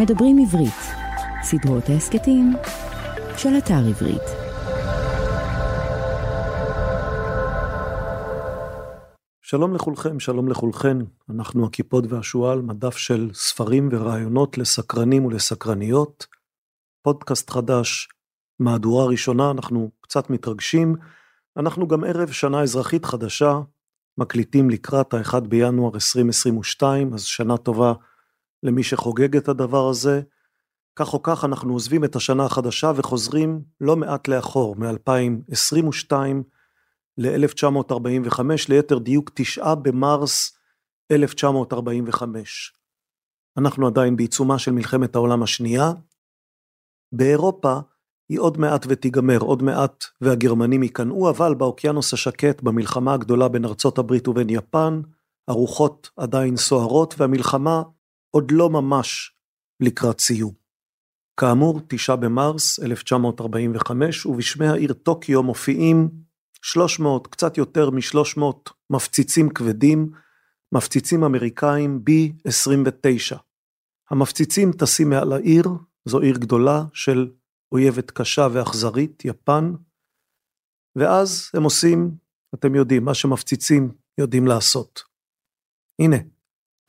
מדברים 0.00 0.38
עברית, 0.38 0.80
סדרות 1.42 1.88
ההסכתים 1.88 2.52
של 3.36 3.48
אתר 3.58 3.88
עברית. 3.88 4.22
שלום 9.42 9.74
לכולכם, 9.74 10.20
שלום 10.20 10.48
לכולכן, 10.48 10.96
אנחנו 11.30 11.66
הקיפוד 11.66 12.12
והשועל, 12.12 12.60
מדף 12.60 12.96
של 12.96 13.30
ספרים 13.34 13.88
ורעיונות 13.92 14.58
לסקרנים 14.58 15.24
ולסקרניות. 15.24 16.26
פודקאסט 17.02 17.50
חדש, 17.50 18.08
מהדורה 18.58 19.06
ראשונה, 19.06 19.50
אנחנו 19.50 19.90
קצת 20.00 20.30
מתרגשים. 20.30 20.96
אנחנו 21.56 21.88
גם 21.88 22.04
ערב 22.04 22.30
שנה 22.30 22.62
אזרחית 22.62 23.04
חדשה, 23.04 23.60
מקליטים 24.18 24.70
לקראת 24.70 25.14
ה-1 25.14 25.40
בינואר 25.40 25.94
2022, 25.94 27.14
אז 27.14 27.22
שנה 27.22 27.56
טובה 27.56 27.92
למי 28.62 28.82
שחוגג 28.82 29.36
את 29.36 29.48
הדבר 29.48 29.88
הזה. 29.88 30.20
כך 30.96 31.14
או 31.14 31.22
כך 31.22 31.44
אנחנו 31.44 31.72
עוזבים 31.72 32.04
את 32.04 32.16
השנה 32.16 32.44
החדשה 32.44 32.92
וחוזרים 32.96 33.62
לא 33.80 33.96
מעט 33.96 34.28
לאחור, 34.28 34.76
מ-2022 34.76 36.12
ל-1945, 37.18 38.40
ליתר 38.68 38.98
דיוק 38.98 39.30
9 39.34 39.74
במרס 39.74 40.58
1945. 41.12 42.72
אנחנו 43.58 43.86
עדיין 43.86 44.16
בעיצומה 44.16 44.58
של 44.58 44.72
מלחמת 44.72 45.14
העולם 45.14 45.42
השנייה. 45.42 45.92
באירופה 47.12 47.78
היא 48.28 48.38
עוד 48.38 48.58
מעט 48.58 48.86
ותיגמר, 48.88 49.38
עוד 49.38 49.62
מעט 49.62 50.04
והגרמנים 50.20 50.82
ייכנעו, 50.82 51.30
אבל 51.30 51.54
באוקיינוס 51.54 52.12
השקט, 52.12 52.62
במלחמה 52.62 53.14
הגדולה 53.14 53.48
בין 53.48 53.64
ארצות 53.64 53.98
הברית 53.98 54.28
ובין 54.28 54.50
יפן, 54.50 55.00
הרוחות 55.48 56.10
עדיין 56.16 56.56
סוערות 56.56 57.14
והמלחמה 57.18 57.82
עוד 58.30 58.50
לא 58.50 58.70
ממש 58.70 59.36
לקראת 59.80 60.20
סיום. 60.20 60.52
כאמור, 61.40 61.80
תשעה 61.88 62.16
במרס 62.16 62.80
1945, 62.80 64.26
ובשמי 64.26 64.66
העיר 64.66 64.92
טוקיו 64.92 65.42
מופיעים 65.42 66.10
300, 66.62 67.26
קצת 67.26 67.58
יותר 67.58 67.90
מ-300 67.90 68.42
מפציצים 68.90 69.48
כבדים, 69.50 70.10
מפציצים 70.72 71.24
אמריקאים 71.24 72.02
B-29. 72.08 73.36
המפציצים 74.10 74.72
טסים 74.72 75.10
מעל 75.10 75.32
העיר, 75.32 75.64
זו 76.04 76.20
עיר 76.20 76.38
גדולה 76.38 76.82
של 76.92 77.30
אויבת 77.72 78.10
קשה 78.10 78.48
ואכזרית, 78.52 79.24
יפן, 79.24 79.72
ואז 80.96 81.50
הם 81.54 81.62
עושים, 81.62 82.10
אתם 82.54 82.74
יודעים, 82.74 83.04
מה 83.04 83.14
שמפציצים 83.14 83.92
יודעים 84.18 84.46
לעשות. 84.46 85.02
הנה, 86.02 86.16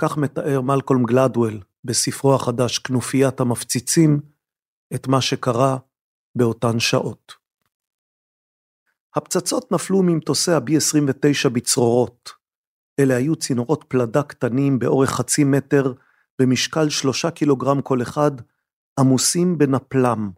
כך 0.01 0.17
מתאר 0.17 0.61
מלקולם 0.61 1.03
גלדוול 1.03 1.59
בספרו 1.83 2.35
החדש 2.35 2.79
כנופיית 2.79 3.39
המפציצים 3.39 4.19
את 4.95 5.07
מה 5.07 5.21
שקרה 5.21 5.77
באותן 6.35 6.79
שעות. 6.79 7.33
הפצצות 9.15 9.71
נפלו 9.71 10.03
ממטוסי 10.03 10.51
ה-B-29 10.51 11.49
בצרורות. 11.49 12.29
אלה 12.99 13.15
היו 13.15 13.35
צינורות 13.35 13.85
פלדה 13.87 14.23
קטנים 14.23 14.79
באורך 14.79 15.09
חצי 15.09 15.43
מטר, 15.43 15.93
במשקל 16.41 16.89
שלושה 16.89 17.31
קילוגרם 17.31 17.81
כל 17.81 18.01
אחד, 18.01 18.31
עמוסים 18.99 19.57
בנפלם, 19.57 20.31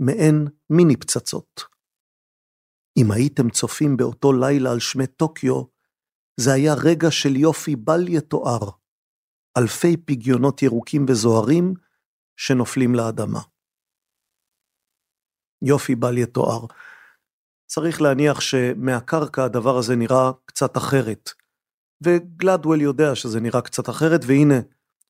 מעין 0.00 0.46
מיני 0.70 0.96
פצצות. 0.96 1.64
אם 2.96 3.10
הייתם 3.10 3.50
צופים 3.50 3.96
באותו 3.96 4.32
לילה 4.32 4.70
על 4.70 4.80
שמי 4.80 5.06
טוקיו, 5.06 5.62
זה 6.36 6.52
היה 6.52 6.74
רגע 6.74 7.10
של 7.10 7.36
יופי 7.36 7.76
בל 7.76 8.08
יתואר. 8.08 8.83
אלפי 9.58 9.96
פגיונות 9.96 10.62
ירוקים 10.62 11.06
וזוהרים 11.08 11.74
שנופלים 12.36 12.94
לאדמה. 12.94 13.40
יופי 15.62 15.94
בל 15.94 16.18
יתואר. 16.18 16.66
צריך 17.66 18.02
להניח 18.02 18.40
שמהקרקע 18.40 19.44
הדבר 19.44 19.78
הזה 19.78 19.96
נראה 19.96 20.30
קצת 20.46 20.76
אחרת. 20.76 21.30
וגלדוול 22.04 22.80
יודע 22.80 23.14
שזה 23.14 23.40
נראה 23.40 23.60
קצת 23.60 23.88
אחרת, 23.88 24.20
והנה, 24.26 24.60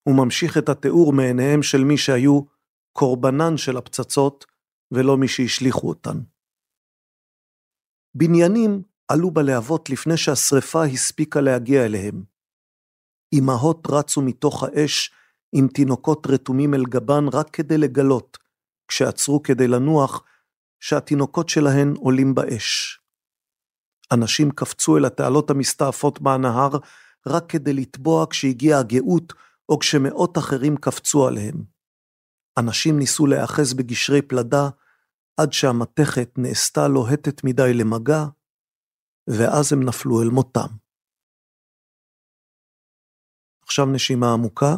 הוא 0.02 0.24
ממשיך 0.24 0.58
את 0.58 0.68
התיאור 0.68 1.12
מעיניהם 1.12 1.62
של 1.62 1.84
מי 1.84 1.98
שהיו 1.98 2.40
קורבנן 2.92 3.56
של 3.56 3.76
הפצצות, 3.76 4.44
ולא 4.92 5.16
מי 5.16 5.28
שהשליכו 5.28 5.88
אותן. 5.88 6.18
בניינים 8.14 8.82
עלו 9.08 9.30
בלהבות 9.30 9.90
לפני 9.90 10.16
שהשרפה 10.16 10.84
הספיקה 10.84 11.40
להגיע 11.40 11.84
אליהם. 11.84 12.33
אמהות 13.38 13.86
רצו 13.90 14.22
מתוך 14.22 14.62
האש 14.62 15.10
עם 15.52 15.68
תינוקות 15.68 16.26
רתומים 16.26 16.74
אל 16.74 16.84
גבן 16.84 17.24
רק 17.32 17.50
כדי 17.50 17.78
לגלות, 17.78 18.38
כשעצרו 18.88 19.42
כדי 19.42 19.68
לנוח, 19.68 20.24
שהתינוקות 20.80 21.48
שלהן 21.48 21.94
עולים 21.96 22.34
באש. 22.34 23.00
אנשים 24.12 24.50
קפצו 24.50 24.96
אל 24.96 25.04
התעלות 25.04 25.50
המסתעפות 25.50 26.20
מהנהר 26.20 26.70
רק 27.26 27.44
כדי 27.48 27.72
לטבוע 27.72 28.26
כשהגיעה 28.30 28.80
הגאות 28.80 29.32
או 29.68 29.78
כשמאות 29.78 30.38
אחרים 30.38 30.76
קפצו 30.76 31.26
עליהם. 31.26 31.64
אנשים 32.58 32.98
ניסו 32.98 33.26
להיאחז 33.26 33.74
בגשרי 33.74 34.22
פלדה 34.22 34.68
עד 35.36 35.52
שהמתכת 35.52 36.30
נעשתה 36.38 36.88
לוהטת 36.88 37.44
מדי 37.44 37.74
למגע, 37.74 38.24
ואז 39.26 39.72
הם 39.72 39.82
נפלו 39.82 40.22
אל 40.22 40.28
מותם. 40.28 40.83
עכשיו 43.64 43.86
נשימה 43.86 44.32
עמוקה. 44.32 44.76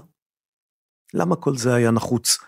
למה 1.14 1.36
כל 1.36 1.56
זה 1.56 1.74
היה 1.74 1.90
נחוץ? 1.90 2.38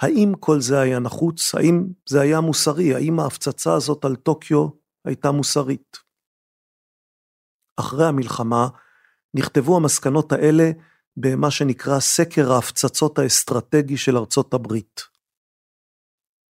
האם 0.00 0.32
כל 0.40 0.60
זה 0.60 0.80
היה 0.80 0.98
נחוץ? 0.98 1.54
האם 1.54 1.86
זה 2.08 2.20
היה 2.20 2.40
מוסרי? 2.40 2.94
האם 2.94 3.20
ההפצצה 3.20 3.74
הזאת 3.74 4.04
על 4.04 4.16
טוקיו 4.16 4.68
הייתה 5.04 5.30
מוסרית? 5.30 5.96
אחרי 7.76 8.06
המלחמה 8.06 8.68
נכתבו 9.34 9.76
המסקנות 9.76 10.32
האלה 10.32 10.70
במה 11.16 11.50
שנקרא 11.50 12.00
סקר 12.00 12.52
ההפצצות 12.52 13.18
האסטרטגי 13.18 13.96
של 13.96 14.16
ארצות 14.16 14.54
הברית. 14.54 15.00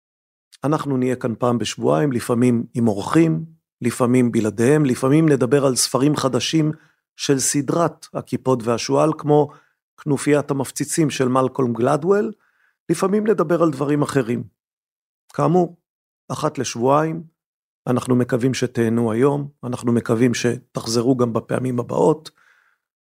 אנחנו 0.63 0.98
נהיה 0.98 1.15
כאן 1.15 1.36
פעם 1.36 1.57
בשבועיים, 1.57 2.12
לפעמים 2.12 2.65
עם 2.74 2.88
אורחים, 2.88 3.45
לפעמים 3.81 4.31
בלעדיהם, 4.31 4.86
לפעמים 4.86 5.30
נדבר 5.30 5.65
על 5.65 5.75
ספרים 5.75 6.15
חדשים 6.15 6.71
של 7.15 7.39
סדרת 7.39 8.06
הקיפוד 8.13 8.63
והשועל, 8.65 9.12
כמו 9.18 9.50
כנופיית 10.04 10.51
המפציצים 10.51 11.10
של 11.10 11.27
מלקולם 11.27 11.74
גלדוול, 11.74 12.31
לפעמים 12.89 13.27
נדבר 13.27 13.63
על 13.63 13.71
דברים 13.71 14.01
אחרים. 14.01 14.44
כאמור, 15.33 15.77
אחת 16.31 16.57
לשבועיים, 16.57 17.24
אנחנו 17.88 18.15
מקווים 18.15 18.54
שתהנו 18.54 19.12
היום, 19.12 19.50
אנחנו 19.63 19.92
מקווים 19.92 20.33
שתחזרו 20.33 21.18
גם 21.18 21.33
בפעמים 21.33 21.80
הבאות. 21.80 22.31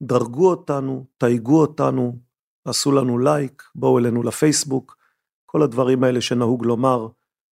דרגו 0.04 0.50
אותנו, 0.50 1.06
תייגו 1.18 1.62
אותנו, 1.62 2.20
עשו 2.66 2.92
לנו 2.92 3.20
לייק, 3.20 3.64
בואו 3.76 4.00
אלינו 4.00 4.24
לפייסבוק, 4.24 4.98
כל 5.46 5.62
הדברים 5.62 6.04
האלה 6.04 6.22
שנהוג 6.22 6.66
לומר 6.66 7.08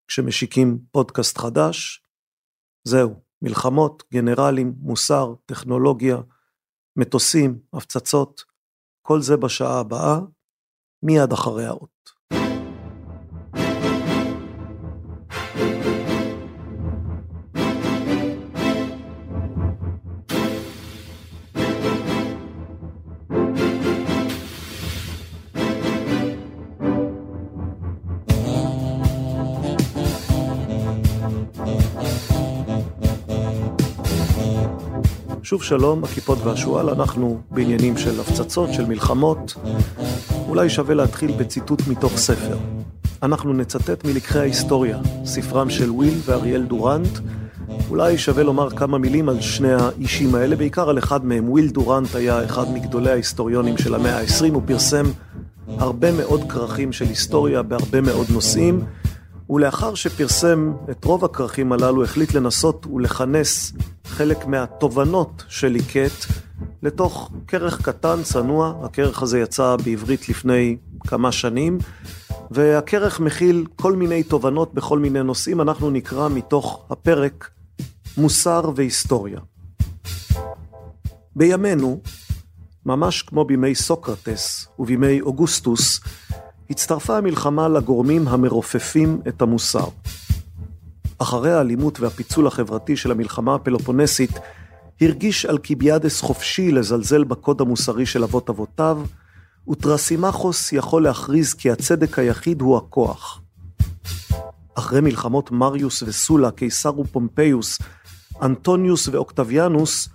כשמשיקים 0.08 0.80
פודקאסט 0.92 1.38
חדש. 1.38 2.04
זהו, 2.84 3.22
מלחמות, 3.42 4.04
גנרלים, 4.14 4.74
מוסר, 4.80 5.34
טכנולוגיה, 5.46 6.18
מטוסים, 6.96 7.60
הפצצות, 7.74 8.44
כל 9.02 9.22
זה 9.22 9.38
בשעה 9.38 9.80
הבאה, 9.80 10.20
מיד 11.04 11.32
אחרי 11.34 11.66
האות. 11.66 11.97
שוב 35.48 35.64
שלום, 35.64 36.04
הקיפוד 36.04 36.38
והשועל, 36.44 36.90
אנחנו 36.90 37.42
בעניינים 37.52 37.98
של 37.98 38.20
הפצצות, 38.20 38.74
של 38.74 38.86
מלחמות. 38.86 39.56
אולי 40.48 40.70
שווה 40.70 40.96
להתחיל 40.96 41.32
בציטוט 41.32 41.88
מתוך 41.88 42.18
ספר. 42.18 42.58
אנחנו 43.24 43.54
נצטט 43.54 44.06
מלקחי 44.06 44.40
ההיסטוריה, 44.40 44.98
ספרם 45.26 45.70
של 45.70 45.92
וויל 45.92 46.14
ואריאל 46.26 46.64
דורנט. 46.64 47.20
אולי 47.90 48.18
שווה 48.18 48.44
לומר 48.44 48.70
כמה 48.70 48.98
מילים 48.98 49.30
על 49.30 49.42
שני 49.42 49.74
האישים 49.74 50.36
האלה, 50.36 50.56
בעיקר 50.56 50.90
על 50.90 50.98
אחד 50.98 51.26
מהם. 51.26 51.50
וויל 51.50 51.68
דורנט 51.68 52.16
היה 52.16 52.46
אחד 52.46 52.72
מגדולי 52.74 53.12
ההיסטוריונים 53.12 53.78
של 53.78 53.96
המאה 53.96 54.20
ה-20, 54.20 54.54
הוא 54.54 54.62
פרסם 54.66 55.06
הרבה 55.68 56.12
מאוד 56.12 56.42
כרכים 56.50 56.94
של 56.94 57.06
היסטוריה 57.06 57.62
בהרבה 57.62 58.02
מאוד 58.02 58.28
נושאים. 58.30 58.82
ולאחר 59.50 59.96
שפרסם 59.96 60.74
את 60.92 61.06
רוב 61.06 61.26
הכרכים 61.26 61.72
הללו, 61.72 62.04
החליט 62.04 62.34
לנסות 62.34 62.86
ולכנס 62.86 63.74
חלק 64.06 64.46
מהתובנות 64.46 65.44
של 65.48 65.68
ליקט 65.68 66.26
לתוך 66.84 67.32
כרך 67.48 67.82
קטן, 67.82 68.24
צנוע. 68.24 68.74
הכרך 68.84 69.22
הזה 69.22 69.40
יצא 69.40 69.76
בעברית 69.86 70.30
לפני 70.30 70.78
כמה 71.00 71.32
שנים, 71.32 71.78
והכרך 72.52 73.20
מכיל 73.20 73.66
כל 73.76 73.96
מיני 73.96 74.24
תובנות 74.24 74.74
בכל 74.74 75.00
מיני 75.00 75.24
נושאים. 75.24 75.62
אנחנו 75.62 75.90
נקרא 75.90 76.30
מתוך 76.30 76.86
הפרק 76.90 77.50
מוסר 78.18 78.72
והיסטוריה. 78.76 79.40
בימינו, 81.36 82.02
ממש 82.86 83.22
כמו 83.22 83.46
בימי 83.46 83.76
סוקרטס 83.76 84.68
ובימי 84.80 85.22
אוגוסטוס, 85.22 86.00
הצטרפה 86.70 87.18
המלחמה 87.18 87.68
לגורמים 87.68 88.28
המרופפים 88.28 89.22
את 89.28 89.42
המוסר. 89.42 89.88
אחרי 91.18 91.54
האלימות 91.54 92.00
והפיצול 92.00 92.48
החברתי 92.48 92.98
של 92.98 93.12
המלחמה 93.12 93.56
הפלופונסית, 93.56 94.32
הרגיש 95.02 95.46
אלקיביאדס 95.46 96.22
חופשי 96.22 96.72
לזלזל 96.72 97.24
בקוד 97.24 97.62
המוסרי 97.62 98.06
של 98.06 98.24
אבות 98.24 98.50
אבותיו, 98.50 99.02
וטרסימכוס 99.70 100.74
יכול 100.74 101.04
להכריז 101.04 101.54
כי 101.54 101.72
הצדק 101.72 102.20
היחיד 102.20 102.62
הוא 102.62 102.78
הכוח. 102.78 103.42
אחרי 104.76 105.02
מלחמות 105.02 105.52
מריוס 105.52 106.04
וסולה, 106.04 106.52
קיסר 106.52 107.00
ופומפיוס, 107.00 107.80
אנטוניוס 108.42 109.08
ואוקטביאנוס, 109.08 110.10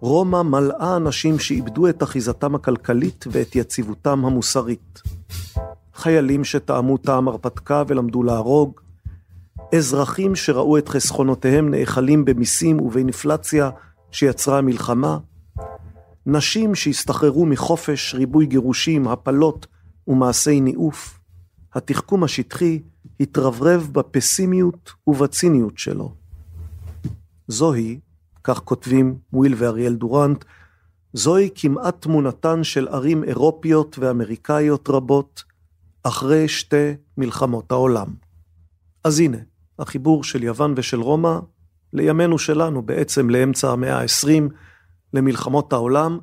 רומא 0.00 0.42
מלאה 0.42 0.96
אנשים 0.96 1.38
שאיבדו 1.38 1.88
את 1.88 2.02
אחיזתם 2.02 2.54
הכלכלית 2.54 3.24
ואת 3.30 3.56
יציבותם 3.56 4.24
המוסרית. 4.24 5.02
חיילים 6.02 6.44
שטעמו 6.44 6.96
טעם 6.96 7.28
הרפתקה 7.28 7.82
ולמדו 7.88 8.22
להרוג, 8.22 8.80
אזרחים 9.74 10.36
שראו 10.36 10.78
את 10.78 10.88
חסכונותיהם 10.88 11.70
נאכלים 11.70 12.24
במיסים 12.24 12.80
ובאינפלציה 12.80 13.70
שיצרה 14.10 14.58
המלחמה, 14.58 15.18
נשים 16.26 16.74
שהסתחררו 16.74 17.46
מחופש, 17.46 18.14
ריבוי 18.14 18.46
גירושים, 18.46 19.08
הפלות 19.08 19.66
ומעשי 20.08 20.60
ניאוף, 20.60 21.18
התחכום 21.74 22.24
השטחי 22.24 22.80
התרברב 23.20 23.88
בפסימיות 23.92 24.92
ובציניות 25.06 25.78
שלו. 25.78 26.12
זוהי, 27.48 28.00
כך 28.44 28.58
כותבים 28.58 29.14
וויל 29.32 29.54
ואריאל 29.56 29.94
דורנט, 29.94 30.44
זוהי 31.12 31.48
כמעט 31.54 32.02
תמונתן 32.02 32.64
של 32.64 32.88
ערים 32.88 33.24
אירופיות 33.24 33.98
ואמריקאיות 33.98 34.88
רבות 34.88 35.51
אחרי 36.02 36.48
שתי 36.48 36.92
מלחמות 37.16 37.72
העולם. 37.72 38.08
אז 39.04 39.20
הנה, 39.20 39.38
החיבור 39.78 40.24
של 40.24 40.42
יוון 40.42 40.74
ושל 40.76 41.00
רומא 41.00 41.38
לימינו 41.92 42.38
שלנו, 42.38 42.82
בעצם 42.82 43.30
לאמצע 43.30 43.70
המאה 43.70 44.00
ה-20, 44.00 44.52
למלחמות 45.14 45.72
העולם. 45.72 46.18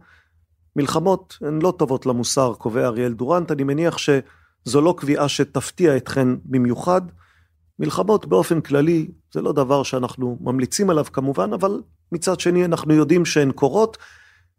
מלחמות 0.75 1.37
הן 1.41 1.59
לא 1.61 1.73
טובות 1.77 2.05
למוסר, 2.05 2.53
קובע 2.53 2.85
אריאל 2.85 3.13
דורנט, 3.13 3.51
אני 3.51 3.63
מניח 3.63 3.97
שזו 3.97 4.81
לא 4.81 4.95
קביעה 4.97 5.29
שתפתיע 5.29 5.97
אתכן 5.97 6.27
במיוחד. 6.45 7.01
מלחמות 7.79 8.25
באופן 8.25 8.61
כללי 8.61 9.07
זה 9.33 9.41
לא 9.41 9.51
דבר 9.51 9.83
שאנחנו 9.83 10.37
ממליצים 10.41 10.89
עליו 10.89 11.05
כמובן, 11.13 11.53
אבל 11.53 11.81
מצד 12.11 12.39
שני 12.39 12.65
אנחנו 12.65 12.93
יודעים 12.93 13.25
שהן 13.25 13.51
קורות, 13.51 13.97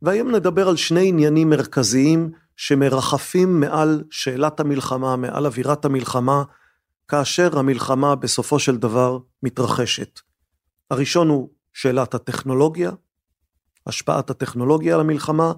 והיום 0.02 0.30
נדבר 0.30 0.68
על 0.68 0.76
שני 0.76 1.08
עניינים 1.08 1.50
מרכזיים 1.50 2.30
שמרחפים 2.60 3.60
מעל 3.60 4.04
שאלת 4.10 4.60
המלחמה, 4.60 5.16
מעל 5.16 5.46
אווירת 5.46 5.84
המלחמה, 5.84 6.42
כאשר 7.08 7.58
המלחמה 7.58 8.14
בסופו 8.14 8.58
של 8.58 8.76
דבר 8.76 9.18
מתרחשת. 9.42 10.20
הראשון 10.90 11.28
הוא 11.28 11.50
שאלת 11.72 12.14
הטכנולוגיה, 12.14 12.90
השפעת 13.86 14.30
הטכנולוגיה 14.30 14.94
על 14.94 15.00
המלחמה, 15.00 15.52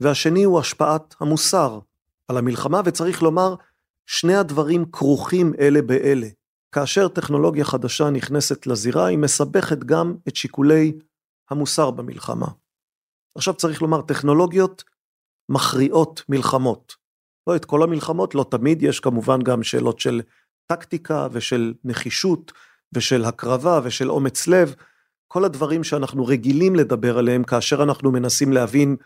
והשני 0.00 0.44
הוא 0.44 0.60
השפעת 0.60 1.14
המוסר 1.20 1.78
על 2.28 2.36
המלחמה, 2.36 2.80
וצריך 2.84 3.22
לומר, 3.22 3.54
שני 4.06 4.36
הדברים 4.36 4.84
כרוכים 4.92 5.52
אלה 5.60 5.82
באלה. 5.82 6.28
כאשר 6.72 7.08
טכנולוגיה 7.08 7.64
חדשה 7.64 8.10
נכנסת 8.10 8.66
לזירה, 8.66 9.06
היא 9.06 9.18
מסבכת 9.18 9.78
גם 9.78 10.14
את 10.28 10.36
שיקולי 10.36 10.98
המוסר 11.50 11.90
במלחמה. 11.90 12.48
עכשיו 13.34 13.54
צריך 13.54 13.82
לומר, 13.82 14.02
טכנולוגיות 14.02 14.84
מכריעות 15.48 16.22
מלחמות. 16.28 16.96
לא 17.46 17.56
את 17.56 17.64
כל 17.64 17.82
המלחמות, 17.82 18.34
לא 18.34 18.44
תמיד, 18.50 18.82
יש 18.82 19.00
כמובן 19.00 19.42
גם 19.42 19.62
שאלות 19.62 20.00
של 20.00 20.20
טקטיקה 20.66 21.28
ושל 21.32 21.74
נחישות 21.84 22.52
ושל 22.92 23.24
הקרבה 23.24 23.80
ושל 23.84 24.10
אומץ 24.10 24.46
לב, 24.46 24.74
כל 25.28 25.44
הדברים 25.44 25.84
שאנחנו 25.84 26.26
רגילים 26.26 26.76
לדבר 26.76 27.18
עליהם 27.18 27.44
כאשר 27.44 27.82
אנחנו 27.82 28.12
מנסים 28.12 28.52
להבין 28.52 28.96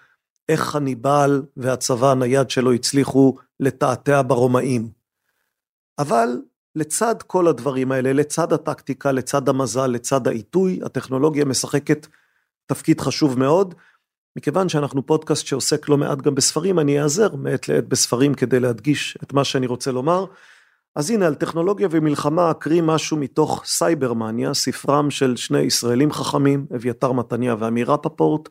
איך 0.48 0.60
חניבעל 0.60 1.42
והצבא 1.56 2.10
הנייד 2.10 2.50
שלו 2.50 2.72
הצליחו 2.72 3.36
לתעתע 3.60 4.22
ברומאים. 4.26 4.88
אבל 5.98 6.28
לצד 6.76 7.22
כל 7.26 7.48
הדברים 7.48 7.92
האלה, 7.92 8.12
לצד 8.12 8.52
הטקטיקה, 8.52 9.12
לצד 9.12 9.48
המזל, 9.48 9.86
לצד 9.86 10.28
העיתוי, 10.28 10.80
הטכנולוגיה 10.84 11.44
משחקת 11.44 12.06
תפקיד 12.66 13.00
חשוב 13.00 13.38
מאוד. 13.38 13.74
מכיוון 14.36 14.68
שאנחנו 14.68 15.06
פודקאסט 15.06 15.46
שעוסק 15.46 15.88
לא 15.88 15.96
מעט 15.98 16.18
גם 16.18 16.34
בספרים, 16.34 16.78
אני 16.78 17.02
אעזר 17.02 17.36
מעת 17.36 17.68
לעת 17.68 17.88
בספרים 17.88 18.34
כדי 18.34 18.60
להדגיש 18.60 19.18
את 19.22 19.32
מה 19.32 19.44
שאני 19.44 19.66
רוצה 19.66 19.92
לומר. 19.92 20.24
אז 20.96 21.10
הנה, 21.10 21.26
על 21.26 21.34
טכנולוגיה 21.34 21.88
ומלחמה 21.90 22.50
אקריא 22.50 22.82
משהו 22.82 23.16
מתוך 23.16 23.62
סייברמניה, 23.64 24.54
ספרם 24.54 25.10
של 25.10 25.36
שני 25.36 25.60
ישראלים 25.60 26.12
חכמים, 26.12 26.66
אביתר 26.76 27.12
מתניה 27.12 27.56
ואמיר 27.58 27.92
רפפורט. 27.92 28.48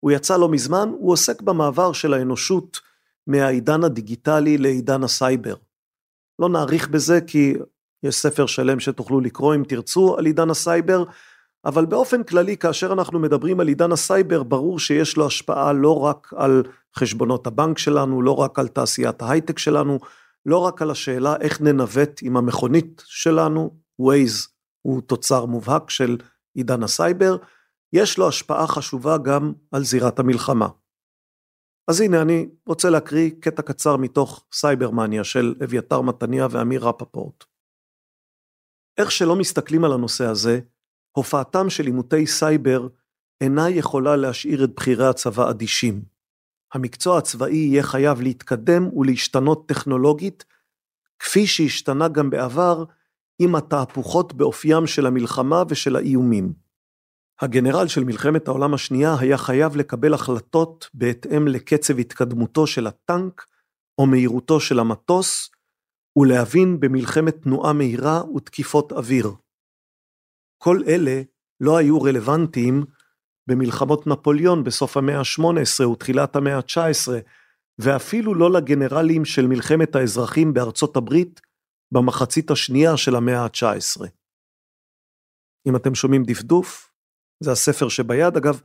הוא 0.00 0.10
יצא 0.10 0.36
לא 0.36 0.48
מזמן, 0.48 0.88
הוא 0.98 1.12
עוסק 1.12 1.42
במעבר 1.42 1.92
של 1.92 2.14
האנושות 2.14 2.80
מהעידן 3.26 3.84
הדיגיטלי 3.84 4.58
לעידן 4.58 5.04
הסייבר. 5.04 5.54
לא 6.38 6.48
נאריך 6.48 6.88
בזה 6.88 7.20
כי 7.26 7.54
יש 8.02 8.16
ספר 8.16 8.46
שלם 8.46 8.80
שתוכלו 8.80 9.20
לקרוא 9.20 9.54
אם 9.54 9.62
תרצו 9.68 10.18
על 10.18 10.26
עידן 10.26 10.50
הסייבר, 10.50 11.04
אבל 11.64 11.86
באופן 11.86 12.22
כללי 12.22 12.56
כאשר 12.56 12.92
אנחנו 12.92 13.18
מדברים 13.18 13.60
על 13.60 13.68
עידן 13.68 13.92
הסייבר 13.92 14.42
ברור 14.42 14.78
שיש 14.78 15.16
לו 15.16 15.26
השפעה 15.26 15.72
לא 15.72 16.00
רק 16.00 16.32
על 16.36 16.62
חשבונות 16.96 17.46
הבנק 17.46 17.78
שלנו, 17.78 18.22
לא 18.22 18.36
רק 18.36 18.58
על 18.58 18.68
תעשיית 18.68 19.22
ההייטק 19.22 19.58
שלנו, 19.58 19.98
לא 20.46 20.58
רק 20.58 20.82
על 20.82 20.90
השאלה 20.90 21.36
איך 21.40 21.60
ננווט 21.60 22.20
עם 22.22 22.36
המכונית 22.36 23.02
שלנו, 23.06 23.76
Waze 24.02 24.48
הוא 24.82 25.00
תוצר 25.00 25.46
מובהק 25.46 25.90
של 25.90 26.18
עידן 26.54 26.82
הסייבר, 26.82 27.36
יש 27.92 28.18
לו 28.18 28.28
השפעה 28.28 28.66
חשובה 28.66 29.18
גם 29.18 29.52
על 29.72 29.84
זירת 29.84 30.18
המלחמה. 30.18 30.68
אז 31.90 32.00
הנה 32.00 32.22
אני 32.22 32.48
רוצה 32.66 32.90
להקריא 32.90 33.30
קטע 33.40 33.62
קצר 33.62 33.96
מתוך 33.96 34.44
סייברמניה 34.52 35.24
של 35.24 35.54
אביתר 35.64 36.00
מתניה 36.00 36.46
ואמיר 36.50 36.88
רפפורט. 36.88 37.44
איך 38.98 39.10
שלא 39.10 39.36
מסתכלים 39.36 39.84
על 39.84 39.92
הנושא 39.92 40.24
הזה, 40.24 40.60
הופעתם 41.12 41.70
של 41.70 41.86
עימותי 41.86 42.26
סייבר 42.26 42.88
אינה 43.40 43.70
יכולה 43.70 44.16
להשאיר 44.16 44.64
את 44.64 44.74
בכירי 44.74 45.06
הצבא 45.06 45.50
אדישים. 45.50 46.02
המקצוע 46.74 47.18
הצבאי 47.18 47.56
יהיה 47.56 47.82
חייב 47.82 48.20
להתקדם 48.20 48.88
ולהשתנות 48.96 49.68
טכנולוגית, 49.68 50.44
כפי 51.18 51.46
שהשתנה 51.46 52.08
גם 52.08 52.30
בעבר 52.30 52.84
עם 53.38 53.54
התהפוכות 53.54 54.32
באופיים 54.32 54.86
של 54.86 55.06
המלחמה 55.06 55.62
ושל 55.68 55.96
האיומים. 55.96 56.52
הגנרל 57.40 57.88
של 57.88 58.04
מלחמת 58.04 58.48
העולם 58.48 58.74
השנייה 58.74 59.16
היה 59.20 59.38
חייב 59.38 59.76
לקבל 59.76 60.14
החלטות 60.14 60.88
בהתאם 60.94 61.48
לקצב 61.48 61.98
התקדמותו 61.98 62.66
של 62.66 62.86
הטנק 62.86 63.46
או 63.98 64.06
מהירותו 64.06 64.60
של 64.60 64.78
המטוס, 64.78 65.50
ולהבין 66.16 66.80
במלחמת 66.80 67.42
תנועה 67.42 67.72
מהירה 67.72 68.22
ותקיפות 68.36 68.92
אוויר. 68.92 69.30
כל 70.62 70.82
אלה 70.88 71.22
לא 71.60 71.76
היו 71.76 72.02
רלוונטיים 72.02 72.84
במלחמות 73.46 74.06
נפוליאון 74.06 74.64
בסוף 74.64 74.96
המאה 74.96 75.18
ה-18 75.18 75.86
ותחילת 75.86 76.36
המאה 76.36 76.56
ה-19, 76.56 77.08
ואפילו 77.78 78.34
לא 78.34 78.52
לגנרלים 78.52 79.24
של 79.24 79.46
מלחמת 79.46 79.96
האזרחים 79.96 80.54
בארצות 80.54 80.96
הברית 80.96 81.40
במחצית 81.92 82.50
השנייה 82.50 82.96
של 82.96 83.16
המאה 83.16 83.44
ה-19. 83.44 84.06
אם 85.68 85.76
אתם 85.76 85.94
שומעים 85.94 86.24
דפדוף, 86.24 86.92
זה 87.40 87.52
הספר 87.52 87.88
שביד. 87.88 88.36
אגב, 88.36 88.60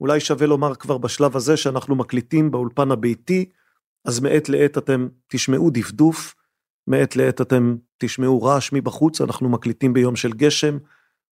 אולי 0.00 0.20
שווה 0.20 0.46
לומר 0.46 0.74
כבר 0.74 0.98
בשלב 0.98 1.36
הזה 1.36 1.56
שאנחנו 1.56 1.96
מקליטים 1.96 2.50
באולפן 2.50 2.90
הביתי, 2.90 3.50
אז 4.04 4.20
מעת 4.20 4.48
לעת 4.48 4.78
אתם 4.78 5.08
תשמעו 5.28 5.70
דפדוף, 5.70 6.34
מעת 6.86 7.16
לעת 7.16 7.40
אתם 7.40 7.76
תשמעו 7.98 8.42
רעש 8.42 8.72
מבחוץ, 8.72 9.20
אנחנו 9.20 9.48
מקליטים 9.48 9.92
ביום 9.92 10.16
של 10.16 10.32
גשם, 10.32 10.78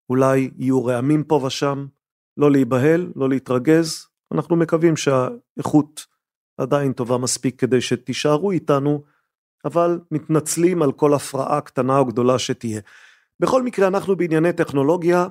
אולי 0.09 0.51
יהיו 0.57 0.85
רעמים 0.85 1.23
פה 1.23 1.35
ושם, 1.45 1.85
לא 2.37 2.51
להיבהל, 2.51 3.11
לא 3.15 3.29
להתרגז, 3.29 4.07
אנחנו 4.33 4.55
מקווים 4.55 4.97
שהאיכות 4.97 6.05
עדיין 6.57 6.93
טובה 6.93 7.17
מספיק 7.17 7.59
כדי 7.59 7.81
שתישארו 7.81 8.51
איתנו, 8.51 9.03
אבל 9.65 9.99
מתנצלים 10.11 10.81
על 10.81 10.91
כל 10.91 11.13
הפרעה 11.13 11.61
קטנה 11.61 11.97
או 11.97 12.05
גדולה 12.05 12.39
שתהיה. 12.39 12.81
בכל 13.39 13.63
מקרה 13.63 13.87
אנחנו 13.87 14.15
בענייני 14.15 14.53
טכנולוגיה, 14.53 15.27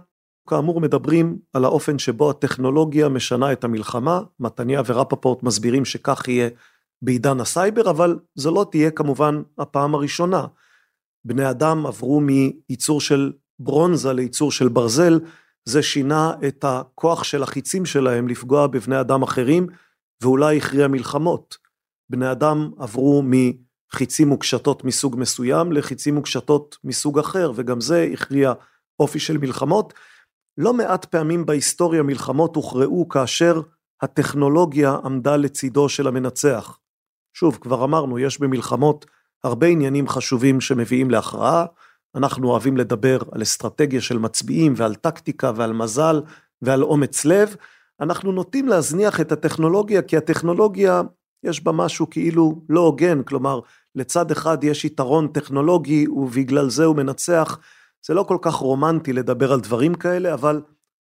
כאמור 0.48 0.80
מדברים 0.80 1.38
על 1.52 1.64
האופן 1.64 1.98
שבו 1.98 2.30
הטכנולוגיה 2.30 3.08
משנה 3.08 3.52
את 3.52 3.64
המלחמה, 3.64 4.20
מתניה 4.40 4.82
ורפפורט 4.86 5.42
מסבירים 5.42 5.84
שכך 5.84 6.28
יהיה 6.28 6.48
בעידן 7.02 7.40
הסייבר, 7.40 7.90
אבל 7.90 8.18
זו 8.34 8.50
לא 8.54 8.66
תהיה 8.70 8.90
כמובן 8.90 9.42
הפעם 9.58 9.94
הראשונה. 9.94 10.46
בני 11.24 11.50
אדם 11.50 11.86
עברו 11.86 12.20
מייצור 12.20 13.00
של 13.00 13.32
ברונזה 13.60 14.12
לייצור 14.12 14.52
של 14.52 14.68
ברזל, 14.68 15.20
זה 15.64 15.82
שינה 15.82 16.32
את 16.48 16.64
הכוח 16.68 17.24
של 17.24 17.42
החיצים 17.42 17.86
שלהם 17.86 18.28
לפגוע 18.28 18.66
בבני 18.66 19.00
אדם 19.00 19.22
אחרים, 19.22 19.66
ואולי 20.22 20.56
הכריע 20.56 20.88
מלחמות. 20.88 21.56
בני 22.10 22.32
אדם 22.32 22.70
עברו 22.78 23.22
מחיצים 23.24 24.32
וקשתות 24.32 24.84
מסוג 24.84 25.16
מסוים 25.18 25.72
לחיצים 25.72 26.18
וקשתות 26.18 26.76
מסוג 26.84 27.18
אחר, 27.18 27.52
וגם 27.54 27.80
זה 27.80 28.08
הכריע 28.12 28.52
אופי 29.00 29.18
של 29.18 29.38
מלחמות. 29.38 29.94
לא 30.58 30.74
מעט 30.74 31.04
פעמים 31.04 31.46
בהיסטוריה 31.46 32.02
מלחמות 32.02 32.56
הוכרעו 32.56 33.08
כאשר 33.08 33.60
הטכנולוגיה 34.02 34.96
עמדה 35.04 35.36
לצידו 35.36 35.88
של 35.88 36.08
המנצח. 36.08 36.78
שוב, 37.34 37.58
כבר 37.60 37.84
אמרנו, 37.84 38.18
יש 38.18 38.40
במלחמות 38.40 39.06
הרבה 39.44 39.66
עניינים 39.66 40.08
חשובים 40.08 40.60
שמביאים 40.60 41.10
להכרעה, 41.10 41.66
אנחנו 42.14 42.48
אוהבים 42.50 42.76
לדבר 42.76 43.18
על 43.32 43.42
אסטרטגיה 43.42 44.00
של 44.00 44.18
מצביעים 44.18 44.74
ועל 44.76 44.94
טקטיקה 44.94 45.52
ועל 45.56 45.72
מזל 45.72 46.22
ועל 46.62 46.82
אומץ 46.82 47.24
לב, 47.24 47.56
אנחנו 48.00 48.32
נוטים 48.32 48.68
להזניח 48.68 49.20
את 49.20 49.32
הטכנולוגיה 49.32 50.02
כי 50.02 50.16
הטכנולוגיה 50.16 51.02
יש 51.44 51.64
בה 51.64 51.72
משהו 51.72 52.10
כאילו 52.10 52.62
לא 52.68 52.80
הוגן, 52.80 53.22
כלומר 53.22 53.60
לצד 53.94 54.30
אחד 54.30 54.64
יש 54.64 54.84
יתרון 54.84 55.28
טכנולוגי 55.28 56.08
ובגלל 56.08 56.70
זה 56.70 56.84
הוא 56.84 56.96
מנצח, 56.96 57.58
זה 58.06 58.14
לא 58.14 58.22
כל 58.22 58.38
כך 58.42 58.54
רומנטי 58.54 59.12
לדבר 59.12 59.52
על 59.52 59.60
דברים 59.60 59.94
כאלה, 59.94 60.34
אבל 60.34 60.62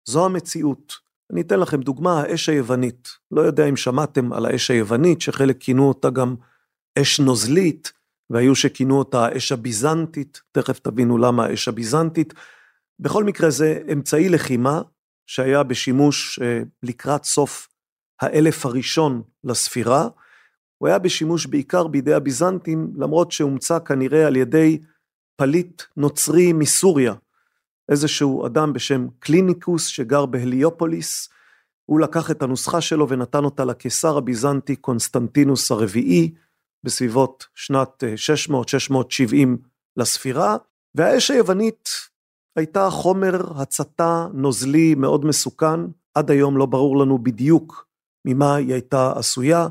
זו 0.08 0.24
המציאות. 0.24 1.06
אני 1.32 1.40
אתן 1.40 1.60
לכם 1.60 1.80
דוגמה, 1.80 2.20
האש 2.20 2.48
היוונית. 2.48 3.08
לא 3.30 3.40
יודע 3.40 3.66
אם 3.66 3.76
שמעתם 3.76 4.32
על 4.32 4.46
האש 4.46 4.70
היוונית, 4.70 5.20
שחלק 5.20 5.56
כינו 5.60 5.88
אותה 5.88 6.10
גם 6.10 6.34
אש 6.98 7.20
נוזלית, 7.20 7.92
והיו 8.30 8.54
שכינו 8.54 8.98
אותה 8.98 9.24
האש 9.24 9.52
הביזנטית, 9.52 10.40
תכף 10.52 10.78
תבינו 10.78 11.18
למה 11.18 11.44
האש 11.44 11.68
הביזנטית. 11.68 12.34
בכל 12.98 13.24
מקרה 13.24 13.50
זה 13.50 13.82
אמצעי 13.92 14.28
לחימה 14.28 14.82
שהיה 15.26 15.62
בשימוש 15.62 16.38
אה, 16.42 16.62
לקראת 16.82 17.24
סוף 17.24 17.68
האלף 18.20 18.66
הראשון 18.66 19.22
לספירה. 19.44 20.08
הוא 20.78 20.88
היה 20.88 20.98
בשימוש 20.98 21.46
בעיקר 21.46 21.86
בידי 21.86 22.14
הביזנטים, 22.14 22.92
למרות 22.96 23.32
שהומצא 23.32 23.78
כנראה 23.78 24.26
על 24.26 24.36
ידי 24.36 24.78
פליט 25.36 25.82
נוצרי 25.96 26.52
מסוריה, 26.52 27.14
איזשהו 27.88 28.46
אדם 28.46 28.72
בשם 28.72 29.06
קליניקוס 29.18 29.86
שגר 29.86 30.26
בהליופוליס, 30.26 31.28
הוא 31.84 32.00
לקח 32.00 32.30
את 32.30 32.42
הנוסחה 32.42 32.80
שלו 32.80 33.08
ונתן 33.08 33.44
אותה 33.44 33.64
לקיסר 33.64 34.16
הביזנטי 34.16 34.76
קונסטנטינוס 34.76 35.70
הרביעי, 35.70 36.34
בסביבות 36.84 37.46
שנת 37.54 38.04
600-670 38.50 38.54
אה, 39.34 39.44
לספירה, 39.96 40.56
והאש 40.94 41.30
היוונית 41.30 41.88
הייתה 42.56 42.90
חומר 42.90 43.60
הצתה 43.60 44.26
נוזלי 44.34 44.94
מאוד 44.94 45.24
מסוכן, 45.24 45.80
עד 46.14 46.30
היום 46.30 46.56
לא 46.56 46.66
ברור 46.66 46.98
לנו 46.98 47.18
בדיוק 47.18 47.86
ממה 48.24 48.54
היא 48.54 48.72
הייתה 48.72 49.12
עשויה, 49.16 49.68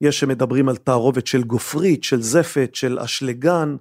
יש 0.00 0.20
שמדברים 0.20 0.68
על 0.68 0.76
תערובת 0.76 1.26
של 1.26 1.42
גופרית, 1.42 2.04
של 2.04 2.22
זפת, 2.22 2.70
של 2.74 2.98
אשלגן, 2.98 3.76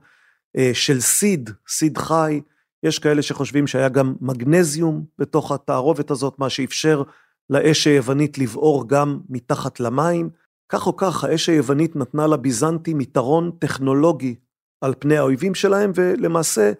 אה, 0.57 0.72
של 0.74 1.00
סיד, 1.00 1.50
סיד 1.67 1.98
חי, 1.98 2.41
יש 2.84 3.00
כאלה 3.00 3.22
שחושבים 3.22 3.67
שהיה 3.67 3.89
גם 3.89 4.15
מגנזיום 4.22 5.05
בתוך 5.19 5.51
התערובת 5.51 6.12
הזאת, 6.12 6.39
מה 6.39 6.50
שאפשר 6.50 7.03
לאש 7.50 7.88
היוונית 7.88 8.38
לבעור 8.38 8.88
גם 8.88 9.19
מתחת 9.29 9.79
למים. 9.79 10.29
כך 10.69 10.88
או 10.88 10.95
כך, 10.95 11.24
האש 11.24 11.50
היוונית 11.50 11.95
נתנה 11.95 12.27
לביזנטים 12.27 13.01
יתרון 13.01 13.51
טכנולוגי 13.60 14.36
על 14.81 14.93
פני 15.00 15.17
האויבים 15.17 15.55
שלהם, 15.55 15.91
ולמעשה 15.95 16.72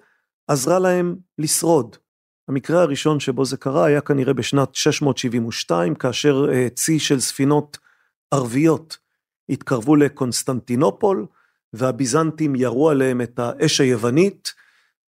עזרה 0.48 0.80
להם 0.80 1.16
לשרוד. 1.38 1.96
המקרה 2.48 2.82
הראשון 2.82 3.20
שבו 3.20 3.46
זה 3.46 3.58
קרה 3.58 3.86
היה 3.86 4.02
כנראה 4.02 4.34
בשנת 4.34 4.76
672, 4.76 5.96
כאשר 5.96 6.46
אה, 6.52 6.68
צי 6.76 7.00
של 7.00 7.20
ספינות 7.20 7.78
ערביות 8.32 8.98
התקרבו 9.50 9.96
לקונסטנטינופול, 9.96 11.26
והביזנטים 11.74 12.56
ירו 12.56 12.90
עליהם 12.90 13.22
את 13.22 13.40
האש 13.40 13.82
היוונית, 13.82 14.54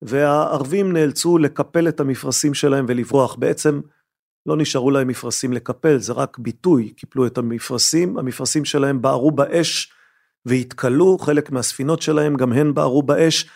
והערבים 0.01 0.93
נאלצו 0.93 1.37
לקפל 1.37 1.87
את 1.87 1.99
המפרשים 1.99 2.53
שלהם 2.53 2.85
ולברוח. 2.87 3.35
בעצם 3.35 3.81
לא 4.47 4.57
נשארו 4.57 4.91
להם 4.91 5.07
מפרשים 5.07 5.53
לקפל, 5.53 5.97
זה 5.97 6.13
רק 6.13 6.37
ביטוי, 6.37 6.89
קיפלו 6.89 7.27
את 7.27 7.37
המפרשים, 7.37 8.17
המפרשים 8.17 8.65
שלהם 8.65 9.01
בערו 9.01 9.31
באש 9.31 9.91
והתכלו, 10.45 11.17
חלק 11.17 11.51
מהספינות 11.51 12.01
שלהם 12.01 12.35
גם 12.35 12.53
הן 12.53 12.73
בערו 12.73 13.03
באש. 13.03 13.49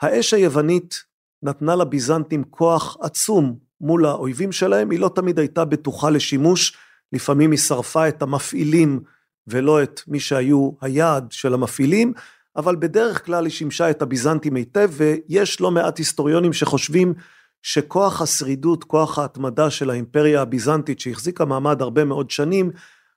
האש 0.00 0.34
היוונית 0.34 1.04
נתנה 1.42 1.76
לביזנטים 1.76 2.44
כוח 2.44 2.96
עצום 3.00 3.58
מול 3.80 4.06
האויבים 4.06 4.52
שלהם, 4.52 4.90
היא 4.90 5.00
לא 5.00 5.10
תמיד 5.14 5.38
הייתה 5.38 5.64
בטוחה 5.64 6.10
לשימוש, 6.10 6.76
לפעמים 7.12 7.50
היא 7.50 7.58
שרפה 7.58 8.08
את 8.08 8.22
המפעילים 8.22 9.00
ולא 9.46 9.82
את 9.82 10.00
מי 10.08 10.20
שהיו 10.20 10.70
היעד 10.80 11.32
של 11.32 11.54
המפעילים, 11.54 12.12
אבל 12.56 12.76
בדרך 12.76 13.26
כלל 13.26 13.44
היא 13.44 13.52
שימשה 13.52 13.90
את 13.90 14.02
הביזנטים 14.02 14.54
היטב, 14.54 14.90
ויש 14.92 15.60
לא 15.60 15.70
מעט 15.70 15.98
היסטוריונים 15.98 16.52
שחושבים 16.52 17.14
שכוח 17.62 18.22
השרידות, 18.22 18.84
כוח 18.84 19.18
ההתמדה 19.18 19.70
של 19.70 19.90
האימפריה 19.90 20.42
הביזנטית 20.42 21.00
שהחזיקה 21.00 21.44
מעמד 21.44 21.82
הרבה 21.82 22.04
מאוד 22.04 22.30
שנים, 22.30 22.70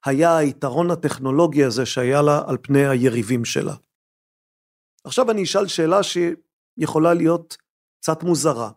היה 0.06 0.38
היתרון 0.38 0.92
הטכנולוגי 0.92 1.64
הזה 1.64 1.86
שהיה 1.86 2.22
לה 2.22 2.42
על 2.48 2.58
פני 2.62 2.88
היריבים 2.88 3.46
שלה. 3.46 3.76
עכשיו 5.04 5.32
אני 5.32 5.44
אשאל 5.44 5.68
שאלה 5.68 6.00
שיכולה 6.04 7.14
להיות 7.14 7.58
קצת 8.02 8.24
מוזרה. 8.24 8.72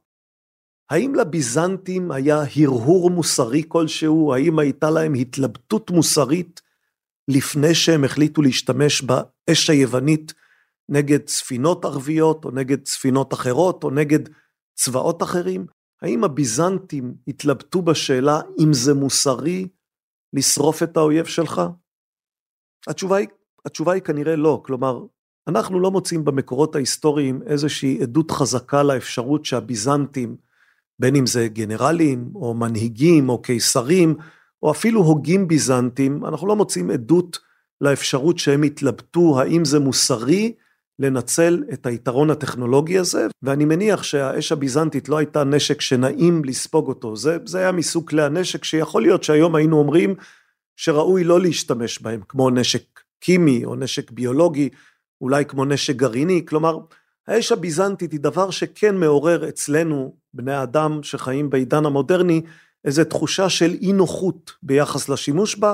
האם 0.91 1.15
לביזנטים 1.15 2.11
היה 2.11 2.43
הרהור 2.57 3.11
מוסרי 3.11 3.63
כלשהו? 3.69 4.35
האם 4.35 4.59
הייתה 4.59 4.91
להם 4.91 5.15
התלבטות 5.15 5.91
מוסרית 5.91 6.61
לפני 7.29 7.75
שהם 7.75 8.05
החליטו 8.05 8.43
להשתמש 8.43 9.03
באש 9.03 9.71
היוונית 9.71 10.35
נגד 10.89 11.29
ספינות 11.29 11.85
ערביות 11.85 12.45
או 12.45 12.51
נגד 12.51 12.87
ספינות 12.87 13.35
אחרות 13.35 13.85
או 13.85 13.91
נגד 13.91 14.29
צבאות 14.79 15.23
אחרים? 15.23 15.67
האם 16.03 16.25
הביזנטים 16.25 17.15
התלבטו 17.29 17.83
בשאלה 17.83 18.41
אם 18.59 18.73
זה 18.73 18.95
מוסרי 18.95 19.69
לשרוף 20.33 20.83
את 20.83 20.97
האויב 20.97 21.27
שלך? 21.27 21.63
התשובה 22.87 23.17
היא, 23.17 23.29
התשובה 23.67 23.93
היא 23.93 24.03
כנראה 24.03 24.37
לא, 24.37 24.63
כלומר, 24.65 25.05
אנחנו 25.49 25.81
לא 25.81 25.91
מוצאים 25.91 26.25
במקורות 26.25 26.75
ההיסטוריים 26.75 27.43
איזושהי 27.47 28.03
עדות 28.03 28.31
חזקה 28.31 28.83
לאפשרות 28.83 29.45
שהביזנטים, 29.45 30.37
בין 30.99 31.17
אם 31.17 31.27
זה 31.27 31.49
גנרלים 31.49 32.31
או 32.35 32.55
מנהיגים 32.55 33.29
או 33.29 33.43
קיסרים, 33.43 34.17
או 34.63 34.71
אפילו 34.71 35.01
הוגים 35.03 35.49
ביזנטים, 35.49 36.25
אנחנו 36.25 36.47
לא 36.47 36.57
מוצאים 36.57 36.91
עדות 36.91 37.39
לאפשרות 37.81 38.39
שהם 38.39 38.63
התלבטו 38.63 39.41
האם 39.41 39.65
זה 39.65 39.79
מוסרי 39.79 40.55
לנצל 40.99 41.65
את 41.73 41.87
היתרון 41.87 42.31
הטכנולוגי 42.31 42.99
הזה, 42.99 43.27
ואני 43.43 43.65
מניח 43.65 44.03
שהאש 44.03 44.53
הביזנטית 44.53 45.09
לא 45.09 45.19
הייתה 45.19 45.45
נשק 45.45 45.81
שנעים 45.81 46.45
לספוג 46.45 46.89
אותו, 46.89 47.17
זה, 47.17 47.37
זה 47.45 47.59
היה 47.59 47.73
מסוג 47.73 48.09
כלי 48.09 48.23
הנשק 48.23 48.65
שיכול 48.65 49.03
להיות 49.03 49.25
שהיום 49.25 49.55
היינו 49.55 49.79
אומרים 49.79 50.15
שראוי 50.77 51.25
לא 51.25 51.41
להשתמש 51.41 52.03
בהם, 52.03 52.21
כמו 52.29 52.51
נשק 52.51 53.01
קימי 53.21 53.65
או 53.65 53.75
נשק 53.75 54.11
ביולוגי, 54.11 54.69
אולי 55.21 55.45
כמו 55.45 55.65
נשק 55.65 55.97
גרעיני, 55.97 56.47
כלומר, 56.47 56.79
האש 57.29 57.53
הביזנטית 57.53 58.13
היא 58.13 58.21
דבר 58.21 58.51
שכן 58.51 58.97
מעורר 58.97 59.49
אצלנו, 59.49 60.17
בני 60.35 60.53
האדם 60.53 61.03
שחיים 61.03 61.51
בעידן 61.51 61.87
המודרני, 61.87 62.43
איזו 62.85 63.05
תחושה 63.05 63.49
של 63.49 63.71
אי 63.81 63.93
נוחות 63.93 64.53
ביחס 64.63 65.09
לשימוש 65.09 65.57
בה, 65.57 65.73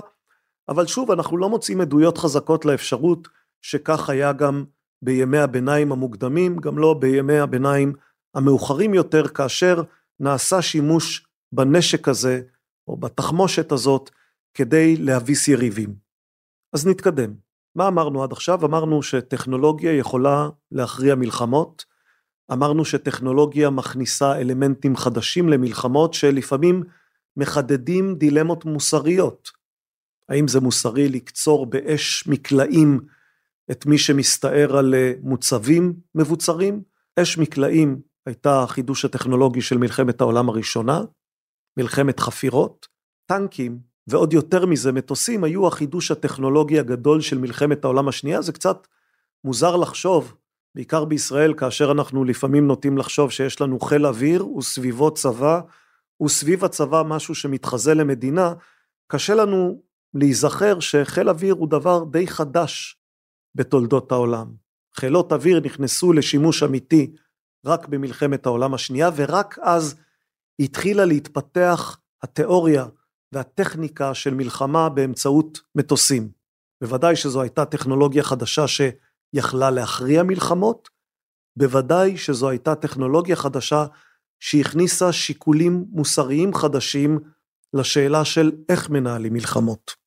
אבל 0.69 0.87
שוב, 0.87 1.11
אנחנו 1.11 1.37
לא 1.37 1.49
מוצאים 1.49 1.81
עדויות 1.81 2.19
חזקות 2.19 2.65
לאפשרות 2.65 3.29
שכך 3.63 4.11
היה 4.11 4.33
גם 4.33 4.65
בימי 5.03 5.39
הביניים 5.39 5.93
המוקדמים, 5.93 6.57
גם 6.57 6.79
לא 6.79 6.95
בימי 6.95 7.39
הביניים 7.39 7.93
המאוחרים 8.35 8.95
יותר, 8.95 9.29
כאשר 9.29 9.83
נעשה 10.21 10.63
שימוש 10.63 11.27
בנשק 11.53 12.09
הזה, 12.09 12.41
או 12.89 12.97
בתחמושת 12.97 13.73
הזאת, 13.73 14.11
כדי 14.55 14.97
להביס 14.97 15.49
יריבים. 15.49 15.95
אז 16.73 16.87
נתקדם. 16.87 17.35
מה 17.77 17.89
אמרנו 17.89 18.23
עד 18.23 18.33
עכשיו? 18.33 18.67
אמרנו 18.67 19.03
שטכנולוגיה 19.03 19.99
יכולה 19.99 20.49
להכריע 20.73 21.15
מלחמות, 21.15 21.85
אמרנו 22.53 22.85
שטכנולוגיה 22.85 23.71
מכניסה 23.71 24.39
אלמנטים 24.41 24.97
חדשים 24.97 25.49
למלחמות 25.49 26.15
שלפעמים 26.15 26.83
מחדדים 27.37 28.15
דילמות 28.15 28.65
מוסריות. 28.65 29.51
האם 30.29 30.49
זה 30.49 30.61
מוסרי 30.61 31.09
לקצור 31.09 31.67
באש 31.67 32.27
מקלעים 32.27 33.01
את 33.71 33.87
מי 33.87 33.99
שמסתער 33.99 34.77
על 34.77 34.95
אה, 34.95 35.13
מוצבים 35.23 35.95
מבוצרים? 36.15 36.83
אש 37.21 37.39
מקלעים 37.39 38.01
הייתה 38.27 38.63
החידוש 38.63 39.05
הטכנולוגי 39.05 39.63
של 39.63 39.79
מלחמת 39.79 40.21
העולם 40.21 40.49
הראשונה, 40.49 41.03
מלחמת 41.77 42.21
חפירות, 42.21 42.87
טנקים 43.27 43.79
ועוד 44.07 44.33
יותר 44.33 44.67
מזה 44.67 44.93
מטוסים 44.93 45.45
היו 45.45 45.67
החידוש 45.67 46.11
הטכנולוגי 46.11 46.79
הגדול 46.79 47.21
של 47.21 47.39
מלחמת 47.39 47.85
העולם 47.85 48.09
השנייה, 48.09 48.43
זה 48.43 48.53
קצת 48.53 48.87
מוזר 49.45 49.77
לחשוב, 49.77 50.35
בעיקר 50.75 51.05
בישראל 51.05 51.55
כאשר 51.55 51.93
אנחנו 51.93 52.25
לפעמים 52.25 52.67
נוטים 52.67 52.99
לחשוב 52.99 53.31
שיש 53.31 53.61
לנו 53.61 53.81
חיל 53.81 54.07
אוויר 54.07 54.49
וסביבו 54.49 55.15
צבא 55.15 55.61
וסביב 56.23 56.65
הצבא 56.65 57.03
משהו 57.07 57.35
שמתחזה 57.35 57.95
למדינה, 57.95 58.55
קשה 59.07 59.35
לנו 59.35 59.83
להיזכר 60.15 60.81
שחיל 60.81 61.29
אוויר 61.29 61.55
הוא 61.55 61.69
דבר 61.69 62.05
די 62.05 62.27
חדש 62.27 62.99
בתולדות 63.55 64.13
העולם. 64.13 64.55
חילות 64.97 65.33
אוויר 65.33 65.61
נכנסו 65.61 66.13
לשימוש 66.13 66.63
אמיתי 66.63 67.13
רק 67.67 67.89
במלחמת 67.89 68.47
העולם 68.47 68.75
השנייה 68.75 69.11
ורק 69.17 69.59
אז 69.63 69.95
התחילה 70.61 71.05
להתפתח 71.05 71.99
התיאוריה 72.23 72.87
והטכניקה 73.33 74.15
של 74.15 74.35
מלחמה 74.35 74.89
באמצעות 74.89 75.61
מטוסים. 75.75 76.31
בוודאי 76.81 77.17
שזו 77.17 77.43
הייתה 77.43 77.65
טכנולוגיה 77.65 78.23
חדשה 78.23 78.65
שיכלה 78.69 79.71
להכריע 79.71 80.23
מלחמות, 80.23 80.89
בוודאי 81.57 82.17
שזו 82.17 82.49
הייתה 82.49 82.75
טכנולוגיה 82.75 83.37
חדשה 83.37 83.87
שהכניסה 84.41 85.13
שיקולים 85.13 85.85
מוסריים 85.89 86.55
חדשים 86.55 87.19
לשאלה 87.75 88.25
של 88.25 88.53
איך 88.69 88.91
מנהלים 88.91 89.33
מלחמות. 89.33 90.04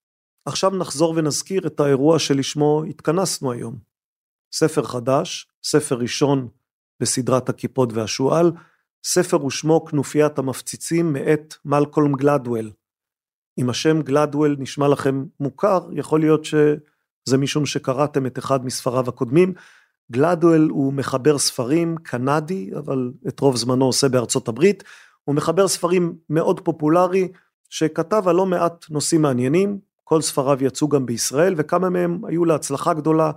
עכשיו 0.48 0.72
נחזור 0.72 1.14
ונזכיר 1.18 1.68
את 1.68 1.80
האירוע 1.80 2.20
שלשמו 2.20 2.84
התכנסנו 2.90 3.52
היום. 3.52 3.76
ספר 4.54 4.84
חדש, 4.84 5.48
ספר 5.64 5.96
ראשון 5.96 6.48
בסדרת 7.00 7.50
הכיפות 7.50 7.94
והשועל, 7.94 8.52
ספר 9.04 9.46
ושמו 9.46 9.86
כנופיית 9.86 10.40
המפציצים 10.40 11.14
מאת 11.14 11.54
מלקולם 11.66 12.14
גלדוול. 12.16 12.72
אם 13.60 13.70
השם 13.70 14.02
גלדוול 14.02 14.56
נשמע 14.60 14.88
לכם 14.88 15.26
מוכר, 15.40 15.88
יכול 15.92 16.20
להיות 16.20 16.46
שזה 16.46 17.38
משום 17.38 17.66
שקראתם 17.66 18.26
את 18.26 18.40
אחד 18.40 18.66
מספריו 18.66 19.10
הקודמים. 19.10 19.54
גלדוול 20.12 20.68
הוא 20.70 20.94
מחבר 20.94 21.38
ספרים 21.38 21.96
קנדי, 22.04 22.72
אבל 22.78 23.12
את 23.28 23.40
רוב 23.40 23.56
זמנו 23.56 23.86
עושה 23.86 24.10
בארצות 24.10 24.48
הברית. 24.48 24.84
הוא 25.24 25.36
מחבר 25.36 25.68
ספרים 25.68 26.18
מאוד 26.30 26.60
פופולרי, 26.60 27.32
שכתב 27.70 28.24
על 28.28 28.36
לא 28.36 28.46
מעט 28.46 28.86
נושאים 28.90 29.22
מעניינים, 29.22 29.87
כל 30.10 30.22
ספריו 30.22 30.63
יצאו 30.63 30.88
גם 30.88 31.06
בישראל, 31.06 31.54
וכמה 31.58 31.89
מהם 31.89 32.22
היו 32.26 32.46
להצלחה 32.46 32.93
גדולה. 32.93 33.32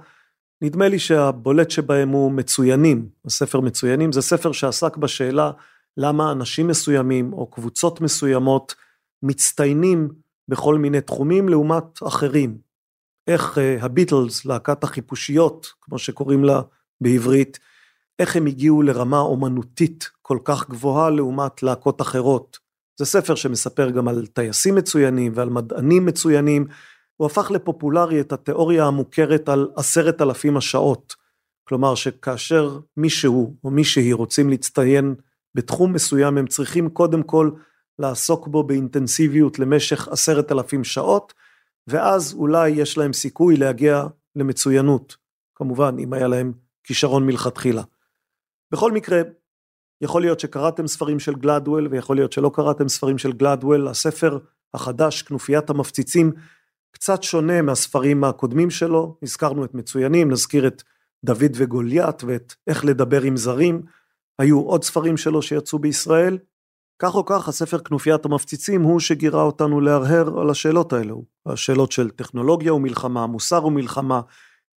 נדמה 0.62 0.88
לי 0.88 0.98
שהבולט 0.98 1.70
שבהם 1.70 2.08
הוא 2.08 2.32
מצוינים, 2.32 3.08
הספר 3.24 3.60
מצוינים, 3.60 4.12
זה 4.12 4.22
ספר 4.22 4.52
שעסק 4.52 4.96
בשאלה 4.96 5.50
למה 5.96 6.32
אנשים 6.32 6.68
מסוימים 6.68 7.32
או 7.32 7.50
קבוצות 7.50 8.00
מסוימות 8.00 8.74
מצטיינים 9.22 10.08
בכל 10.48 10.78
מיני 10.78 11.00
תחומים 11.00 11.48
לעומת 11.48 12.02
אחרים. 12.06 12.58
איך 13.26 13.58
uh, 13.58 13.84
הביטלס, 13.84 14.44
להקת 14.44 14.84
החיפושיות, 14.84 15.66
כמו 15.80 15.98
שקוראים 15.98 16.44
לה 16.44 16.62
בעברית, 17.00 17.58
איך 18.18 18.36
הם 18.36 18.46
הגיעו 18.46 18.82
לרמה 18.82 19.20
אומנותית 19.20 20.10
כל 20.22 20.38
כך 20.44 20.68
גבוהה 20.68 21.10
לעומת 21.10 21.62
להקות 21.62 22.00
אחרות. 22.00 22.58
זה 23.00 23.06
ספר 23.06 23.34
שמספר 23.34 23.90
גם 23.90 24.08
על 24.08 24.26
טייסים 24.26 24.74
מצוינים 24.74 25.32
ועל 25.34 25.50
מדענים 25.50 26.06
מצוינים. 26.06 26.66
הוא 27.16 27.26
הפך 27.26 27.50
לפופולרי 27.50 28.20
את 28.20 28.32
התיאוריה 28.32 28.86
המוכרת 28.86 29.48
על 29.48 29.68
עשרת 29.76 30.22
אלפים 30.22 30.56
השעות. 30.56 31.14
כלומר 31.64 31.94
שכאשר 31.94 32.78
מישהו 32.96 33.56
או 33.64 33.70
מישהי 33.70 34.12
רוצים 34.12 34.50
להצטיין 34.50 35.14
בתחום 35.54 35.92
מסוים 35.92 36.38
הם 36.38 36.46
צריכים 36.46 36.88
קודם 36.88 37.22
כל 37.22 37.50
לעסוק 37.98 38.48
בו 38.48 38.62
באינטנסיביות 38.62 39.58
למשך 39.58 40.08
עשרת 40.08 40.52
אלפים 40.52 40.84
שעות, 40.84 41.34
ואז 41.86 42.34
אולי 42.34 42.68
יש 42.68 42.98
להם 42.98 43.12
סיכוי 43.12 43.56
להגיע 43.56 44.04
למצוינות, 44.36 45.16
כמובן 45.54 45.96
אם 45.98 46.12
היה 46.12 46.28
להם 46.28 46.52
כישרון 46.84 47.26
מלכתחילה. 47.26 47.82
בכל 48.72 48.92
מקרה, 48.92 49.20
יכול 50.00 50.22
להיות 50.22 50.40
שקראתם 50.40 50.86
ספרים 50.86 51.20
של 51.20 51.34
גלדוול 51.34 51.88
ויכול 51.90 52.16
להיות 52.16 52.32
שלא 52.32 52.50
קראתם 52.54 52.88
ספרים 52.88 53.18
של 53.18 53.32
גלדוול, 53.32 53.88
הספר 53.88 54.38
החדש, 54.74 55.22
כנופיית 55.22 55.70
המפציצים, 55.70 56.32
קצת 56.92 57.22
שונה 57.22 57.62
מהספרים 57.62 58.24
הקודמים 58.24 58.70
שלו, 58.70 59.16
הזכרנו 59.22 59.64
את 59.64 59.74
מצוינים, 59.74 60.30
נזכיר 60.30 60.66
את 60.66 60.82
דוד 61.24 61.52
וגוליית 61.54 62.24
ואת 62.24 62.54
איך 62.66 62.84
לדבר 62.84 63.22
עם 63.22 63.36
זרים, 63.36 63.82
היו 64.38 64.60
עוד 64.60 64.84
ספרים 64.84 65.16
שלו 65.16 65.42
שיצאו 65.42 65.78
בישראל, 65.78 66.38
כך 67.02 67.14
או 67.14 67.24
כך 67.24 67.48
הספר 67.48 67.78
כנופיית 67.78 68.24
המפציצים 68.24 68.82
הוא 68.82 69.00
שגירה 69.00 69.42
אותנו 69.42 69.80
להרהר 69.80 70.40
על 70.40 70.50
השאלות 70.50 70.92
האלו, 70.92 71.24
השאלות 71.46 71.92
של 71.92 72.10
טכנולוגיה 72.10 72.74
ומלחמה, 72.74 73.26
מוסר 73.26 73.66
ומלחמה, 73.66 74.20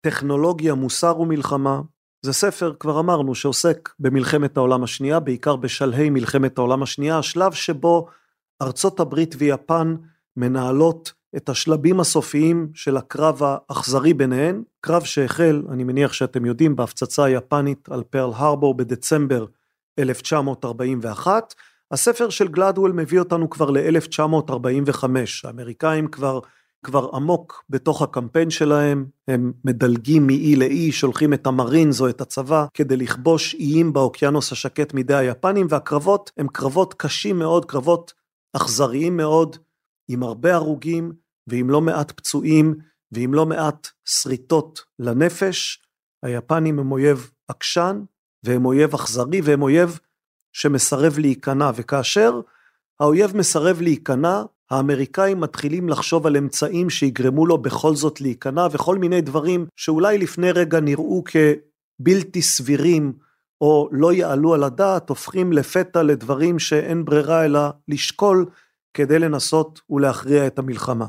טכנולוגיה, 0.00 0.74
מוסר 0.74 1.20
ומלחמה, 1.20 1.80
זה 2.22 2.32
ספר, 2.32 2.72
כבר 2.80 3.00
אמרנו, 3.00 3.34
שעוסק 3.34 3.88
במלחמת 3.98 4.56
העולם 4.56 4.84
השנייה, 4.84 5.20
בעיקר 5.20 5.56
בשלהי 5.56 6.10
מלחמת 6.10 6.58
העולם 6.58 6.82
השנייה, 6.82 7.18
השלב 7.18 7.52
שבו 7.52 8.06
ארצות 8.62 9.00
הברית 9.00 9.34
ויפן 9.38 9.96
מנהלות 10.36 11.12
את 11.36 11.48
השלבים 11.48 12.00
הסופיים 12.00 12.70
של 12.74 12.96
הקרב 12.96 13.40
האכזרי 13.42 14.14
ביניהן, 14.14 14.62
קרב 14.80 15.04
שהחל, 15.04 15.62
אני 15.70 15.84
מניח 15.84 16.12
שאתם 16.12 16.46
יודעים, 16.46 16.76
בהפצצה 16.76 17.24
היפנית 17.24 17.88
על 17.88 18.02
פרל 18.02 18.30
הרבור 18.34 18.74
בדצמבר 18.74 19.46
1941, 19.98 21.54
הספר 21.90 22.30
של 22.30 22.48
גלדוול 22.48 22.92
מביא 22.92 23.18
אותנו 23.18 23.50
כבר 23.50 23.70
ל-1945, 23.70 25.04
האמריקאים 25.44 26.08
כבר, 26.08 26.40
כבר 26.82 27.10
עמוק 27.14 27.64
בתוך 27.70 28.02
הקמפיין 28.02 28.50
שלהם, 28.50 29.06
הם 29.28 29.52
מדלגים 29.64 30.26
מאי 30.26 30.56
לאי, 30.56 30.92
שולחים 30.92 31.34
את 31.34 31.46
המרינס 31.46 32.00
או 32.00 32.08
את 32.08 32.20
הצבא 32.20 32.66
כדי 32.74 32.96
לכבוש 32.96 33.54
איים 33.54 33.92
באוקיינוס 33.92 34.52
השקט 34.52 34.94
מידי 34.94 35.14
היפנים, 35.14 35.66
והקרבות 35.70 36.30
הם 36.36 36.48
קרבות 36.48 36.94
קשים 36.94 37.38
מאוד, 37.38 37.64
קרבות 37.64 38.12
אכזריים 38.56 39.16
מאוד, 39.16 39.56
עם 40.08 40.22
הרבה 40.22 40.54
הרוגים 40.54 41.12
ועם 41.46 41.70
לא 41.70 41.80
מעט 41.80 42.10
פצועים 42.10 42.74
ועם 43.12 43.34
לא 43.34 43.46
מעט 43.46 43.88
שריטות 44.04 44.84
לנפש. 44.98 45.82
היפנים 46.22 46.78
הם 46.78 46.92
אויב 46.92 47.30
עקשן 47.48 48.02
והם 48.44 48.64
אויב 48.64 48.94
אכזרי 48.94 49.40
והם 49.44 49.62
אויב 49.62 49.98
שמסרב 50.52 51.18
להיכנע, 51.18 51.70
וכאשר 51.74 52.40
האויב 53.00 53.36
מסרב 53.36 53.80
להיכנע, 53.80 54.42
האמריקאים 54.72 55.40
מתחילים 55.40 55.88
לחשוב 55.88 56.26
על 56.26 56.36
אמצעים 56.36 56.90
שיגרמו 56.90 57.46
לו 57.46 57.58
בכל 57.58 57.94
זאת 57.94 58.20
להיכנע, 58.20 58.66
וכל 58.72 58.98
מיני 58.98 59.20
דברים 59.20 59.66
שאולי 59.76 60.18
לפני 60.18 60.52
רגע 60.52 60.80
נראו 60.80 61.24
כבלתי 61.24 62.42
סבירים, 62.42 63.12
או 63.60 63.88
לא 63.92 64.12
יעלו 64.12 64.54
על 64.54 64.62
הדעת, 64.64 65.08
הופכים 65.08 65.52
לפתע 65.52 66.02
לדברים 66.02 66.58
שאין 66.58 67.04
ברירה 67.04 67.44
אלא 67.44 67.60
לשקול 67.88 68.46
כדי 68.94 69.18
לנסות 69.18 69.80
ולהכריע 69.90 70.46
את 70.46 70.58
המלחמה. 70.58 71.06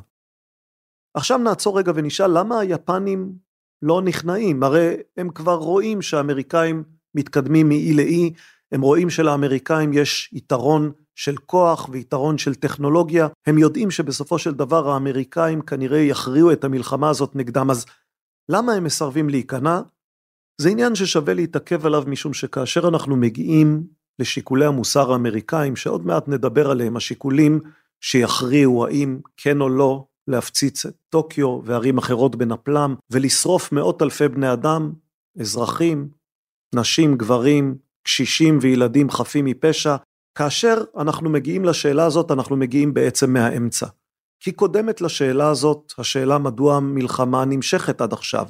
עכשיו 1.13 1.37
נעצור 1.37 1.79
רגע 1.79 1.91
ונשאל 1.95 2.39
למה 2.39 2.59
היפנים 2.59 3.33
לא 3.81 4.01
נכנעים? 4.01 4.63
הרי 4.63 4.95
הם 5.17 5.29
כבר 5.29 5.55
רואים 5.55 6.01
שהאמריקאים 6.01 6.83
מתקדמים 7.15 7.69
מאי 7.69 7.93
לאי, 7.93 8.33
הם 8.71 8.81
רואים 8.81 9.09
שלאמריקאים 9.09 9.93
יש 9.93 10.29
יתרון 10.33 10.91
של 11.15 11.35
כוח 11.37 11.89
ויתרון 11.91 12.37
של 12.37 12.55
טכנולוגיה, 12.55 13.27
הם 13.47 13.57
יודעים 13.57 13.91
שבסופו 13.91 14.39
של 14.39 14.53
דבר 14.53 14.89
האמריקאים 14.89 15.61
כנראה 15.61 15.99
יכריעו 15.99 16.51
את 16.51 16.63
המלחמה 16.63 17.09
הזאת 17.09 17.35
נגדם, 17.35 17.69
אז 17.71 17.85
למה 18.49 18.73
הם 18.73 18.83
מסרבים 18.83 19.29
להיכנע? 19.29 19.81
זה 20.61 20.69
עניין 20.69 20.95
ששווה 20.95 21.33
להתעכב 21.33 21.85
עליו 21.85 22.03
משום 22.07 22.33
שכאשר 22.33 22.87
אנחנו 22.87 23.15
מגיעים 23.15 23.83
לשיקולי 24.19 24.65
המוסר 24.65 25.11
האמריקאים, 25.11 25.75
שעוד 25.75 26.05
מעט 26.05 26.27
נדבר 26.27 26.71
עליהם, 26.71 26.97
השיקולים 26.97 27.59
שיכריעו 28.01 28.85
האם 28.85 29.19
כן 29.37 29.61
או 29.61 29.69
לא 29.69 30.05
להפציץ 30.27 30.85
את 30.85 30.95
טוקיו 31.09 31.59
וערים 31.63 31.97
אחרות 31.97 32.35
בנפלם, 32.35 32.95
ולשרוף 33.11 33.71
מאות 33.71 34.01
אלפי 34.01 34.27
בני 34.27 34.53
אדם, 34.53 34.91
אזרחים, 35.39 36.09
נשים, 36.75 37.17
גברים, 37.17 37.77
קשישים 38.03 38.57
וילדים 38.61 39.09
חפים 39.09 39.45
מפשע, 39.45 39.95
כאשר 40.35 40.83
אנחנו 40.97 41.29
מגיעים 41.29 41.65
לשאלה 41.65 42.05
הזאת, 42.05 42.31
אנחנו 42.31 42.55
מגיעים 42.55 42.93
בעצם 42.93 43.33
מהאמצע. 43.33 43.87
כי 44.39 44.51
קודמת 44.51 45.01
לשאלה 45.01 45.49
הזאת, 45.49 45.93
השאלה 45.97 46.37
מדוע 46.37 46.75
המלחמה 46.75 47.45
נמשכת 47.45 48.01
עד 48.01 48.13
עכשיו. 48.13 48.47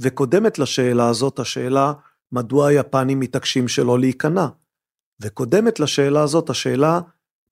וקודמת 0.00 0.58
לשאלה 0.58 1.08
הזאת, 1.08 1.38
השאלה 1.38 1.92
מדוע 2.32 2.68
היפנים 2.68 3.20
מתעקשים 3.20 3.68
שלא 3.68 3.98
להיכנע. 3.98 4.46
וקודמת 5.22 5.80
לשאלה 5.80 6.22
הזאת, 6.22 6.50
השאלה 6.50 7.00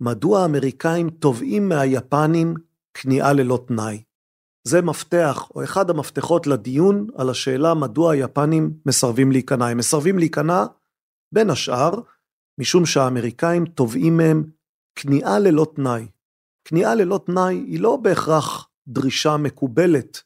מדוע 0.01 0.42
האמריקאים 0.42 1.11
תובעים 1.11 1.68
מהיפנים 1.68 2.55
כניעה 2.94 3.33
ללא 3.33 3.64
תנאי. 3.68 4.03
זה 4.64 4.83
מפתח, 4.83 5.51
או 5.55 5.64
אחד 5.64 5.90
המפתחות 5.90 6.46
לדיון 6.46 7.07
על 7.16 7.31
השאלה 7.31 7.75
מדוע 7.75 8.12
היפנים 8.12 8.75
מסרבים 8.87 9.33
להיכנע. 9.33 9.66
הם 9.66 9.79
מסרבים 9.79 10.18
להיכנע, 10.18 10.64
בין 11.35 11.51
השאר, 11.51 11.94
משום 12.59 12.87
שהאמריקאים 12.87 13.67
תובעים 13.67 14.17
מהם 14.17 14.45
כניעה 14.95 15.38
ללא 15.38 15.67
תנאי. 15.75 16.07
כניעה 16.65 16.95
ללא 16.95 17.21
תנאי 17.27 17.55
היא 17.55 17.81
לא 17.81 17.97
בהכרח 17.97 18.69
דרישה 18.88 19.37
מקובלת 19.37 20.23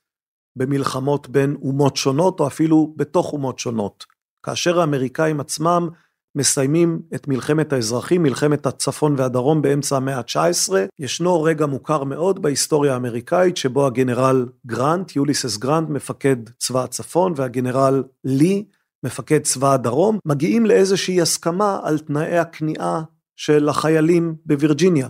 במלחמות 0.57 1.29
בין 1.29 1.57
אומות 1.63 1.97
שונות 1.97 2.41
או 2.41 2.47
אפילו 2.47 2.95
בתוך 2.97 3.33
אומות 3.33 3.59
שונות. 3.59 4.05
כאשר 4.43 4.81
האמריקאים 4.81 5.41
עצמם 5.41 5.89
מסיימים 6.37 7.03
את 7.15 7.29
מלחמת 7.29 7.73
האזרחים, 7.73 8.23
מלחמת 8.23 8.67
הצפון 8.67 9.15
והדרום 9.19 9.63
באמצע 9.63 9.97
המאה 9.97 10.19
ה-19, 10.19 10.73
ישנו 10.99 11.43
רגע 11.43 11.67
מוכר 11.67 12.05
מאוד 12.05 12.43
בהיסטוריה 12.43 12.93
האמריקאית 12.95 13.57
שבו 13.57 13.87
הגנרל 13.87 14.47
גרנט, 14.67 15.17
יוליסס 15.17 15.57
גרנט, 15.57 15.89
מפקד 15.89 16.37
צבא 16.59 16.85
הצפון, 16.85 17.33
והגנרל 17.37 18.03
לי, 18.25 18.65
מפקד 19.05 19.43
צבא 19.43 19.73
הדרום, 19.73 20.19
מגיעים 20.25 20.67
לאיזושהי 20.67 21.21
הסכמה 21.21 21.81
על 21.83 21.99
תנאי 21.99 22.39
הכניעה 22.39 23.03
של 23.37 23.69
החיילים 23.69 24.37
בווירג'יניה. 24.47 25.09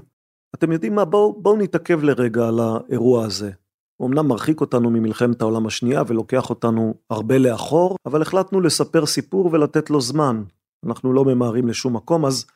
אתם 0.55 0.72
יודעים 0.72 0.94
מה? 0.94 1.05
בואו 1.05 1.42
בוא 1.42 1.59
נתעכב 1.59 2.03
לרגע 2.03 2.49
על 2.49 2.61
האירוע 2.61 3.25
הזה. 3.25 3.51
הוא 3.96 4.09
אמנם 4.09 4.29
מרחיק 4.29 4.61
אותנו 4.61 4.90
ממלחמת 4.90 5.42
העולם 5.42 5.66
השנייה 5.66 6.03
ולוקח 6.07 6.51
אותנו 6.51 6.94
הרבה 7.11 7.38
לאחור, 7.38 7.96
אבל 8.07 8.22
החלטנו 8.22 8.61
לספר 8.61 9.07
סיפור 9.07 9.51
ולתת 9.53 9.90
לו 9.90 10.01
זמן. 10.01 10.42
אנחנו 10.87 11.12
לא 11.12 11.25
ממהרים 11.25 11.68
לשום 11.68 11.96
מקום, 11.96 12.27
אז, 12.27 12.46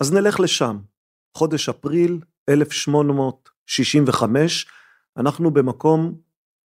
אז 0.00 0.12
נלך 0.12 0.40
לשם. 0.40 0.78
חודש 1.36 1.68
אפריל 1.68 2.20
1865, 2.48 4.66
אנחנו 5.16 5.50
במקום 5.50 6.14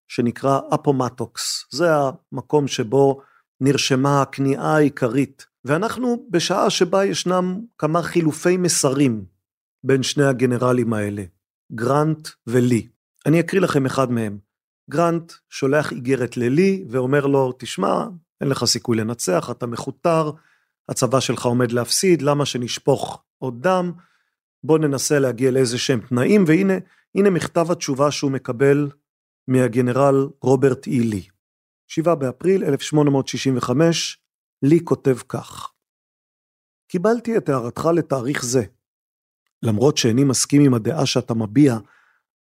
שנקרא 0.07 0.59
אפומטוקס. 0.73 1.65
זה 1.71 1.89
המקום 2.31 2.67
שבו 2.67 3.21
נרשמה 3.61 4.21
הכניעה 4.21 4.75
העיקרית, 4.75 5.45
ואנחנו 5.65 6.27
בשעה 6.29 6.69
שבה 6.69 7.05
ישנם 7.05 7.59
כמה 7.77 8.01
חילופי 8.03 8.57
מסרים 8.57 9.25
בין 9.83 10.03
שני 10.03 10.23
הגנרלים 10.23 10.93
האלה, 10.93 11.23
גרנט 11.71 12.27
ולי. 12.47 12.87
אני 13.25 13.39
אקריא 13.39 13.61
לכם 13.61 13.85
אחד 13.85 14.11
מהם. 14.11 14.37
גרנט 14.89 15.33
שולח 15.49 15.91
איגרת 15.91 16.37
ללי 16.37 16.85
ואומר 16.89 17.25
לו, 17.25 17.51
תשמע, 17.57 18.05
אין 18.41 18.49
לך 18.49 18.65
סיכוי 18.65 18.97
לנצח, 18.97 19.49
אתה 19.51 19.65
מכותר, 19.65 20.31
הצבא 20.89 21.19
שלך 21.19 21.45
עומד 21.45 21.71
להפסיד, 21.71 22.21
למה 22.21 22.45
שנשפוך 22.45 23.23
עוד 23.37 23.61
דם? 23.61 23.91
בוא 24.63 24.77
ננסה 24.77 25.19
להגיע 25.19 25.51
לאיזה 25.51 25.77
שהם 25.77 25.99
תנאים, 25.99 26.43
והנה, 26.47 26.73
הנה 27.15 27.29
מכתב 27.29 27.71
התשובה 27.71 28.11
שהוא 28.11 28.31
מקבל 28.31 28.89
מהגנרל 29.47 30.29
רוברט 30.41 30.87
אילי. 30.87 31.27
7 31.91 32.15
באפריל 32.15 32.63
1865, 32.63 34.17
לי 34.61 34.79
כותב 34.83 35.17
כך: 35.29 35.71
קיבלתי 36.87 37.37
את 37.37 37.49
הערתך 37.49 37.85
לתאריך 37.95 38.45
זה. 38.45 38.63
למרות 39.63 39.97
שאיני 39.97 40.23
מסכים 40.23 40.61
עם 40.65 40.73
הדעה 40.73 41.05
שאתה 41.05 41.33
מביע 41.33 41.77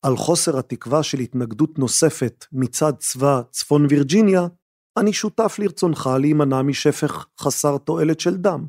על 0.01 0.17
חוסר 0.17 0.59
התקווה 0.59 1.03
של 1.03 1.19
התנגדות 1.19 1.79
נוספת 1.79 2.45
מצד 2.51 2.93
צבא 2.97 3.41
צפון 3.51 3.85
וירג'יניה, 3.89 4.41
אני 4.99 5.13
שותף 5.13 5.55
לרצונך 5.59 6.09
להימנע 6.19 6.61
משפך 6.61 7.25
חסר 7.39 7.77
תועלת 7.77 8.19
של 8.19 8.37
דם. 8.37 8.67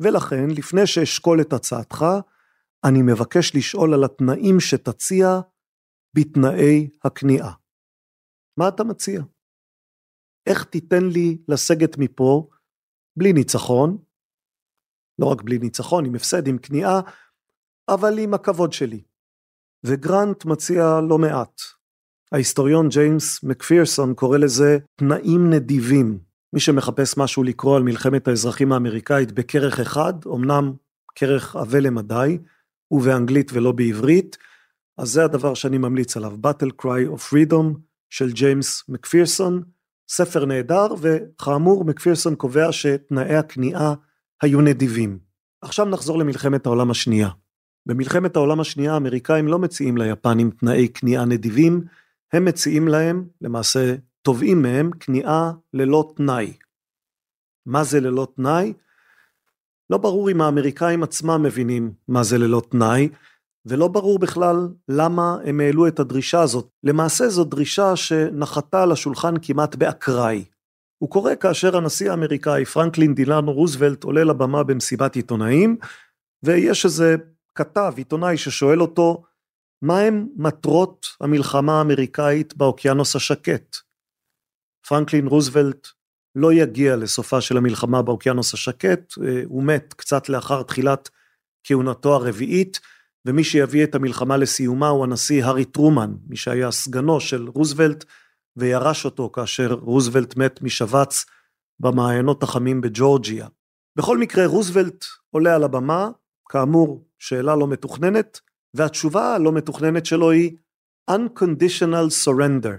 ולכן, 0.00 0.50
לפני 0.50 0.86
שאשקול 0.86 1.40
את 1.40 1.52
הצעתך, 1.52 2.06
אני 2.84 3.02
מבקש 3.02 3.54
לשאול 3.54 3.94
על 3.94 4.04
התנאים 4.04 4.60
שתציע 4.60 5.40
בתנאי 6.16 6.88
הכניעה. 7.04 7.52
מה 8.56 8.68
אתה 8.68 8.84
מציע? 8.84 9.22
איך 10.46 10.64
תיתן 10.64 11.04
לי 11.04 11.38
לסגת 11.48 11.98
מפה 11.98 12.48
בלי 13.16 13.32
ניצחון, 13.32 13.98
לא 15.18 15.26
רק 15.26 15.42
בלי 15.42 15.58
ניצחון, 15.58 16.04
עם 16.04 16.14
הפסד, 16.14 16.48
עם 16.48 16.58
כניעה, 16.58 17.00
אבל 17.88 18.18
עם 18.18 18.34
הכבוד 18.34 18.72
שלי. 18.72 19.02
וגרנט 19.84 20.44
מציע 20.44 21.00
לא 21.08 21.18
מעט. 21.18 21.60
ההיסטוריון 22.32 22.88
ג'יימס 22.88 23.42
מקפירסון 23.42 24.14
קורא 24.14 24.38
לזה 24.38 24.78
תנאים 24.96 25.50
נדיבים. 25.50 26.18
מי 26.52 26.60
שמחפש 26.60 27.16
משהו 27.16 27.42
לקרוא 27.42 27.76
על 27.76 27.82
מלחמת 27.82 28.28
האזרחים 28.28 28.72
האמריקאית 28.72 29.32
בכרך 29.32 29.80
אחד, 29.80 30.14
אמנם 30.26 30.72
כרך 31.14 31.56
עבה 31.56 31.80
למדי, 31.80 32.38
ובאנגלית 32.90 33.50
ולא 33.52 33.72
בעברית, 33.72 34.36
אז 34.98 35.08
זה 35.08 35.24
הדבר 35.24 35.54
שאני 35.54 35.78
ממליץ 35.78 36.16
עליו, 36.16 36.32
Battle 36.46 36.82
Cry 36.82 37.16
of 37.16 37.32
Freedom 37.32 37.78
של 38.10 38.32
ג'יימס 38.32 38.88
מקפירסון, 38.88 39.62
ספר 40.08 40.44
נהדר, 40.44 40.86
וכאמור 41.00 41.84
מקפירסון 41.84 42.34
קובע 42.34 42.72
שתנאי 42.72 43.34
הכניעה 43.36 43.94
היו 44.42 44.60
נדיבים. 44.60 45.18
עכשיו 45.62 45.86
נחזור 45.86 46.18
למלחמת 46.18 46.66
העולם 46.66 46.90
השנייה. 46.90 47.28
במלחמת 47.86 48.36
העולם 48.36 48.60
השנייה 48.60 48.94
האמריקאים 48.94 49.48
לא 49.48 49.58
מציעים 49.58 49.96
ליפנים 49.96 50.50
תנאי 50.50 50.88
כניעה 50.94 51.24
נדיבים, 51.24 51.84
הם 52.32 52.44
מציעים 52.44 52.88
להם, 52.88 53.28
למעשה 53.40 53.94
תובעים 54.22 54.62
מהם, 54.62 54.90
כניעה 55.00 55.52
ללא 55.74 56.12
תנאי. 56.16 56.52
מה 57.66 57.84
זה 57.84 58.00
ללא 58.00 58.28
תנאי? 58.36 58.72
לא 59.90 59.98
ברור 59.98 60.30
אם 60.30 60.40
האמריקאים 60.40 61.02
עצמם 61.02 61.42
מבינים 61.42 61.92
מה 62.08 62.22
זה 62.22 62.38
ללא 62.38 62.62
תנאי, 62.70 63.08
ולא 63.66 63.88
ברור 63.88 64.18
בכלל 64.18 64.68
למה 64.88 65.36
הם 65.44 65.60
העלו 65.60 65.88
את 65.88 66.00
הדרישה 66.00 66.40
הזאת. 66.40 66.68
למעשה 66.82 67.28
זו 67.28 67.44
דרישה 67.44 67.96
שנחתה 67.96 68.82
על 68.82 68.92
השולחן 68.92 69.34
כמעט 69.42 69.74
באקראי. 69.74 70.44
הוא 70.98 71.10
קורה 71.10 71.36
כאשר 71.36 71.76
הנשיא 71.76 72.10
האמריקאי 72.10 72.64
פרנקלין 72.64 73.14
דילנו 73.14 73.52
רוזוולט 73.52 74.04
עולה 74.04 74.24
לבמה 74.24 74.62
במסיבת 74.62 75.16
עיתונאים, 75.16 75.76
ויש 76.42 76.84
איזה 76.84 77.16
כתב, 77.54 77.92
עיתונאי, 77.96 78.36
ששואל 78.36 78.82
אותו, 78.82 79.22
מהם 79.82 80.26
מטרות 80.36 81.06
המלחמה 81.20 81.78
האמריקאית 81.78 82.56
באוקיינוס 82.56 83.16
השקט? 83.16 83.76
פרנקלין 84.88 85.26
רוזוולט 85.26 85.86
לא 86.34 86.52
יגיע 86.52 86.96
לסופה 86.96 87.40
של 87.40 87.56
המלחמה 87.56 88.02
באוקיינוס 88.02 88.54
השקט, 88.54 89.12
אה, 89.26 89.42
הוא 89.44 89.62
מת 89.62 89.94
קצת 89.94 90.28
לאחר 90.28 90.62
תחילת 90.62 91.10
כהונתו 91.64 92.14
הרביעית, 92.14 92.80
ומי 93.26 93.44
שיביא 93.44 93.84
את 93.84 93.94
המלחמה 93.94 94.36
לסיומה 94.36 94.88
הוא 94.88 95.04
הנשיא 95.04 95.44
הארי 95.44 95.64
טרומן, 95.64 96.14
מי 96.26 96.36
שהיה 96.36 96.70
סגנו 96.70 97.20
של 97.20 97.48
רוזוולט, 97.48 98.04
וירש 98.56 99.04
אותו 99.04 99.30
כאשר 99.30 99.72
רוזוולט 99.72 100.36
מת 100.36 100.62
משבץ 100.62 101.24
במעיינות 101.80 102.42
החמים 102.42 102.80
בג'ורג'יה. 102.80 103.46
בכל 103.96 104.18
מקרה 104.18 104.46
רוזוולט 104.46 105.04
עולה 105.30 105.54
על 105.54 105.64
הבמה, 105.64 106.10
כאמור, 106.48 107.06
שאלה 107.18 107.56
לא 107.56 107.66
מתוכננת, 107.66 108.40
והתשובה 108.74 109.34
הלא 109.34 109.52
מתוכננת 109.52 110.06
שלו 110.06 110.30
היא 110.30 110.56
Unconditional 111.10 112.24
Surrender. 112.24 112.76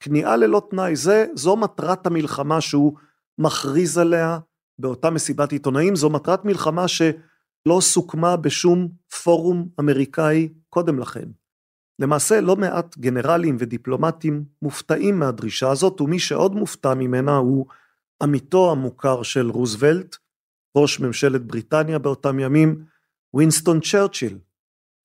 כניעה 0.00 0.36
ללא 0.36 0.62
תנאי, 0.70 0.96
זה, 0.96 1.26
זו 1.34 1.56
מטרת 1.56 2.06
המלחמה 2.06 2.60
שהוא 2.60 2.96
מכריז 3.38 3.98
עליה 3.98 4.38
באותה 4.78 5.10
מסיבת 5.10 5.52
עיתונאים, 5.52 5.96
זו 5.96 6.10
מטרת 6.10 6.44
מלחמה 6.44 6.88
שלא 7.64 7.80
סוכמה 7.80 8.36
בשום 8.36 8.88
פורום 9.22 9.68
אמריקאי 9.80 10.48
קודם 10.68 10.98
לכן. 10.98 11.28
למעשה 11.98 12.40
לא 12.40 12.56
מעט 12.56 12.98
גנרלים 12.98 13.56
ודיפלומטים 13.58 14.44
מופתעים 14.62 15.18
מהדרישה 15.18 15.70
הזאת, 15.70 16.00
ומי 16.00 16.18
שעוד 16.18 16.54
מופתע 16.54 16.94
ממנה 16.94 17.36
הוא 17.36 17.66
עמיתו 18.22 18.70
המוכר 18.70 19.22
של 19.22 19.50
רוזוולט, 19.50 20.16
ראש 20.76 21.00
ממשלת 21.00 21.46
בריטניה 21.46 21.98
באותם 21.98 22.40
ימים, 22.40 22.84
וינסטון 23.34 23.80
צ'רצ'יל. 23.80 24.38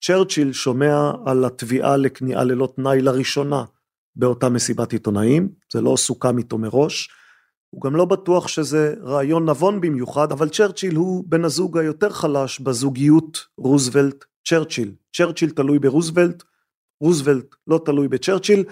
צ'רצ'יל 0.04 0.52
שומע 0.52 1.12
על 1.26 1.44
התביעה 1.44 1.96
לכניעה 1.96 2.44
ללא 2.44 2.72
תנאי 2.76 3.00
לראשונה 3.00 3.64
באותה 4.16 4.48
מסיבת 4.48 4.92
עיתונאים, 4.92 5.48
זה 5.72 5.80
לא 5.80 5.96
סוכם 5.96 6.38
איתו 6.38 6.58
מראש, 6.58 7.10
הוא 7.70 7.82
גם 7.82 7.96
לא 7.96 8.04
בטוח 8.04 8.48
שזה 8.48 8.94
רעיון 9.02 9.48
נבון 9.48 9.80
במיוחד, 9.80 10.32
אבל 10.32 10.48
צ'רצ'יל 10.48 10.96
הוא 10.96 11.24
בן 11.26 11.44
הזוג 11.44 11.78
היותר 11.78 12.10
חלש 12.10 12.60
בזוגיות 12.60 13.46
רוזוולט-צ'רצ'יל. 13.58 14.92
צ'רצ'יל 15.16 15.50
תלוי 15.50 15.78
ברוזוולט, 15.78 16.42
רוזוולט 17.00 17.54
לא 17.66 17.80
תלוי 17.84 18.08
בצ'רצ'יל, 18.08 18.64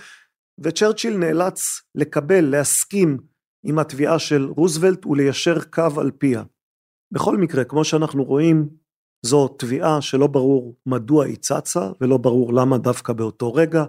וצ'רצ'יל 0.58 1.16
נאלץ 1.16 1.82
לקבל, 1.94 2.44
להסכים 2.44 3.18
עם 3.64 3.78
התביעה 3.78 4.18
של 4.18 4.48
רוזוולט 4.56 5.06
וליישר 5.06 5.62
קו 5.64 6.00
על 6.00 6.10
פיה. 6.18 6.42
בכל 7.12 7.36
מקרה, 7.36 7.64
כמו 7.64 7.84
שאנחנו 7.84 8.24
רואים, 8.24 8.68
זו 9.22 9.48
תביעה 9.48 10.00
שלא 10.00 10.26
ברור 10.26 10.76
מדוע 10.86 11.24
היא 11.24 11.36
צצה, 11.36 11.90
ולא 12.00 12.16
ברור 12.16 12.54
למה 12.54 12.78
דווקא 12.78 13.12
באותו 13.12 13.54
רגע, 13.54 13.84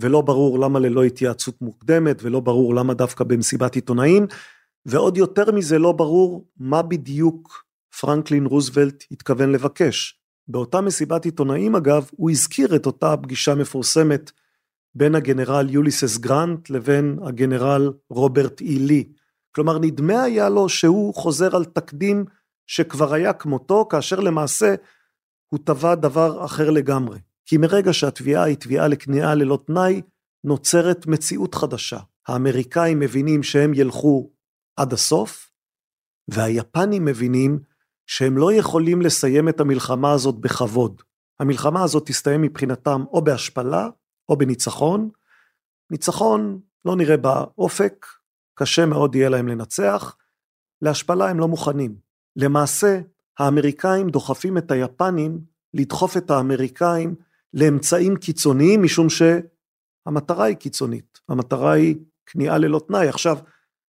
ולא 0.00 0.20
ברור 0.20 0.58
למה 0.58 0.78
ללא 0.78 1.04
התייעצות 1.04 1.62
מוקדמת, 1.62 2.22
ולא 2.22 2.40
ברור 2.40 2.74
למה 2.74 2.94
דווקא 2.94 3.24
במסיבת 3.24 3.74
עיתונאים, 3.74 4.26
ועוד 4.86 5.16
יותר 5.16 5.52
מזה 5.52 5.78
לא 5.78 5.92
ברור 5.92 6.46
מה 6.56 6.82
בדיוק 6.82 7.64
פרנקלין 8.00 8.46
רוזוולט 8.46 9.04
התכוון 9.10 9.52
לבקש. 9.52 10.20
באותה 10.48 10.80
מסיבת 10.80 11.24
עיתונאים 11.24 11.76
אגב, 11.76 12.10
הוא 12.10 12.30
הזכיר 12.30 12.76
את 12.76 12.86
אותה 12.86 13.16
פגישה 13.16 13.54
מפורסמת 13.54 14.30
בין 14.94 15.14
הגנרל 15.14 15.70
יוליסס 15.70 16.18
גרנט 16.18 16.70
לבין 16.70 17.18
הגנרל 17.22 17.92
רוברט 18.10 18.60
אי 18.60 18.78
לי. 18.78 19.12
כלומר 19.54 19.78
נדמה 19.78 20.22
היה 20.22 20.48
לו 20.48 20.68
שהוא 20.68 21.14
חוזר 21.14 21.56
על 21.56 21.64
תקדים 21.64 22.24
שכבר 22.66 23.14
היה 23.14 23.32
כמותו, 23.32 23.86
כאשר 23.90 24.20
למעשה 24.20 24.74
הוא 25.48 25.60
טבע 25.64 25.94
דבר 25.94 26.44
אחר 26.44 26.70
לגמרי. 26.70 27.18
כי 27.50 27.56
מרגע 27.56 27.92
שהתביעה 27.92 28.42
היא 28.42 28.56
תביעה 28.56 28.88
לכניעה 28.88 29.34
ללא 29.34 29.58
תנאי, 29.66 30.02
נוצרת 30.44 31.06
מציאות 31.06 31.54
חדשה. 31.54 31.98
האמריקאים 32.28 32.98
מבינים 32.98 33.42
שהם 33.42 33.74
ילכו 33.74 34.30
עד 34.76 34.92
הסוף, 34.92 35.50
והיפנים 36.28 37.04
מבינים 37.04 37.58
שהם 38.06 38.38
לא 38.38 38.52
יכולים 38.52 39.02
לסיים 39.02 39.48
את 39.48 39.60
המלחמה 39.60 40.12
הזאת 40.12 40.34
בכבוד. 40.34 41.02
המלחמה 41.40 41.82
הזאת 41.84 42.06
תסתיים 42.06 42.42
מבחינתם 42.42 43.04
או 43.12 43.24
בהשפלה 43.24 43.88
או 44.28 44.36
בניצחון. 44.36 45.10
ניצחון 45.90 46.60
לא 46.84 46.96
נראה 46.96 47.16
באופק, 47.16 48.06
קשה 48.54 48.86
מאוד 48.86 49.14
יהיה 49.14 49.28
להם 49.28 49.48
לנצח, 49.48 50.16
להשפלה 50.82 51.28
הם 51.28 51.40
לא 51.40 51.48
מוכנים. 51.48 51.96
למעשה, 52.36 53.00
האמריקאים 53.38 54.10
דוחפים 54.10 54.58
את 54.58 54.70
היפנים 54.70 55.40
לדחוף 55.74 56.16
את 56.16 56.30
האמריקאים 56.30 57.14
לאמצעים 57.54 58.16
קיצוניים 58.16 58.82
משום 58.82 59.06
שהמטרה 59.08 60.44
היא 60.44 60.56
קיצונית, 60.56 61.20
המטרה 61.28 61.72
היא 61.72 61.96
כניעה 62.26 62.58
ללא 62.58 62.80
תנאי. 62.88 63.08
עכשיו, 63.08 63.38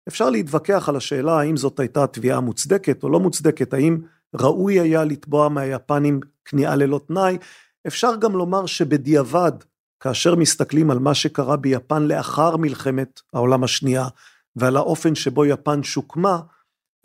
אפשר 0.08 0.30
להתווכח 0.30 0.88
על 0.88 0.96
השאלה 0.96 1.40
האם 1.40 1.56
זאת 1.56 1.80
הייתה 1.80 2.06
תביעה 2.06 2.40
מוצדקת 2.40 3.02
או 3.02 3.08
לא 3.08 3.20
מוצדקת, 3.20 3.74
האם 3.74 3.98
ראוי 4.34 4.80
היה 4.80 5.04
לתבוע 5.04 5.48
מהיפנים 5.48 6.20
כניעה 6.44 6.76
ללא 6.76 7.00
תנאי. 7.06 7.38
אפשר 7.86 8.16
גם 8.16 8.32
לומר 8.32 8.66
שבדיעבד, 8.66 9.52
כאשר 10.00 10.34
מסתכלים 10.34 10.90
על 10.90 10.98
מה 10.98 11.14
שקרה 11.14 11.56
ביפן 11.56 12.02
לאחר 12.02 12.56
מלחמת 12.56 13.20
העולם 13.32 13.64
השנייה 13.64 14.08
ועל 14.56 14.76
האופן 14.76 15.14
שבו 15.14 15.44
יפן 15.44 15.82
שוקמה, 15.82 16.40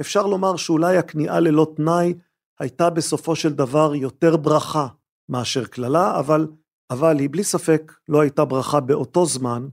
אפשר 0.01 0.27
לומר 0.27 0.55
שאולי 0.55 0.97
הכניעה 0.97 1.39
ללא 1.39 1.73
תנאי 1.75 2.13
הייתה 2.59 2.89
בסופו 2.89 3.35
של 3.35 3.53
דבר 3.53 3.95
יותר 3.95 4.37
ברכה 4.37 4.87
מאשר 5.29 5.65
קללה, 5.65 6.19
אבל, 6.19 6.47
אבל 6.89 7.19
היא 7.19 7.29
בלי 7.31 7.43
ספק 7.43 7.91
לא 8.09 8.21
הייתה 8.21 8.45
ברכה 8.45 8.79
באותו 8.79 9.25
זמן 9.25 9.67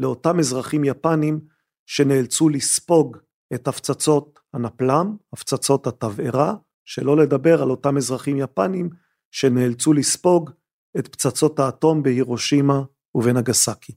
לאותם 0.00 0.38
אזרחים 0.38 0.84
יפנים 0.84 1.40
שנאלצו 1.86 2.48
לספוג 2.48 3.16
את 3.54 3.68
הפצצות 3.68 4.40
הנפלם, 4.54 5.16
הפצצות 5.32 5.86
התבערה, 5.86 6.54
שלא 6.84 7.16
לדבר 7.16 7.62
על 7.62 7.70
אותם 7.70 7.96
אזרחים 7.96 8.36
יפנים 8.36 8.90
שנאלצו 9.30 9.92
לספוג 9.92 10.50
את 10.98 11.08
פצצות 11.08 11.58
האטום 11.58 12.02
בהירושימה 12.02 12.82
ובנגסקי. 13.14 13.92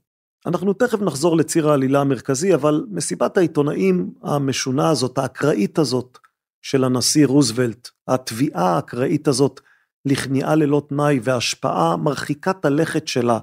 אנחנו 0.45 0.73
תכף 0.73 1.01
נחזור 1.01 1.37
לציר 1.37 1.69
העלילה 1.69 2.01
המרכזי, 2.01 2.53
אבל 2.53 2.85
מסיבת 2.91 3.37
העיתונאים 3.37 4.13
המשונה 4.23 4.89
הזאת, 4.89 5.17
האקראית 5.17 5.79
הזאת 5.79 6.17
של 6.61 6.83
הנשיא 6.83 7.27
רוזוולט, 7.27 7.89
התביעה 8.07 8.75
האקראית 8.75 9.27
הזאת 9.27 9.61
לכניעה 10.05 10.55
ללא 10.55 10.81
תנאי 10.89 11.19
והשפעה 11.23 11.97
מרחיקת 11.97 12.65
הלכת 12.65 13.07
שלה 13.07 13.39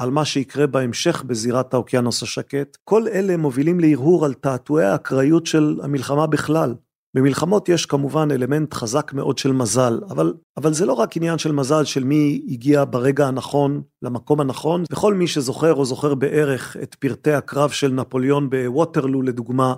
על 0.00 0.10
מה 0.10 0.24
שיקרה 0.24 0.66
בהמשך 0.66 1.22
בזירת 1.22 1.74
האוקיינוס 1.74 2.22
השקט, 2.22 2.76
כל 2.84 3.08
אלה 3.08 3.36
מובילים 3.36 3.80
להרהור 3.80 4.24
על 4.24 4.34
תעתועי 4.34 4.84
האקראיות 4.84 5.46
של 5.46 5.80
המלחמה 5.82 6.26
בכלל. 6.26 6.74
במלחמות 7.16 7.68
יש 7.68 7.86
כמובן 7.86 8.28
אלמנט 8.30 8.74
חזק 8.74 9.12
מאוד 9.12 9.38
של 9.38 9.52
מזל, 9.52 10.00
אבל, 10.10 10.34
אבל 10.56 10.72
זה 10.72 10.86
לא 10.86 10.92
רק 10.92 11.16
עניין 11.16 11.38
של 11.38 11.52
מזל 11.52 11.84
של 11.84 12.04
מי 12.04 12.42
הגיע 12.48 12.84
ברגע 12.90 13.26
הנכון 13.26 13.82
למקום 14.02 14.40
הנכון, 14.40 14.84
וכל 14.92 15.14
מי 15.14 15.26
שזוכר 15.26 15.74
או 15.74 15.84
זוכר 15.84 16.14
בערך 16.14 16.76
את 16.82 16.94
פרטי 16.94 17.32
הקרב 17.32 17.70
של 17.70 17.92
נפוליאון 17.92 18.50
בווטרלו 18.50 19.22
לדוגמה, 19.22 19.74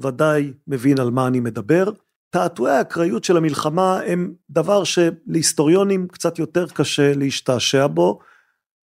ודאי 0.00 0.52
מבין 0.66 1.00
על 1.00 1.10
מה 1.10 1.26
אני 1.26 1.40
מדבר. 1.40 1.90
תעתועי 2.32 2.76
האקראיות 2.76 3.24
של 3.24 3.36
המלחמה 3.36 4.00
הם 4.00 4.34
דבר 4.50 4.82
שלהיסטוריונים 4.84 6.08
קצת 6.08 6.38
יותר 6.38 6.66
קשה 6.68 7.14
להשתעשע 7.14 7.86
בו, 7.86 8.18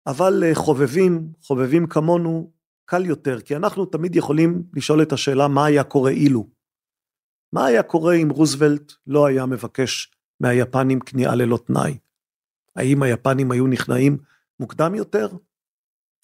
אבל 0.06 0.44
חובבים, 0.54 1.28
חובבים 1.42 1.86
כמונו, 1.86 2.50
קל 2.84 3.06
יותר, 3.06 3.40
כי 3.40 3.56
אנחנו 3.56 3.86
תמיד 3.86 4.16
יכולים 4.16 4.62
לשאול 4.74 5.02
את 5.02 5.12
השאלה 5.12 5.48
מה 5.48 5.64
היה 5.64 5.84
קורה 5.84 6.10
אילו. 6.10 6.46
מה 7.52 7.66
היה 7.66 7.82
קורה 7.82 8.14
אם 8.14 8.30
רוזוולט 8.30 8.92
לא 9.06 9.26
היה 9.26 9.46
מבקש 9.46 10.10
מהיפנים 10.40 11.00
כניעה 11.00 11.34
ללא 11.34 11.58
תנאי? 11.66 11.98
האם 12.76 13.02
היפנים 13.02 13.50
היו 13.50 13.66
נכנעים 13.66 14.18
מוקדם 14.60 14.94
יותר? 14.94 15.28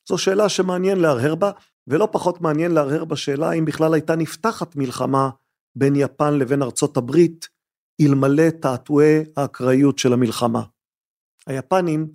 זו 0.09 0.19
שאלה 0.19 0.49
שמעניין 0.49 1.01
להרהר 1.01 1.35
בה, 1.35 1.51
ולא 1.87 2.09
פחות 2.13 2.41
מעניין 2.41 2.73
להרהר 2.73 3.05
בשאלה 3.05 3.53
אם 3.53 3.65
בכלל 3.65 3.95
הייתה 3.95 4.17
נפתחת 4.17 4.77
מלחמה 4.77 5.31
בין 5.77 5.97
יפן 5.97 6.35
לבין 6.39 6.63
ארצות 6.63 6.97
הברית, 6.97 7.49
אלמלא 8.01 8.51
תעתועי 8.51 9.25
האקראיות 9.37 9.99
של 9.99 10.13
המלחמה. 10.13 10.63
היפנים, 11.47 12.13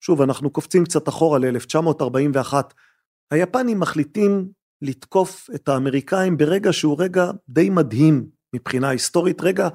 שוב 0.00 0.22
אנחנו 0.22 0.50
קופצים 0.50 0.84
קצת 0.84 1.08
אחורה 1.08 1.38
ל-1941, 1.38 2.54
היפנים 3.30 3.80
מחליטים 3.80 4.48
לתקוף 4.82 5.50
את 5.54 5.68
האמריקאים 5.68 6.36
ברגע 6.36 6.72
שהוא 6.72 6.96
רגע 6.98 7.30
די 7.48 7.70
מדהים 7.70 8.30
מבחינה 8.54 8.88
היסטורית, 8.88 9.40
רגע 9.40 9.68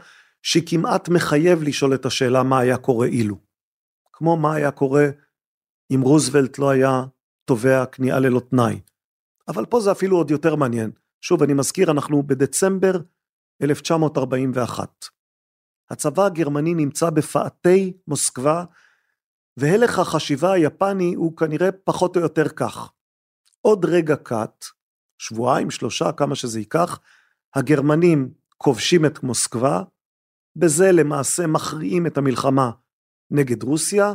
שכמעט 0.43 1.09
מחייב 1.09 1.63
לשאול 1.63 1.93
את 1.93 2.05
השאלה 2.05 2.43
מה 2.43 2.59
היה 2.59 2.77
קורה 2.77 3.07
אילו. 3.07 3.37
כמו 4.13 4.37
מה 4.37 4.53
היה 4.53 4.71
קורה 4.71 5.05
אם 5.91 6.01
רוזוולט 6.01 6.59
לא 6.59 6.69
היה 6.69 7.03
תובע 7.45 7.85
כניעה 7.85 8.19
ללא 8.19 8.39
תנאי. 8.39 8.79
אבל 9.47 9.65
פה 9.65 9.79
זה 9.79 9.91
אפילו 9.91 10.17
עוד 10.17 10.31
יותר 10.31 10.55
מעניין. 10.55 10.91
שוב, 11.21 11.43
אני 11.43 11.53
מזכיר, 11.53 11.91
אנחנו 11.91 12.23
בדצמבר 12.23 12.91
1941. 13.61 15.05
הצבא 15.89 16.25
הגרמני 16.25 16.73
נמצא 16.73 17.09
בפאתי 17.09 17.93
מוסקבה, 18.07 18.63
והלך 19.57 19.99
החשיבה 19.99 20.53
היפני 20.53 21.13
הוא 21.13 21.37
כנראה 21.37 21.71
פחות 21.71 22.15
או 22.15 22.21
יותר 22.21 22.49
כך. 22.49 22.91
עוד 23.61 23.85
רגע 23.85 24.15
קט, 24.15 24.65
שבועיים, 25.17 25.71
שלושה, 25.71 26.11
כמה 26.11 26.35
שזה 26.35 26.59
ייקח, 26.59 26.99
הגרמנים 27.55 28.33
כובשים 28.57 29.05
את 29.05 29.23
מוסקבה, 29.23 29.83
בזה 30.55 30.91
למעשה 30.91 31.47
מכריעים 31.47 32.07
את 32.07 32.17
המלחמה 32.17 32.71
נגד 33.31 33.63
רוסיה, 33.63 34.13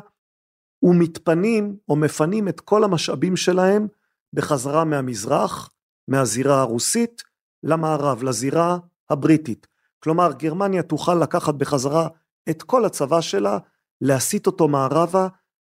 ומתפנים 0.82 1.76
או 1.88 1.96
מפנים 1.96 2.48
את 2.48 2.60
כל 2.60 2.84
המשאבים 2.84 3.36
שלהם 3.36 3.86
בחזרה 4.32 4.84
מהמזרח, 4.84 5.70
מהזירה 6.08 6.60
הרוסית, 6.60 7.22
למערב, 7.62 8.22
לזירה 8.22 8.78
הבריטית. 9.10 9.66
כלומר, 10.02 10.32
גרמניה 10.32 10.82
תוכל 10.82 11.14
לקחת 11.14 11.54
בחזרה 11.54 12.08
את 12.50 12.62
כל 12.62 12.84
הצבא 12.84 13.20
שלה, 13.20 13.58
להסיט 14.00 14.46
אותו 14.46 14.68
מערבה 14.68 15.28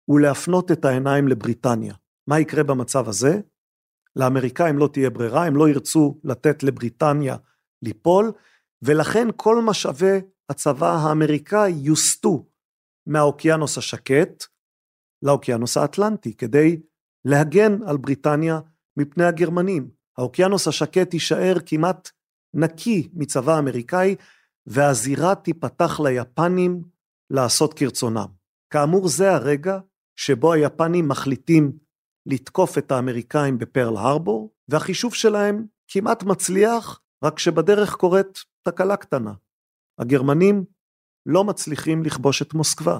ולהפנות 0.10 0.72
את 0.72 0.86
העיניים 0.86 1.28
לבריטניה. 1.28 1.94
מה 2.28 2.40
יקרה 2.40 2.64
במצב 2.64 3.10
הזה? 3.10 3.40
לאמריקאים 4.16 4.78
לא 4.78 4.90
תהיה 4.94 5.10
ברירה, 5.10 5.46
הם 5.46 5.56
לא 5.56 5.70
ירצו 5.70 6.20
לתת 6.24 6.64
לבריטניה 6.64 7.36
ליפול, 7.82 8.32
ולכן 8.82 9.28
כל 9.36 9.62
משאבי 9.62 10.22
הצבא 10.50 10.96
האמריקאי 10.96 11.72
יוסטו 11.72 12.46
מהאוקיינוס 13.08 13.78
השקט 13.78 14.44
לאוקיינוס 15.24 15.78
האטלנטי, 15.78 16.34
כדי 16.34 16.82
להגן 17.26 17.84
על 17.88 17.98
בריטניה 17.98 18.60
מפני 18.98 19.24
הגרמנים. 19.24 20.01
האוקיינוס 20.18 20.68
השקט 20.68 21.14
יישאר 21.14 21.56
כמעט 21.66 22.10
נקי 22.54 23.10
מצבא 23.14 23.60
אמריקאי, 23.60 24.16
והזירה 24.66 25.36
תיפתח 25.36 26.00
ליפנים 26.00 26.84
לעשות 27.30 27.74
כרצונם. 27.74 28.28
כאמור 28.74 29.08
זה 29.08 29.34
הרגע 29.34 29.80
שבו 30.16 30.54
היפנים 30.54 31.08
מחליטים 31.08 31.72
לתקוף 32.26 32.78
את 32.78 32.92
האמריקאים 32.92 33.58
בפרל 33.58 33.98
הרבור, 33.98 34.54
והחישוב 34.68 35.14
שלהם 35.14 35.66
כמעט 35.88 36.24
מצליח, 36.24 37.02
רק 37.24 37.40
שבדרך 37.40 37.96
קורית 37.96 38.44
תקלה 38.64 38.98
קטנה. 38.98 39.34
הגרמנים 40.00 40.66
לא 41.26 41.44
מצליחים 41.44 42.04
לכבוש 42.04 42.42
את 42.42 42.54
מוסקבה. 42.54 43.00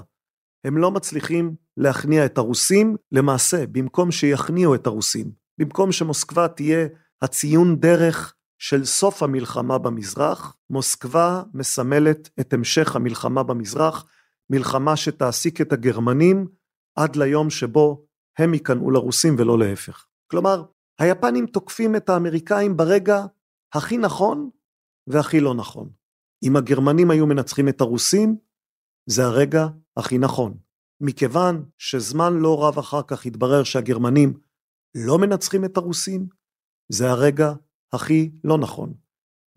הם 0.64 0.78
לא 0.78 0.90
מצליחים 0.90 1.54
להכניע 1.76 2.26
את 2.26 2.38
הרוסים, 2.38 2.96
למעשה, 3.12 3.66
במקום 3.66 4.10
שיכניעו 4.10 4.74
את 4.74 4.86
הרוסים, 4.86 5.32
במקום 5.58 5.92
שמוסקבה 5.92 6.48
תהיה 6.48 6.88
הציון 7.22 7.80
דרך 7.80 8.34
של 8.58 8.84
סוף 8.84 9.22
המלחמה 9.22 9.78
במזרח, 9.78 10.56
מוסקבה 10.70 11.42
מסמלת 11.54 12.30
את 12.40 12.52
המשך 12.52 12.96
המלחמה 12.96 13.42
במזרח, 13.42 14.06
מלחמה 14.50 14.96
שתעסיק 14.96 15.60
את 15.60 15.72
הגרמנים 15.72 16.48
עד 16.98 17.16
ליום 17.16 17.50
שבו 17.50 18.06
הם 18.38 18.54
ייכנעו 18.54 18.90
לרוסים 18.90 19.36
ולא 19.38 19.58
להפך. 19.58 20.06
כלומר, 20.30 20.64
היפנים 21.00 21.46
תוקפים 21.46 21.96
את 21.96 22.08
האמריקאים 22.08 22.76
ברגע 22.76 23.26
הכי 23.74 23.96
נכון 23.96 24.50
והכי 25.06 25.40
לא 25.40 25.54
נכון. 25.54 25.90
אם 26.42 26.56
הגרמנים 26.56 27.10
היו 27.10 27.26
מנצחים 27.26 27.68
את 27.68 27.80
הרוסים, 27.80 28.36
זה 29.06 29.24
הרגע 29.24 29.66
הכי 29.96 30.18
נכון. 30.18 30.58
מכיוון 31.00 31.64
שזמן 31.78 32.32
לא 32.32 32.64
רב 32.64 32.78
אחר 32.78 33.02
כך 33.02 33.26
התברר 33.26 33.62
שהגרמנים 33.64 34.34
לא 34.94 35.18
מנצחים 35.18 35.64
את 35.64 35.76
הרוסים, 35.76 36.41
זה 36.92 37.10
הרגע 37.10 37.52
הכי 37.92 38.30
לא 38.44 38.58
נכון. 38.58 38.92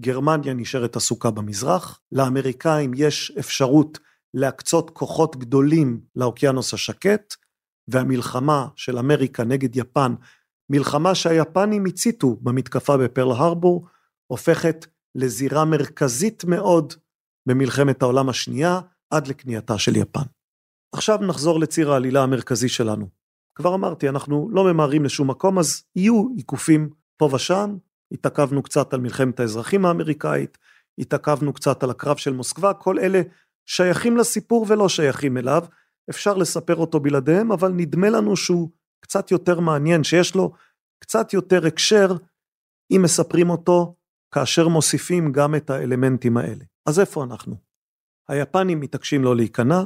גרמניה 0.02 0.54
נשארת 0.54 0.96
עסוקה 0.96 1.32
במזרח, 1.32 2.00
לאמריקאים 2.12 2.92
יש 2.96 3.32
אפשרות 3.40 4.00
להקצות 4.34 4.90
כוחות 4.90 5.36
גדולים 5.36 6.02
לאוקיינוס 6.16 6.74
השקט, 6.74 7.34
והמלחמה 7.88 8.68
של 8.76 8.98
אמריקה 8.98 9.44
נגד 9.44 9.76
יפן, 9.76 10.16
מלחמה 10.70 11.16
שהיפנים 11.16 11.86
הציתו 11.86 12.38
במתקפה 12.42 12.98
בפרל 12.98 13.32
הרבור, 13.32 13.88
הופכת 14.28 14.86
לזירה 15.16 15.66
מרכזית 15.66 16.44
מאוד 16.44 16.94
במלחמת 17.46 18.02
העולם 18.02 18.30
השנייה 18.30 18.80
עד 19.10 19.28
לכניעתה 19.28 19.78
של 19.78 19.96
יפן. 19.96 20.26
עכשיו 20.96 21.18
נחזור 21.18 21.60
לציר 21.60 21.92
העלילה 21.92 22.24
המרכזי 22.24 22.70
שלנו. 22.70 23.10
כבר 23.56 23.76
אמרתי, 23.76 24.10
אנחנו 24.10 24.50
לא 24.52 24.74
ממהרים 24.74 25.06
לשום 25.06 25.30
מקום, 25.30 25.60
אז 25.60 25.84
יהיו 25.96 26.28
עיקופים 26.38 26.90
פה 27.18 27.30
ושם, 27.34 27.78
התעכבנו 28.12 28.64
קצת 28.64 28.94
על 28.94 29.00
מלחמת 29.00 29.40
האזרחים 29.40 29.86
האמריקאית, 29.86 30.58
התעכבנו 30.98 31.54
קצת 31.54 31.84
על 31.84 31.90
הקרב 31.90 32.18
של 32.18 32.34
מוסקבה, 32.34 32.74
כל 32.74 33.00
אלה 33.00 33.22
שייכים 33.66 34.18
לסיפור 34.18 34.66
ולא 34.70 34.90
שייכים 34.90 35.38
אליו, 35.38 35.66
אפשר 36.10 36.38
לספר 36.38 36.76
אותו 36.76 37.00
בלעדיהם, 37.00 37.52
אבל 37.52 37.72
נדמה 37.72 38.10
לנו 38.10 38.38
שהוא 38.38 38.70
קצת 39.00 39.32
יותר 39.32 39.60
מעניין, 39.60 40.04
שיש 40.04 40.36
לו 40.36 40.54
קצת 41.00 41.34
יותר 41.34 41.66
הקשר 41.66 42.16
אם 42.92 43.02
מספרים 43.04 43.50
אותו 43.50 43.96
כאשר 44.32 44.68
מוסיפים 44.68 45.32
גם 45.32 45.56
את 45.56 45.70
האלמנטים 45.70 46.38
האלה. 46.38 46.66
אז 46.86 47.00
איפה 47.00 47.24
אנחנו? 47.24 47.56
היפנים 48.28 48.80
מתעקשים 48.80 49.24
לא 49.24 49.36
להיכנע, 49.36 49.82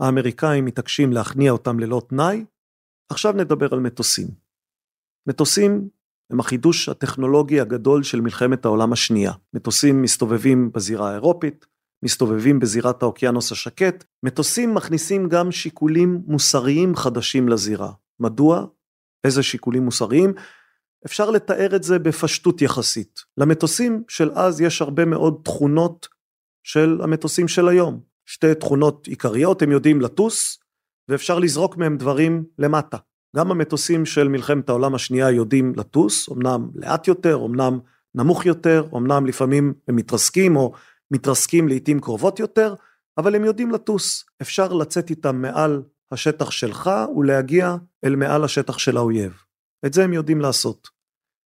האמריקאים 0.00 0.64
מתעקשים 0.64 1.12
להכניע 1.12 1.52
אותם 1.52 1.78
ללא 1.78 2.02
תנאי, 2.08 2.44
עכשיו 3.10 3.32
נדבר 3.32 3.74
על 3.74 3.80
מטוסים. 3.80 4.28
מטוסים 5.26 5.88
הם 6.30 6.40
החידוש 6.40 6.88
הטכנולוגי 6.88 7.60
הגדול 7.60 8.02
של 8.02 8.20
מלחמת 8.20 8.64
העולם 8.64 8.92
השנייה. 8.92 9.32
מטוסים 9.54 10.02
מסתובבים 10.02 10.72
בזירה 10.72 11.10
האירופית, 11.10 11.66
מסתובבים 12.04 12.58
בזירת 12.58 13.02
האוקיינוס 13.02 13.52
השקט, 13.52 14.04
מטוסים 14.22 14.74
מכניסים 14.74 15.28
גם 15.28 15.52
שיקולים 15.52 16.22
מוסריים 16.26 16.96
חדשים 16.96 17.48
לזירה. 17.48 17.92
מדוע? 18.20 18.66
איזה 19.24 19.42
שיקולים 19.42 19.84
מוסריים? 19.84 20.32
אפשר 21.06 21.30
לתאר 21.30 21.76
את 21.76 21.82
זה 21.82 21.98
בפשטות 21.98 22.62
יחסית. 22.62 23.20
למטוסים 23.38 24.02
של 24.08 24.30
אז 24.34 24.60
יש 24.60 24.82
הרבה 24.82 25.04
מאוד 25.04 25.40
תכונות 25.44 26.08
של 26.62 27.00
המטוסים 27.02 27.48
של 27.48 27.68
היום. 27.68 28.00
שתי 28.26 28.54
תכונות 28.54 29.06
עיקריות, 29.06 29.62
הם 29.62 29.72
יודעים 29.72 30.00
לטוס, 30.00 30.58
ואפשר 31.08 31.38
לזרוק 31.38 31.76
מהם 31.76 31.96
דברים 31.96 32.44
למטה. 32.58 32.96
גם 33.36 33.50
המטוסים 33.50 34.06
של 34.06 34.28
מלחמת 34.28 34.68
העולם 34.68 34.94
השנייה 34.94 35.30
יודעים 35.30 35.72
לטוס, 35.76 36.28
אמנם 36.28 36.70
לאט 36.74 37.08
יותר, 37.08 37.44
אמנם 37.46 37.78
נמוך 38.14 38.46
יותר, 38.46 38.86
אמנם 38.96 39.26
לפעמים 39.26 39.74
הם 39.88 39.96
מתרסקים 39.96 40.56
או 40.56 40.72
מתרסקים 41.10 41.68
לעיתים 41.68 42.00
קרובות 42.00 42.40
יותר, 42.40 42.74
אבל 43.18 43.34
הם 43.34 43.44
יודעים 43.44 43.70
לטוס. 43.70 44.24
אפשר 44.42 44.72
לצאת 44.72 45.10
איתם 45.10 45.42
מעל 45.42 45.82
השטח 46.12 46.50
שלך 46.50 46.90
ולהגיע 47.16 47.76
אל 48.04 48.16
מעל 48.16 48.44
השטח 48.44 48.78
של 48.78 48.96
האויב. 48.96 49.32
את 49.86 49.92
זה 49.92 50.04
הם 50.04 50.12
יודעים 50.12 50.40
לעשות. 50.40 50.88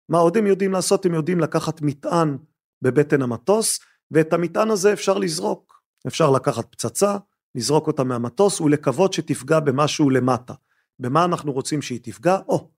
מה 0.09 0.17
עוד 0.17 0.37
הם 0.37 0.47
יודעים 0.47 0.71
לעשות? 0.71 1.05
הם 1.05 1.13
יודעים 1.13 1.39
לקחת 1.39 1.81
מטען 1.81 2.37
בבטן 2.81 3.21
המטוס, 3.21 3.79
ואת 4.11 4.33
המטען 4.33 4.71
הזה 4.71 4.93
אפשר 4.93 5.17
לזרוק. 5.17 5.81
אפשר 6.07 6.31
לקחת 6.31 6.65
פצצה, 6.71 7.17
לזרוק 7.55 7.87
אותה 7.87 8.03
מהמטוס 8.03 8.61
ולקוות 8.61 9.13
שתפגע 9.13 9.59
במשהו 9.59 10.09
למטה. 10.09 10.53
במה 10.99 11.25
אנחנו 11.25 11.51
רוצים 11.51 11.81
שהיא 11.81 11.99
תפגע? 12.03 12.37
או, 12.47 12.69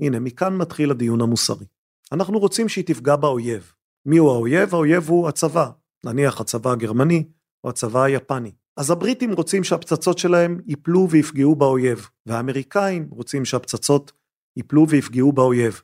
הנה, 0.00 0.20
מכאן 0.20 0.56
מתחיל 0.56 0.90
הדיון 0.90 1.20
המוסרי. 1.20 1.66
אנחנו 2.12 2.38
רוצים 2.38 2.68
שהיא 2.68 2.84
תפגע 2.84 3.16
באויב. 3.16 3.72
מי 4.06 4.16
הוא 4.16 4.30
האויב? 4.30 4.74
האויב 4.74 5.08
הוא 5.08 5.28
הצבא, 5.28 5.70
נניח 6.04 6.40
הצבא 6.40 6.70
הגרמני 6.70 7.24
או 7.64 7.68
הצבא 7.68 8.02
היפני. 8.02 8.52
אז 8.76 8.90
הבריטים 8.90 9.32
רוצים 9.32 9.64
שהפצצות 9.64 10.18
שלהם 10.18 10.60
ייפלו 10.66 11.10
ויפגעו 11.10 11.56
באויב, 11.56 12.08
והאמריקאים 12.26 13.08
רוצים 13.10 13.44
שהפצצות 13.44 14.12
ייפלו 14.56 14.88
ויפגעו 14.88 15.32
באויב. 15.32 15.80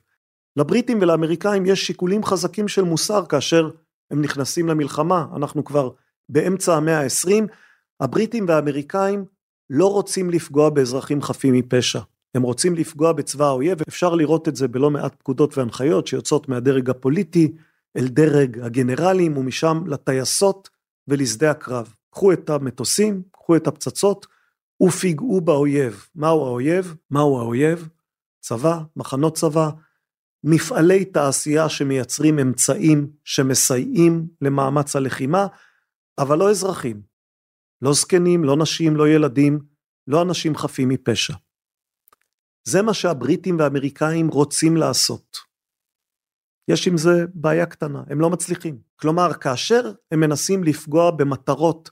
לבריטים 0.55 0.97
ולאמריקאים 1.01 1.65
יש 1.65 1.87
שיקולים 1.87 2.23
חזקים 2.23 2.67
של 2.67 2.81
מוסר 2.81 3.25
כאשר 3.25 3.69
הם 4.11 4.21
נכנסים 4.21 4.67
למלחמה, 4.67 5.25
אנחנו 5.35 5.63
כבר 5.63 5.89
באמצע 6.29 6.75
המאה 6.75 7.01
ה-20, 7.01 7.43
הבריטים 7.99 8.45
והאמריקאים 8.47 9.25
לא 9.69 9.91
רוצים 9.91 10.29
לפגוע 10.29 10.69
באזרחים 10.69 11.21
חפים 11.21 11.53
מפשע. 11.53 11.99
הם 12.35 12.41
רוצים 12.41 12.75
לפגוע 12.75 13.11
בצבא 13.11 13.45
האויב, 13.45 13.77
אפשר 13.87 14.15
לראות 14.15 14.47
את 14.47 14.55
זה 14.55 14.67
בלא 14.67 14.91
מעט 14.91 15.15
פקודות 15.15 15.57
והנחיות 15.57 16.07
שיוצאות 16.07 16.49
מהדרג 16.49 16.89
הפוליטי 16.89 17.51
אל 17.97 18.07
דרג 18.07 18.59
הגנרלים 18.59 19.37
ומשם 19.37 19.83
לטייסות 19.87 20.69
ולשדה 21.07 21.51
הקרב. 21.51 21.93
קחו 22.09 22.33
את 22.33 22.49
המטוסים, 22.49 23.21
קחו 23.31 23.55
את 23.55 23.67
הפצצות 23.67 24.27
ופיגעו 24.83 25.41
באויב. 25.41 26.07
מהו 26.15 26.45
האויב? 26.45 26.95
מהו 27.11 27.39
האויב? 27.39 27.89
צבא, 28.41 28.79
מחנות 28.95 29.37
צבא, 29.37 29.69
מפעלי 30.43 31.05
תעשייה 31.05 31.69
שמייצרים 31.69 32.39
אמצעים 32.39 33.07
שמסייעים 33.23 34.27
למאמץ 34.41 34.95
הלחימה, 34.95 35.47
אבל 36.17 36.37
לא 36.37 36.49
אזרחים. 36.49 37.12
לא 37.83 37.93
זקנים, 37.93 38.43
לא 38.43 38.57
נשים, 38.57 38.95
לא 38.95 39.09
ילדים, 39.09 39.59
לא 40.07 40.21
אנשים 40.21 40.55
חפים 40.55 40.89
מפשע. 40.89 41.33
זה 42.63 42.81
מה 42.81 42.93
שהבריטים 42.93 43.59
והאמריקאים 43.59 44.27
רוצים 44.27 44.77
לעשות. 44.77 45.37
יש 46.67 46.87
עם 46.87 46.97
זה 46.97 47.25
בעיה 47.33 47.65
קטנה, 47.65 48.03
הם 48.07 48.21
לא 48.21 48.29
מצליחים. 48.29 48.77
כלומר, 48.95 49.33
כאשר 49.33 49.91
הם 50.11 50.19
מנסים 50.19 50.63
לפגוע 50.63 51.11
במטרות 51.11 51.91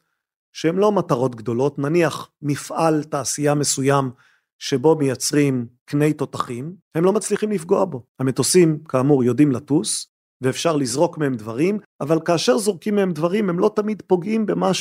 שהן 0.53 0.75
לא 0.75 0.91
מטרות 0.91 1.35
גדולות, 1.35 1.79
נניח 1.79 2.29
מפעל 2.41 3.03
תעשייה 3.03 3.55
מסוים 3.55 4.11
שבו 4.59 4.95
מייצרים 4.95 5.67
קני 5.85 6.13
תותחים, 6.13 6.75
הם 6.95 7.03
לא 7.03 7.13
מצליחים 7.13 7.51
לפגוע 7.51 7.85
בו. 7.85 8.05
המטוסים, 8.19 8.83
כאמור, 8.83 9.23
יודעים 9.23 9.51
לטוס, 9.51 10.07
ואפשר 10.41 10.75
לזרוק 10.75 11.17
מהם 11.17 11.35
דברים, 11.35 11.79
אבל 12.01 12.19
כאשר 12.25 12.57
זורקים 12.57 12.95
מהם 12.95 13.11
דברים, 13.11 13.49
הם 13.49 13.59
לא 13.59 13.71
תמיד 13.75 14.01
פוגעים 14.07 14.45
במה 14.45 14.73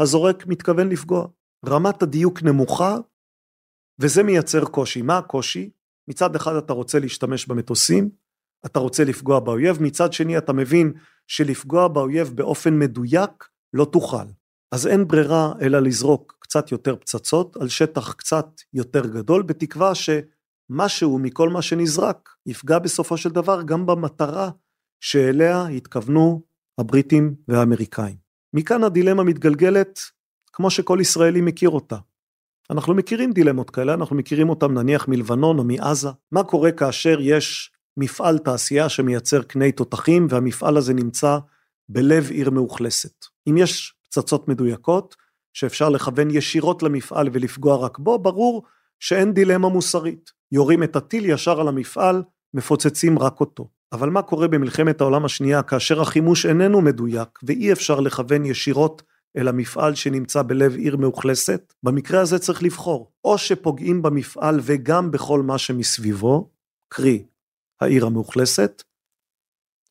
שהזורק 0.00 0.46
מתכוון 0.46 0.88
לפגוע. 0.88 1.26
רמת 1.66 2.02
הדיוק 2.02 2.42
נמוכה, 2.42 2.96
וזה 3.98 4.22
מייצר 4.22 4.64
קושי. 4.64 5.02
מה 5.02 5.18
הקושי? 5.18 5.70
מצד 6.08 6.36
אחד 6.36 6.54
אתה 6.54 6.72
רוצה 6.72 6.98
להשתמש 6.98 7.46
במטוסים, 7.46 8.10
אתה 8.66 8.78
רוצה 8.78 9.04
לפגוע 9.04 9.40
באויב, 9.40 9.82
מצד 9.82 10.12
שני 10.12 10.38
אתה 10.38 10.52
מבין 10.52 10.92
שלפגוע 11.26 11.88
באויב 11.88 12.32
באופן 12.34 12.78
מדויק 12.78 13.48
לא 13.72 13.84
תוכל. 13.84 14.24
אז 14.74 14.86
אין 14.86 15.08
ברירה 15.08 15.52
אלא 15.60 15.78
לזרוק 15.80 16.36
קצת 16.40 16.72
יותר 16.72 16.96
פצצות 16.96 17.56
על 17.56 17.68
שטח 17.68 18.12
קצת 18.12 18.46
יותר 18.72 19.06
גדול, 19.06 19.42
בתקווה 19.42 19.92
שמשהו 19.94 21.18
מכל 21.18 21.48
מה 21.48 21.62
שנזרק 21.62 22.28
יפגע 22.46 22.78
בסופו 22.78 23.16
של 23.16 23.30
דבר 23.30 23.62
גם 23.62 23.86
במטרה 23.86 24.50
שאליה 25.00 25.66
התכוונו 25.66 26.42
הבריטים 26.78 27.34
והאמריקאים. 27.48 28.29
מכאן 28.54 28.84
הדילמה 28.84 29.22
מתגלגלת 29.24 30.00
כמו 30.52 30.70
שכל 30.70 30.98
ישראלי 31.00 31.40
מכיר 31.40 31.70
אותה. 31.70 31.96
אנחנו 32.70 32.94
מכירים 32.94 33.32
דילמות 33.32 33.70
כאלה, 33.70 33.94
אנחנו 33.94 34.16
מכירים 34.16 34.48
אותם 34.48 34.74
נניח 34.74 35.08
מלבנון 35.08 35.58
או 35.58 35.64
מעזה. 35.64 36.08
מה 36.32 36.44
קורה 36.44 36.72
כאשר 36.72 37.18
יש 37.20 37.72
מפעל 37.96 38.38
תעשייה 38.38 38.88
שמייצר 38.88 39.42
קני 39.42 39.72
תותחים 39.72 40.26
והמפעל 40.30 40.76
הזה 40.76 40.94
נמצא 40.94 41.38
בלב 41.88 42.30
עיר 42.30 42.50
מאוכלסת. 42.50 43.24
אם 43.48 43.56
יש 43.56 43.94
פצצות 44.02 44.48
מדויקות 44.48 45.16
שאפשר 45.52 45.88
לכוון 45.88 46.30
ישירות 46.30 46.82
למפעל 46.82 47.28
ולפגוע 47.32 47.76
רק 47.76 47.98
בו, 47.98 48.18
ברור 48.18 48.62
שאין 49.00 49.34
דילמה 49.34 49.68
מוסרית. 49.68 50.30
יורים 50.52 50.82
את 50.82 50.96
הטיל 50.96 51.30
ישר 51.30 51.60
על 51.60 51.68
המפעל, 51.68 52.22
מפוצצים 52.54 53.18
רק 53.18 53.40
אותו. 53.40 53.68
אבל 53.92 54.10
מה 54.10 54.22
קורה 54.22 54.48
במלחמת 54.48 55.00
העולם 55.00 55.24
השנייה 55.24 55.62
כאשר 55.62 56.00
החימוש 56.00 56.46
איננו 56.46 56.80
מדויק 56.80 57.28
ואי 57.42 57.72
אפשר 57.72 58.00
לכוון 58.00 58.44
ישירות 58.44 59.02
אל 59.36 59.48
המפעל 59.48 59.94
שנמצא 59.94 60.42
בלב 60.42 60.74
עיר 60.74 60.96
מאוכלסת? 60.96 61.74
במקרה 61.82 62.20
הזה 62.20 62.38
צריך 62.38 62.62
לבחור, 62.62 63.12
או 63.24 63.38
שפוגעים 63.38 64.02
במפעל 64.02 64.60
וגם 64.62 65.10
בכל 65.10 65.42
מה 65.42 65.58
שמסביבו, 65.58 66.50
קרי 66.88 67.26
העיר 67.80 68.06
המאוכלסת, 68.06 68.82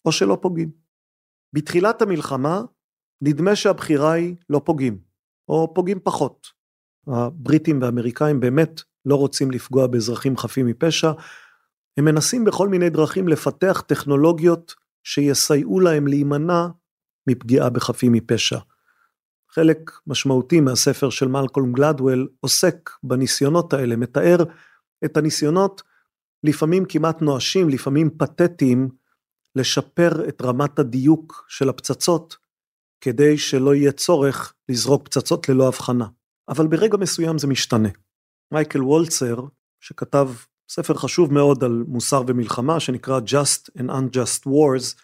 או 0.06 0.12
שלא 0.12 0.38
פוגעים. 0.42 0.72
בתחילת 1.54 2.02
המלחמה 2.02 2.62
נדמה 3.22 3.56
שהבחירה 3.56 4.12
היא 4.12 4.36
לא 4.50 4.62
פוגעים, 4.66 5.00
או 5.48 5.74
פוגעים 5.74 6.00
פחות. 6.04 6.48
הבריטים 7.08 7.82
והאמריקאים 7.82 8.40
באמת 8.40 8.82
לא 9.06 9.16
רוצים 9.16 9.52
לפגוע 9.52 9.88
באזרחים 9.88 10.38
חפים 10.38 10.66
מפשע, 10.66 11.12
הם 12.00 12.06
מנסים 12.06 12.46
בכל 12.46 12.70
מיני 12.70 12.90
דרכים 12.90 13.28
לפתח 13.28 13.84
טכנולוגיות 13.88 14.76
שיסייעו 15.04 15.80
להם 15.80 16.08
להימנע 16.08 16.68
מפגיעה 17.28 17.70
בחפים 17.70 18.12
מפשע. 18.12 18.60
חלק 19.52 19.92
משמעותי 20.08 20.60
מהספר 20.60 21.10
של 21.10 21.28
מלקולם 21.28 21.74
גלדוול 21.74 22.28
עוסק 22.40 22.90
בניסיונות 23.04 23.74
האלה, 23.74 23.96
מתאר 23.96 24.38
את 25.06 25.18
הניסיונות 25.18 25.82
לפעמים 26.44 26.86
כמעט 26.90 27.22
נואשים, 27.22 27.70
לפעמים 27.70 28.10
פתטיים, 28.18 28.90
לשפר 29.56 30.30
את 30.30 30.42
רמת 30.42 30.80
הדיוק 30.80 31.46
של 31.48 31.70
הפצצות, 31.70 32.38
כדי 33.02 33.38
שלא 33.38 33.76
יהיה 33.76 33.92
צורך 33.92 34.54
לזרוק 34.70 35.06
פצצות 35.06 35.50
ללא 35.50 35.68
הבחנה. 35.68 36.06
אבל 36.50 36.68
ברגע 36.68 36.98
מסוים 36.98 37.38
זה 37.38 37.48
משתנה. 37.48 37.90
מייקל 38.54 38.82
וולצר, 38.84 39.44
שכתב 39.80 40.30
ספר 40.70 40.94
חשוב 40.94 41.34
מאוד 41.34 41.64
על 41.64 41.84
מוסר 41.88 42.24
ומלחמה, 42.28 42.80
שנקרא 42.80 43.20
Just 43.20 43.80
and 43.80 43.90
Unjust 43.90 44.48
Wars, 44.48 45.02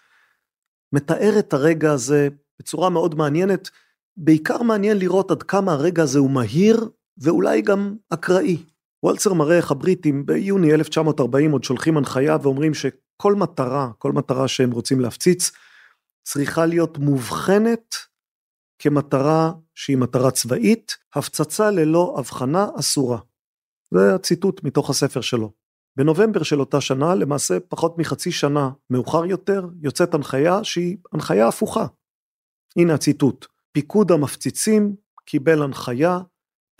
מתאר 0.93 1.39
את 1.39 1.53
הרגע 1.53 1.91
הזה 1.91 2.28
בצורה 2.59 2.89
מאוד 2.89 3.16
מעניינת, 3.16 3.70
בעיקר 4.18 4.61
מעניין 4.61 4.97
לראות 4.97 5.32
עד 5.32 5.43
כמה 5.43 5.74
הרגע 5.74 6.03
הזה 6.03 6.20
הוא 6.20 6.32
מהיר 6.32 6.89
ואולי 7.18 7.61
גם 7.61 7.95
אקראי. 8.09 8.57
וולצר 9.03 9.34
מראה 9.34 9.57
איך 9.57 9.72
הבריטים 9.72 10.26
ביוני 10.26 10.74
1940 10.74 11.51
עוד 11.51 11.63
שולחים 11.63 11.97
הנחיה 11.97 12.38
ואומרים 12.41 12.74
שכל 12.74 13.36
מטרה, 13.36 13.89
כל 13.97 14.11
מטרה 14.11 14.47
שהם 14.47 14.72
רוצים 14.72 14.99
להפציץ, 14.99 15.51
צריכה 16.24 16.66
להיות 16.66 16.97
מובחנת 16.97 17.95
כמטרה 18.80 19.51
שהיא 19.76 19.97
מטרה 19.97 20.32
צבאית, 20.32 20.97
הפצצה 21.16 21.72
ללא 21.72 22.16
הבחנה 22.18 22.68
אסורה. 22.80 23.20
זה 23.94 24.16
הציטוט 24.16 24.64
מתוך 24.64 24.90
הספר 24.90 25.22
שלו. 25.22 25.52
בנובמבר 25.98 26.44
של 26.44 26.60
אותה 26.60 26.82
שנה, 26.82 27.16
למעשה 27.16 27.60
פחות 27.60 27.98
מחצי 27.98 28.32
שנה 28.32 28.70
מאוחר 28.90 29.26
יותר, 29.26 29.68
יוצאת 29.82 30.14
הנחיה 30.14 30.64
שהיא 30.64 30.98
הנחיה 31.14 31.48
הפוכה. 31.48 31.88
הנה 32.78 32.94
הציטוט: 32.94 33.46
פיקוד 33.72 34.12
המפציצים 34.12 34.96
קיבל 35.26 35.62
הנחיה 35.62 36.20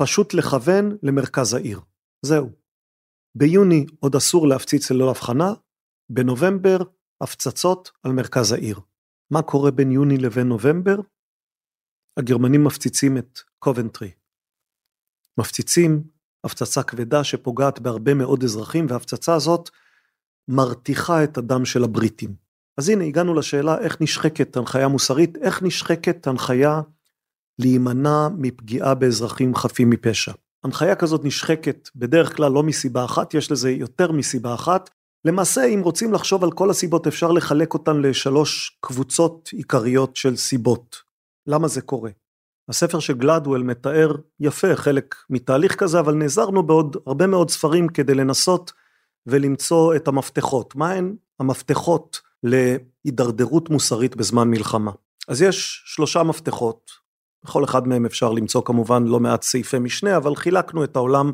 פשוט 0.02 0.34
לכוון 0.34 0.98
למרכז 1.04 1.54
העיר. 1.54 1.80
זהו. 2.22 2.50
ביוני 3.38 3.86
עוד 4.00 4.16
אסור 4.16 4.48
להפציץ 4.48 4.92
ללא 4.92 5.10
הבחנה, 5.10 5.54
בנובמבר 6.10 6.78
הפצצות 7.22 7.92
על 8.04 8.12
מרכז 8.12 8.52
העיר. 8.52 8.80
מה 9.32 9.42
קורה 9.42 9.72
בין 9.72 9.92
יוני 9.92 10.18
לבין 10.18 10.48
נובמבר? 10.48 10.96
הגרמנים 12.18 12.64
מפציצים 12.64 13.18
את 13.18 13.40
קובנטרי. 13.60 14.12
מפציצים 15.40 16.04
הפצצה 16.46 16.84
כבדה 16.84 17.24
שפוגעת 17.24 17.80
בהרבה 17.80 18.14
מאוד 18.14 18.44
אזרחים 18.44 18.86
וההפצצה 18.90 19.34
הזאת 19.34 19.70
מרתיחה 20.48 21.24
את 21.24 21.38
הדם 21.38 21.66
של 21.66 21.84
הבריטים. 21.84 22.34
אז 22.78 22.90
הנה 22.90 23.04
הגענו 23.04 23.34
לשאלה 23.34 23.78
איך 23.78 24.02
נשחקת 24.02 24.58
הנחיה 24.58 24.88
מוסרית, 24.88 25.38
איך 25.38 25.64
נשחקת 25.64 26.28
הנחיה 26.28 26.82
להימנע 27.60 28.28
מפגיעה 28.38 28.94
באזרחים 28.94 29.56
חפים 29.56 29.90
מפשע. 29.90 30.32
הנחיה 30.64 30.96
כזאת 30.96 31.26
נשחקת 31.26 31.90
בדרך 31.96 32.36
כלל 32.36 32.52
לא 32.52 32.64
מסיבה 32.64 33.06
אחת, 33.06 33.34
יש 33.34 33.52
לזה 33.52 33.72
יותר 33.72 34.12
מסיבה 34.12 34.54
אחת. 34.54 34.90
למעשה 35.26 35.66
אם 35.66 35.82
רוצים 35.84 36.14
לחשוב 36.14 36.44
על 36.44 36.52
כל 36.52 36.70
הסיבות 36.70 37.08
אפשר 37.08 37.32
לחלק 37.32 37.74
אותן 37.74 38.02
לשלוש 38.02 38.78
קבוצות 38.82 39.50
עיקריות 39.54 40.16
של 40.16 40.36
סיבות. 40.36 40.96
למה 41.48 41.68
זה 41.68 41.82
קורה? 41.82 42.12
הספר 42.70 43.00
של 43.00 43.14
גלדוול 43.14 43.64
מתאר 43.64 44.16
יפה 44.40 44.76
חלק 44.76 45.16
מתהליך 45.30 45.76
כזה, 45.76 46.00
אבל 46.00 46.14
נעזרנו 46.14 46.64
בעוד 46.64 46.98
הרבה 47.08 47.28
מאוד 47.28 47.50
ספרים 47.50 47.88
כדי 47.88 48.16
לנסות 48.16 48.74
ולמצוא 49.28 49.96
את 49.96 50.08
המפתחות. 50.08 50.76
מהן 50.76 51.16
המפתחות 51.40 52.22
להידרדרות 52.44 53.70
מוסרית 53.70 54.16
בזמן 54.16 54.48
מלחמה? 54.48 54.92
אז 55.28 55.42
יש 55.42 55.84
שלושה 55.86 56.24
מפתחות, 56.24 56.92
בכל 57.46 57.64
אחד 57.64 57.88
מהם 57.88 58.06
אפשר 58.06 58.32
למצוא 58.32 58.62
כמובן 58.66 59.04
לא 59.04 59.20
מעט 59.20 59.44
סעיפי 59.44 59.80
משנה, 59.80 60.18
אבל 60.18 60.36
חילקנו 60.36 60.84
את 60.84 60.96
העולם 60.96 61.32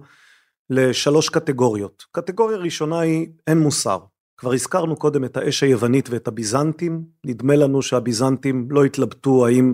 לשלוש 0.69 1.29
קטגוריות. 1.29 2.03
קטגוריה 2.11 2.57
ראשונה 2.57 2.99
היא 2.99 3.27
אין 3.47 3.59
מוסר. 3.59 3.99
כבר 4.37 4.53
הזכרנו 4.53 4.95
קודם 4.95 5.25
את 5.25 5.37
האש 5.37 5.63
היוונית 5.63 6.09
ואת 6.09 6.27
הביזנטים, 6.27 7.03
נדמה 7.25 7.55
לנו 7.55 7.81
שהביזנטים 7.81 8.67
לא 8.71 8.85
התלבטו 8.85 9.47
האם 9.47 9.73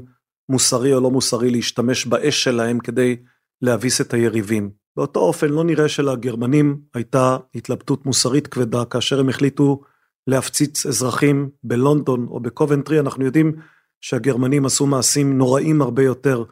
מוסרי 0.50 0.94
או 0.94 1.00
לא 1.00 1.12
מוסרי 1.12 1.50
להשתמש 1.50 2.06
באש 2.06 2.44
שלהם 2.44 2.80
כדי 2.80 3.16
להביס 3.62 4.02
את 4.02 4.14
היריבים. 4.14 4.70
באותו 4.98 5.20
אופן 5.20 5.50
לא 5.50 5.64
נראה 5.64 5.90
שלגרמנים 5.90 6.82
הייתה 6.94 7.38
התלבטות 7.56 8.06
מוסרית 8.06 8.48
כבדה 8.48 8.86
כאשר 8.86 9.20
הם 9.20 9.30
החליטו 9.30 9.82
להפציץ 10.28 10.86
אזרחים 10.86 11.50
בלונדון 11.64 12.28
או 12.30 12.40
בקובנטרי, 12.40 13.00
אנחנו 13.00 13.26
יודעים 13.26 13.56
שהגרמנים 14.02 14.66
עשו 14.66 14.88
מעשים 14.88 15.38
נוראים 15.38 15.82
הרבה 15.82 16.04
יותר 16.04 16.44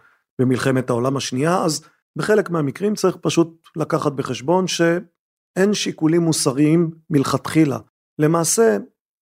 במלחמת 0.42 0.90
העולם 0.90 1.18
השנייה, 1.18 1.64
אז 1.64 1.86
בחלק 2.18 2.50
מהמקרים 2.50 2.96
צריך 2.96 3.18
פשוט 3.22 3.68
לקחת 3.76 4.12
בחשבון 4.12 4.68
שאין 4.68 5.74
שיקולים 5.74 6.22
מוסריים 6.22 6.92
מלכתחילה. 7.10 7.80
למעשה, 8.20 8.78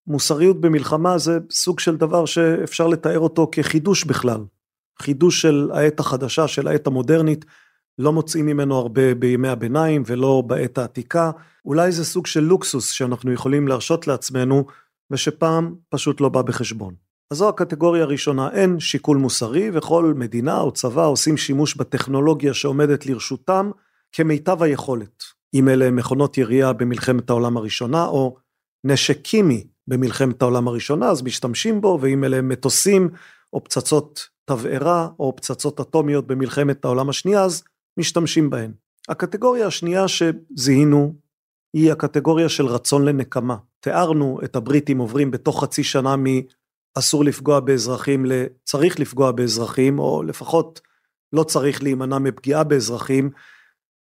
מוסריות 0.08 0.62
במלחמה 0.62 1.18
זה 1.18 1.40
סוג 1.52 1.80
של 1.80 1.96
דבר 1.96 2.26
שאפשר 2.26 2.88
לתאר 2.88 3.20
אותו 3.20 3.50
כחידוש 3.52 4.04
בכלל. 4.04 4.42
חידוש 5.02 5.42
של 5.42 5.70
העת 5.74 6.00
החדשה, 6.00 6.48
של 6.48 6.68
העת 6.68 6.88
המודרנית, 6.88 7.46
לא 8.00 8.14
מוצאים 8.14 8.46
ממנו 8.46 8.78
הרבה 8.78 9.16
בימי 9.16 9.48
הביניים 9.48 10.04
ולא 10.06 10.44
בעת 10.48 10.78
העתיקה. 10.78 11.32
אולי 11.66 11.92
זה 11.92 12.06
סוג 12.06 12.28
של 12.28 12.40
לוקסוס 12.40 12.90
שאנחנו 12.90 13.34
יכולים 13.34 13.68
להרשות 13.68 14.08
לעצמנו 14.08 14.66
ושפעם 15.12 15.76
פשוט 15.90 16.22
לא 16.22 16.30
בא 16.30 16.42
בחשבון. 16.42 16.94
אז 17.32 17.38
זו 17.38 17.50
הקטגוריה 17.50 18.04
הראשונה, 18.04 18.50
אין 18.52 18.80
שיקול 18.80 19.18
מוסרי 19.18 19.70
וכל 19.74 20.14
מדינה 20.18 20.60
או 20.60 20.72
צבא 20.72 21.06
עושים 21.06 21.38
שימוש 21.38 21.76
בטכנולוגיה 21.76 22.54
שעומדת 22.54 23.06
לרשותם 23.06 23.72
כמיטב 24.12 24.64
היכולת. 24.64 25.24
אם 25.54 25.70
אלה 25.70 25.92
מכונות 25.92 26.38
ירייה 26.38 26.74
במלחמת 26.74 27.30
העולם 27.30 27.58
הראשונה 27.58 28.06
או 28.06 28.38
נשק 28.84 29.22
קימי 29.22 29.68
במלחמת 29.88 30.42
העולם 30.42 30.68
הראשונה 30.68 31.10
אז 31.10 31.22
משתמשים 31.22 31.82
בו 31.82 32.00
ואם 32.02 32.24
אלה 32.24 32.42
מטוסים 32.42 33.10
או 33.54 33.64
פצצות 33.64 34.28
תבערה 34.46 35.08
או 35.20 35.36
פצצות 35.36 35.80
אטומיות 35.80 36.28
במלחמת 36.28 36.86
העולם 36.86 37.10
השנייה 37.10 37.44
אז 37.44 37.64
משתמשים 37.98 38.50
בהן. 38.50 38.72
הקטגוריה 39.10 39.68
השנייה 39.68 40.06
שזיהינו 40.08 41.14
היא 41.74 41.92
הקטגוריה 41.92 42.50
של 42.50 42.66
רצון 42.66 43.06
לנקמה. 43.06 43.58
תיארנו 43.80 44.40
את 44.44 44.56
הבריטים 44.56 44.98
עוברים 44.98 45.32
בתוך 45.32 45.64
חצי 45.64 45.84
שנה 45.84 46.16
אסור 46.98 47.24
לפגוע 47.26 47.60
באזרחים 47.60 48.26
לצריך 48.26 49.00
לפגוע 49.00 49.32
באזרחים, 49.32 50.00
או 50.00 50.24
לפחות 50.24 50.82
לא 51.34 51.44
צריך 51.44 51.84
להימנע 51.84 52.18
מפגיעה 52.18 52.64
באזרחים, 52.64 53.30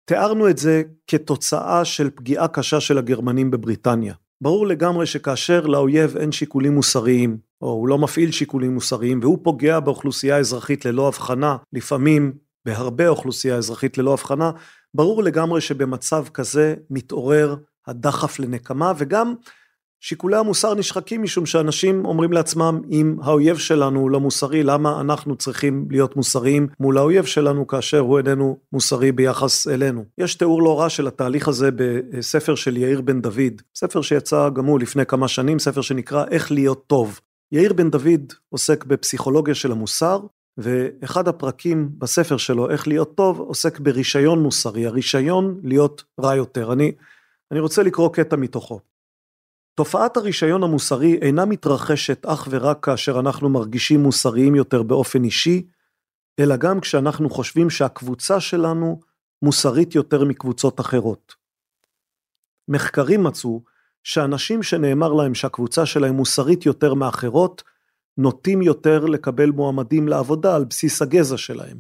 תיארנו 0.06 0.50
את 0.50 0.58
זה 0.58 0.84
כתוצאה 1.08 1.86
של 1.86 2.10
פגיעה 2.10 2.48
קשה 2.48 2.80
של 2.80 2.98
הגרמנים 2.98 3.52
בבריטניה. 3.52 4.14
ברור 4.42 4.68
לגמרי 4.68 5.06
שכאשר 5.06 5.66
לאויב 5.66 6.18
אין 6.18 6.32
שיקולים 6.32 6.74
מוסריים, 6.74 7.38
או 7.62 7.70
הוא 7.70 7.88
לא 7.88 7.98
מפעיל 7.98 8.32
שיקולים 8.32 8.74
מוסריים, 8.74 9.20
והוא 9.22 9.40
פוגע 9.44 9.80
באוכלוסייה 9.80 10.36
האזרחית 10.36 10.86
ללא 10.86 11.08
הבחנה, 11.08 11.58
לפעמים 11.74 12.34
בהרבה 12.66 13.08
אוכלוסייה 13.08 13.56
אזרחית 13.56 13.98
ללא 13.98 14.14
הבחנה, 14.14 14.52
ברור 14.94 15.24
לגמרי 15.24 15.62
שבמצב 15.62 16.26
כזה 16.34 16.76
מתעורר 16.90 17.56
הדחף 17.88 18.40
לנקמה, 18.40 18.94
וגם 18.98 19.34
שיקולי 20.02 20.38
המוסר 20.38 20.76
נשחקים 20.76 21.24
משום 21.24 21.46
שאנשים 21.46 22.06
אומרים 22.06 22.32
לעצמם 22.34 22.82
אם 22.90 23.16
האויב 23.22 23.58
שלנו 23.58 24.00
הוא 24.00 24.12
לא 24.12 24.20
מוסרי 24.20 24.64
למה 24.64 25.02
אנחנו 25.02 25.36
צריכים 25.36 25.86
להיות 25.90 26.16
מוסריים 26.16 26.68
מול 26.80 26.98
האויב 26.98 27.26
שלנו 27.26 27.68
כאשר 27.68 28.00
הוא 28.00 28.18
איננו 28.18 28.58
מוסרי 28.74 29.12
ביחס 29.12 29.68
אלינו. 29.68 30.06
יש 30.18 30.36
תיאור 30.36 30.64
לא 30.64 30.80
רע 30.80 30.90
של 30.90 31.08
התהליך 31.08 31.48
הזה 31.48 31.70
בספר 31.72 32.56
של 32.56 32.78
יאיר 32.78 33.02
בן 33.02 33.22
דוד, 33.22 33.62
ספר 33.76 34.02
שיצא 34.02 34.50
גם 34.50 34.66
הוא 34.66 34.80
לפני 34.80 35.06
כמה 35.06 35.28
שנים, 35.28 35.60
ספר 35.60 35.82
שנקרא 35.82 36.26
איך 36.32 36.52
להיות 36.52 36.88
טוב. 36.88 37.20
יאיר 37.52 37.74
בן 37.74 37.90
דוד 37.90 38.34
עוסק 38.50 38.86
בפסיכולוגיה 38.86 39.56
של 39.56 39.72
המוסר 39.72 40.20
ואחד 40.58 41.28
הפרקים 41.28 41.90
בספר 41.98 42.38
שלו 42.38 42.70
איך 42.70 42.88
להיות 42.88 43.16
טוב 43.16 43.40
עוסק 43.40 43.80
ברישיון 43.80 44.44
מוסרי, 44.44 44.86
הרישיון 44.86 45.60
להיות 45.64 46.04
רע 46.20 46.36
יותר. 46.36 46.74
אני, 46.74 46.92
אני 47.52 47.60
רוצה 47.60 47.84
לקרוא 47.84 48.10
קטע 48.14 48.36
מתוכו. 48.36 48.80
תופעת 49.78 50.18
הרישיון 50.18 50.64
המוסרי 50.64 51.18
אינה 51.22 51.46
מתרחשת 51.46 52.26
אך 52.26 52.48
ורק 52.52 52.86
כאשר 52.86 53.20
אנחנו 53.20 53.50
מרגישים 53.50 54.04
מוסריים 54.04 54.56
יותר 54.56 54.84
באופן 54.84 55.24
אישי, 55.24 55.68
אלא 56.40 56.56
גם 56.56 56.80
כשאנחנו 56.80 57.30
חושבים 57.30 57.70
שהקבוצה 57.70 58.40
שלנו 58.40 59.00
מוסרית 59.42 59.96
יותר 59.96 60.24
מקבוצות 60.24 60.80
אחרות. 60.80 61.36
מחקרים 62.68 63.24
מצאו 63.24 63.64
שאנשים 64.04 64.64
שנאמר 64.64 65.14
להם 65.14 65.36
שהקבוצה 65.36 65.86
שלהם 65.86 66.16
מוסרית 66.16 66.66
יותר 66.66 66.94
מאחרות, 66.94 67.64
נוטים 68.18 68.62
יותר 68.62 69.06
לקבל 69.06 69.50
מועמדים 69.50 70.08
לעבודה 70.08 70.56
על 70.56 70.66
בסיס 70.66 71.02
הגזע 71.02 71.38
שלהם. 71.38 71.78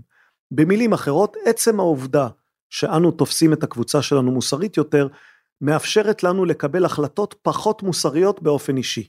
במילים 0.51 0.93
אחרות, 0.93 1.37
עצם 1.45 1.79
העובדה 1.79 2.27
שאנו 2.69 3.11
תופסים 3.11 3.53
את 3.53 3.63
הקבוצה 3.63 4.01
שלנו 4.01 4.31
מוסרית 4.31 4.77
יותר, 4.77 5.07
מאפשרת 5.61 6.23
לנו 6.23 6.45
לקבל 6.45 6.85
החלטות 6.85 7.35
פחות 7.41 7.83
מוסריות 7.83 8.41
באופן 8.41 8.77
אישי. 8.77 9.07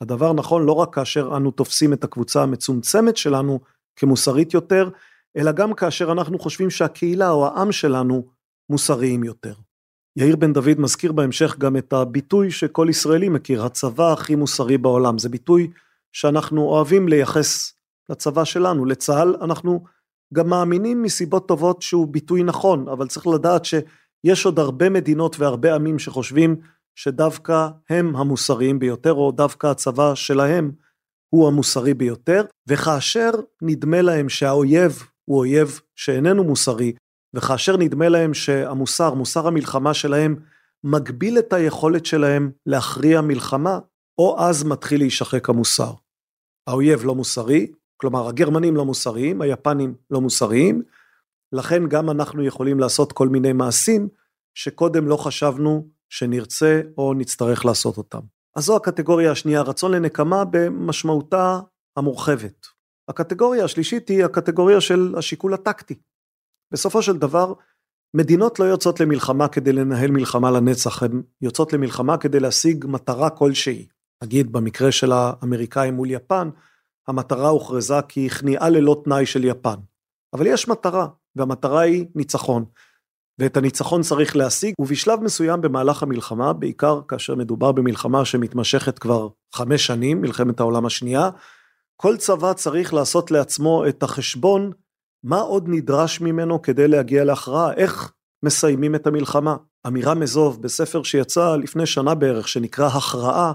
הדבר 0.00 0.32
נכון 0.32 0.66
לא 0.66 0.72
רק 0.72 0.94
כאשר 0.94 1.32
אנו 1.36 1.50
תופסים 1.50 1.92
את 1.92 2.04
הקבוצה 2.04 2.42
המצומצמת 2.42 3.16
שלנו 3.16 3.60
כמוסרית 3.96 4.54
יותר, 4.54 4.88
אלא 5.36 5.52
גם 5.52 5.74
כאשר 5.74 6.12
אנחנו 6.12 6.38
חושבים 6.38 6.70
שהקהילה 6.70 7.30
או 7.30 7.46
העם 7.46 7.72
שלנו 7.72 8.28
מוסריים 8.70 9.24
יותר. 9.24 9.54
יאיר 10.16 10.36
בן 10.36 10.52
דוד 10.52 10.78
מזכיר 10.78 11.12
בהמשך 11.12 11.58
גם 11.58 11.76
את 11.76 11.92
הביטוי 11.92 12.50
שכל 12.50 12.86
ישראלי 12.90 13.28
מכיר, 13.28 13.64
הצבא 13.64 14.12
הכי 14.12 14.34
מוסרי 14.34 14.78
בעולם. 14.78 15.18
זה 15.18 15.28
ביטוי 15.28 15.70
שאנחנו 16.12 16.62
אוהבים 16.62 17.08
לייחס 17.08 17.72
לצבא 18.08 18.44
שלנו, 18.44 18.84
לצה"ל, 18.84 19.36
אנחנו 19.40 19.84
גם 20.34 20.48
מאמינים 20.48 21.02
מסיבות 21.02 21.48
טובות 21.48 21.82
שהוא 21.82 22.08
ביטוי 22.08 22.42
נכון, 22.42 22.88
אבל 22.88 23.06
צריך 23.06 23.26
לדעת 23.26 23.64
ש... 23.64 23.74
יש 24.24 24.44
עוד 24.44 24.58
הרבה 24.58 24.90
מדינות 24.90 25.40
והרבה 25.40 25.74
עמים 25.74 25.98
שחושבים 25.98 26.56
שדווקא 26.94 27.68
הם 27.90 28.16
המוסריים 28.16 28.78
ביותר, 28.78 29.12
או 29.12 29.32
דווקא 29.32 29.66
הצבא 29.66 30.14
שלהם 30.14 30.72
הוא 31.34 31.48
המוסרי 31.48 31.94
ביותר, 31.94 32.44
וכאשר 32.68 33.30
נדמה 33.62 34.02
להם 34.02 34.28
שהאויב 34.28 35.02
הוא 35.24 35.38
אויב 35.38 35.80
שאיננו 35.96 36.44
מוסרי, 36.44 36.92
וכאשר 37.34 37.76
נדמה 37.76 38.08
להם 38.08 38.34
שהמוסר, 38.34 39.14
מוסר 39.14 39.46
המלחמה 39.46 39.94
שלהם, 39.94 40.36
מגביל 40.84 41.38
את 41.38 41.52
היכולת 41.52 42.06
שלהם 42.06 42.50
להכריע 42.66 43.20
מלחמה, 43.20 43.78
או 44.18 44.36
אז 44.40 44.64
מתחיל 44.64 45.00
להישחק 45.00 45.48
המוסר. 45.48 45.92
האויב 46.66 47.04
לא 47.04 47.14
מוסרי, 47.14 47.66
כלומר 47.96 48.28
הגרמנים 48.28 48.76
לא 48.76 48.84
מוסריים, 48.84 49.42
היפנים 49.42 49.94
לא 50.10 50.20
מוסריים, 50.20 50.82
לכן 51.54 51.88
גם 51.88 52.10
אנחנו 52.10 52.44
יכולים 52.44 52.80
לעשות 52.80 53.12
כל 53.12 53.28
מיני 53.28 53.52
מעשים 53.52 54.08
שקודם 54.54 55.08
לא 55.08 55.16
חשבנו 55.16 55.88
שנרצה 56.08 56.80
או 56.98 57.14
נצטרך 57.14 57.64
לעשות 57.64 57.96
אותם. 57.96 58.20
אז 58.56 58.64
זו 58.64 58.76
הקטגוריה 58.76 59.32
השנייה, 59.32 59.62
רצון 59.62 59.92
לנקמה 59.92 60.44
במשמעותה 60.44 61.60
המורחבת. 61.96 62.66
הקטגוריה 63.08 63.64
השלישית 63.64 64.08
היא 64.08 64.24
הקטגוריה 64.24 64.80
של 64.80 65.14
השיקול 65.18 65.54
הטקטי. 65.54 65.94
בסופו 66.72 67.02
של 67.02 67.16
דבר, 67.16 67.52
מדינות 68.14 68.58
לא 68.58 68.64
יוצאות 68.64 69.00
למלחמה 69.00 69.48
כדי 69.48 69.72
לנהל 69.72 70.10
מלחמה 70.10 70.50
לנצח, 70.50 71.02
הן 71.02 71.22
יוצאות 71.40 71.72
למלחמה 71.72 72.18
כדי 72.18 72.40
להשיג 72.40 72.86
מטרה 72.88 73.30
כלשהי. 73.30 73.86
נגיד 74.22 74.52
במקרה 74.52 74.92
של 74.92 75.12
האמריקאים 75.12 75.94
מול 75.94 76.10
יפן, 76.10 76.50
המטרה 77.08 77.48
הוכרזה 77.48 77.94
ככניעה 78.02 78.68
ללא 78.68 79.02
תנאי 79.04 79.26
של 79.26 79.44
יפן. 79.44 79.76
אבל 80.32 80.46
יש 80.46 80.68
מטרה, 80.68 81.08
והמטרה 81.36 81.80
היא 81.80 82.06
ניצחון. 82.14 82.64
ואת 83.38 83.56
הניצחון 83.56 84.02
צריך 84.02 84.36
להשיג, 84.36 84.74
ובשלב 84.80 85.20
מסוים 85.20 85.60
במהלך 85.60 86.02
המלחמה, 86.02 86.52
בעיקר 86.52 87.00
כאשר 87.08 87.34
מדובר 87.34 87.72
במלחמה 87.72 88.24
שמתמשכת 88.24 88.98
כבר 88.98 89.28
חמש 89.54 89.86
שנים, 89.86 90.20
מלחמת 90.20 90.60
העולם 90.60 90.86
השנייה, 90.86 91.30
כל 91.96 92.16
צבא 92.16 92.52
צריך 92.52 92.94
לעשות 92.94 93.30
לעצמו 93.30 93.86
את 93.88 94.02
החשבון 94.02 94.70
מה 95.24 95.40
עוד 95.40 95.68
נדרש 95.68 96.20
ממנו 96.20 96.62
כדי 96.62 96.88
להגיע 96.88 97.24
להכרעה, 97.24 97.72
איך 97.72 98.12
מסיימים 98.44 98.94
את 98.94 99.06
המלחמה. 99.06 99.56
אמירה 99.86 100.14
מזוב 100.14 100.62
בספר 100.62 101.02
שיצא 101.02 101.56
לפני 101.56 101.86
שנה 101.86 102.14
בערך, 102.14 102.48
שנקרא 102.48 102.86
הכרעה, 102.86 103.52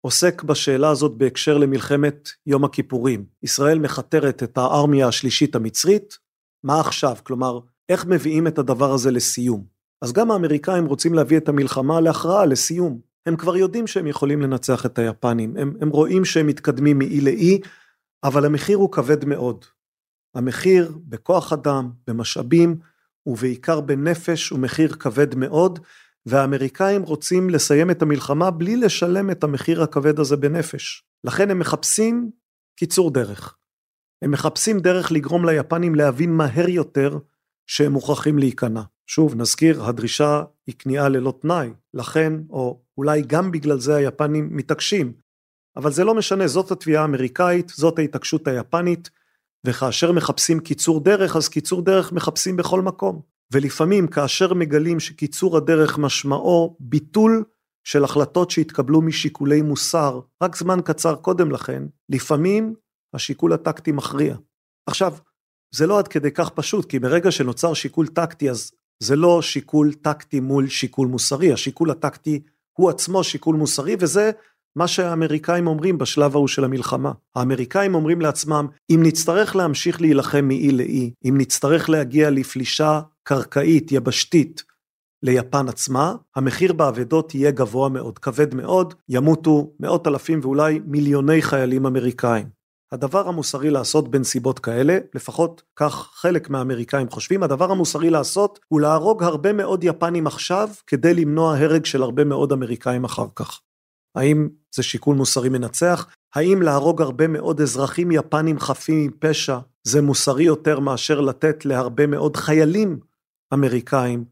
עוסק 0.00 0.42
בשאלה 0.42 0.88
הזאת 0.90 1.12
בהקשר 1.16 1.58
למלחמת 1.58 2.28
יום 2.46 2.64
הכיפורים. 2.64 3.24
ישראל 3.42 3.78
מכתרת 3.78 4.42
את 4.42 4.58
הארמיה 4.58 5.08
השלישית 5.08 5.54
המצרית, 5.54 6.18
מה 6.64 6.80
עכשיו? 6.80 7.16
כלומר, 7.22 7.58
איך 7.88 8.06
מביאים 8.06 8.46
את 8.46 8.58
הדבר 8.58 8.92
הזה 8.92 9.10
לסיום. 9.10 9.64
אז 10.02 10.12
גם 10.12 10.30
האמריקאים 10.30 10.86
רוצים 10.86 11.14
להביא 11.14 11.36
את 11.36 11.48
המלחמה 11.48 12.00
להכרעה, 12.00 12.46
לסיום. 12.46 13.00
הם 13.26 13.36
כבר 13.36 13.56
יודעים 13.56 13.86
שהם 13.86 14.06
יכולים 14.06 14.42
לנצח 14.42 14.86
את 14.86 14.98
היפנים, 14.98 15.56
הם, 15.56 15.74
הם 15.80 15.88
רואים 15.88 16.24
שהם 16.24 16.46
מתקדמים 16.46 16.98
מאי 16.98 17.20
לאי, 17.20 17.60
אבל 18.24 18.44
המחיר 18.44 18.76
הוא 18.76 18.92
כבד 18.92 19.24
מאוד. 19.24 19.64
המחיר 20.34 20.98
בכוח 21.08 21.52
אדם, 21.52 21.90
במשאבים, 22.06 22.78
ובעיקר 23.26 23.80
בנפש 23.80 24.48
הוא 24.48 24.58
מחיר 24.58 24.94
כבד 24.94 25.34
מאוד, 25.34 25.78
והאמריקאים 26.26 27.02
רוצים 27.02 27.50
לסיים 27.50 27.90
את 27.90 28.02
המלחמה 28.02 28.50
בלי 28.50 28.76
לשלם 28.76 29.30
את 29.30 29.44
המחיר 29.44 29.82
הכבד 29.82 30.18
הזה 30.20 30.36
בנפש. 30.36 31.04
לכן 31.24 31.50
הם 31.50 31.58
מחפשים 31.58 32.30
קיצור 32.76 33.10
דרך. 33.10 33.56
הם 34.24 34.30
מחפשים 34.30 34.80
דרך 34.80 35.12
לגרום 35.12 35.48
ליפנים 35.48 35.94
להבין 35.94 36.32
מהר 36.32 36.68
יותר 36.68 37.18
שהם 37.66 37.92
מוכרחים 37.92 38.38
להיכנע. 38.38 38.82
שוב, 39.06 39.34
נזכיר, 39.34 39.84
הדרישה 39.84 40.42
היא 40.66 40.74
כניעה 40.78 41.08
ללא 41.08 41.34
תנאי, 41.42 41.70
לכן, 41.94 42.32
או 42.50 42.80
אולי 42.98 43.22
גם 43.26 43.50
בגלל 43.50 43.78
זה 43.78 43.94
היפנים 43.94 44.48
מתעקשים. 44.56 45.12
אבל 45.76 45.92
זה 45.92 46.04
לא 46.04 46.14
משנה, 46.14 46.48
זאת 46.48 46.70
התביעה 46.70 47.02
האמריקאית, 47.02 47.68
זאת 47.68 47.98
ההתעקשות 47.98 48.48
היפנית, 48.48 49.10
וכאשר 49.66 50.12
מחפשים 50.12 50.60
קיצור 50.60 51.00
דרך, 51.00 51.36
אז 51.36 51.48
קיצור 51.48 51.82
דרך 51.82 52.12
מחפשים 52.12 52.56
בכל 52.56 52.82
מקום. 52.82 53.20
ולפעמים 53.52 54.06
כאשר 54.06 54.54
מגלים 54.54 55.00
שקיצור 55.00 55.56
הדרך 55.56 55.98
משמעו 55.98 56.76
ביטול 56.80 57.44
של 57.84 58.04
החלטות 58.04 58.50
שהתקבלו 58.50 59.02
משיקולי 59.02 59.62
מוסר 59.62 60.20
רק 60.42 60.56
זמן 60.56 60.80
קצר 60.84 61.14
קודם 61.14 61.50
לכן, 61.50 61.82
לפעמים 62.08 62.74
השיקול 63.14 63.52
הטקטי 63.52 63.92
מכריע. 63.92 64.36
עכשיו, 64.86 65.14
זה 65.74 65.86
לא 65.86 65.98
עד 65.98 66.08
כדי 66.08 66.30
כך 66.30 66.50
פשוט, 66.50 66.90
כי 66.90 66.98
ברגע 66.98 67.30
שנוצר 67.30 67.74
שיקול 67.74 68.06
טקטי, 68.06 68.50
אז 68.50 68.72
זה 69.02 69.16
לא 69.16 69.42
שיקול 69.42 69.92
טקטי 69.92 70.40
מול 70.40 70.68
שיקול 70.68 71.08
מוסרי, 71.08 71.52
השיקול 71.52 71.90
הטקטי 71.90 72.42
הוא 72.72 72.90
עצמו 72.90 73.24
שיקול 73.24 73.56
מוסרי, 73.56 73.96
וזה 74.00 74.30
מה 74.76 74.88
שהאמריקאים 74.88 75.66
אומרים 75.66 75.98
בשלב 75.98 76.36
ההוא 76.36 76.48
של 76.48 76.64
המלחמה. 76.64 77.12
האמריקאים 77.34 77.94
אומרים 77.94 78.20
לעצמם, 78.20 78.66
אם 78.90 79.00
נצטרך 79.02 79.56
להמשיך 79.56 80.00
להילחם 80.00 80.44
מאי 80.44 80.70
לאי, 80.70 81.10
אם 81.24 81.34
נצטרך 81.38 81.90
להגיע 81.90 82.30
לפלישה 82.30 83.00
קרקעית, 83.22 83.92
יבשתית, 83.92 84.62
ליפן 85.22 85.68
עצמה, 85.68 86.14
המחיר 86.36 86.72
באבדות 86.72 87.34
יהיה 87.34 87.50
גבוה 87.50 87.88
מאוד, 87.88 88.18
כבד 88.18 88.54
מאוד, 88.54 88.94
ימותו 89.08 89.72
מאות 89.80 90.06
אלפים 90.06 90.40
ואולי 90.42 90.80
מיליוני 90.86 91.42
חיילים 91.42 91.86
אמריקאים. 91.86 92.63
הדבר 92.94 93.28
המוסרי 93.28 93.70
לעשות 93.70 94.08
בנסיבות 94.08 94.58
כאלה, 94.58 94.98
לפחות 95.14 95.62
כך 95.76 96.10
חלק 96.14 96.50
מהאמריקאים 96.50 97.10
חושבים, 97.10 97.42
הדבר 97.42 97.70
המוסרי 97.70 98.10
לעשות 98.10 98.60
הוא 98.68 98.80
להרוג 98.80 99.22
הרבה 99.22 99.52
מאוד 99.52 99.84
יפנים 99.84 100.26
עכשיו 100.26 100.68
כדי 100.86 101.14
למנוע 101.14 101.56
הרג 101.56 101.84
של 101.84 102.02
הרבה 102.02 102.24
מאוד 102.24 102.52
אמריקאים 102.52 103.04
אחר 103.04 103.26
כך. 103.36 103.60
האם 104.16 104.48
זה 104.74 104.82
שיקול 104.82 105.16
מוסרי 105.16 105.48
מנצח? 105.48 106.06
האם 106.34 106.62
להרוג 106.62 107.02
הרבה 107.02 107.26
מאוד 107.26 107.60
אזרחים 107.60 108.10
יפנים 108.10 108.58
חפים 108.58 109.06
מפשע 109.06 109.58
זה 109.84 110.02
מוסרי 110.02 110.44
יותר 110.44 110.80
מאשר 110.80 111.20
לתת 111.20 111.64
להרבה 111.64 112.06
מאוד 112.06 112.36
חיילים 112.36 112.98
אמריקאים 113.54 114.24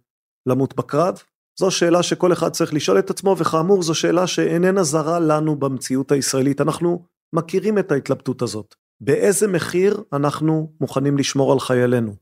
למות 0.46 0.76
בקרב? 0.76 1.22
זו 1.58 1.70
שאלה 1.70 2.02
שכל 2.02 2.32
אחד 2.32 2.48
צריך 2.48 2.74
לשאול 2.74 2.98
את 2.98 3.10
עצמו, 3.10 3.36
וכאמור 3.38 3.82
זו 3.82 3.94
שאלה 3.94 4.26
שאיננה 4.26 4.82
זרה 4.82 5.20
לנו 5.20 5.56
במציאות 5.56 6.12
הישראלית. 6.12 6.60
אנחנו 6.60 7.04
מכירים 7.32 7.78
את 7.78 7.92
ההתלבטות 7.92 8.42
הזאת. 8.42 8.74
באיזה 9.00 9.48
מחיר 9.48 10.02
אנחנו 10.12 10.72
מוכנים 10.80 11.18
לשמור 11.18 11.52
על 11.52 11.60
חיילינו? 11.60 12.16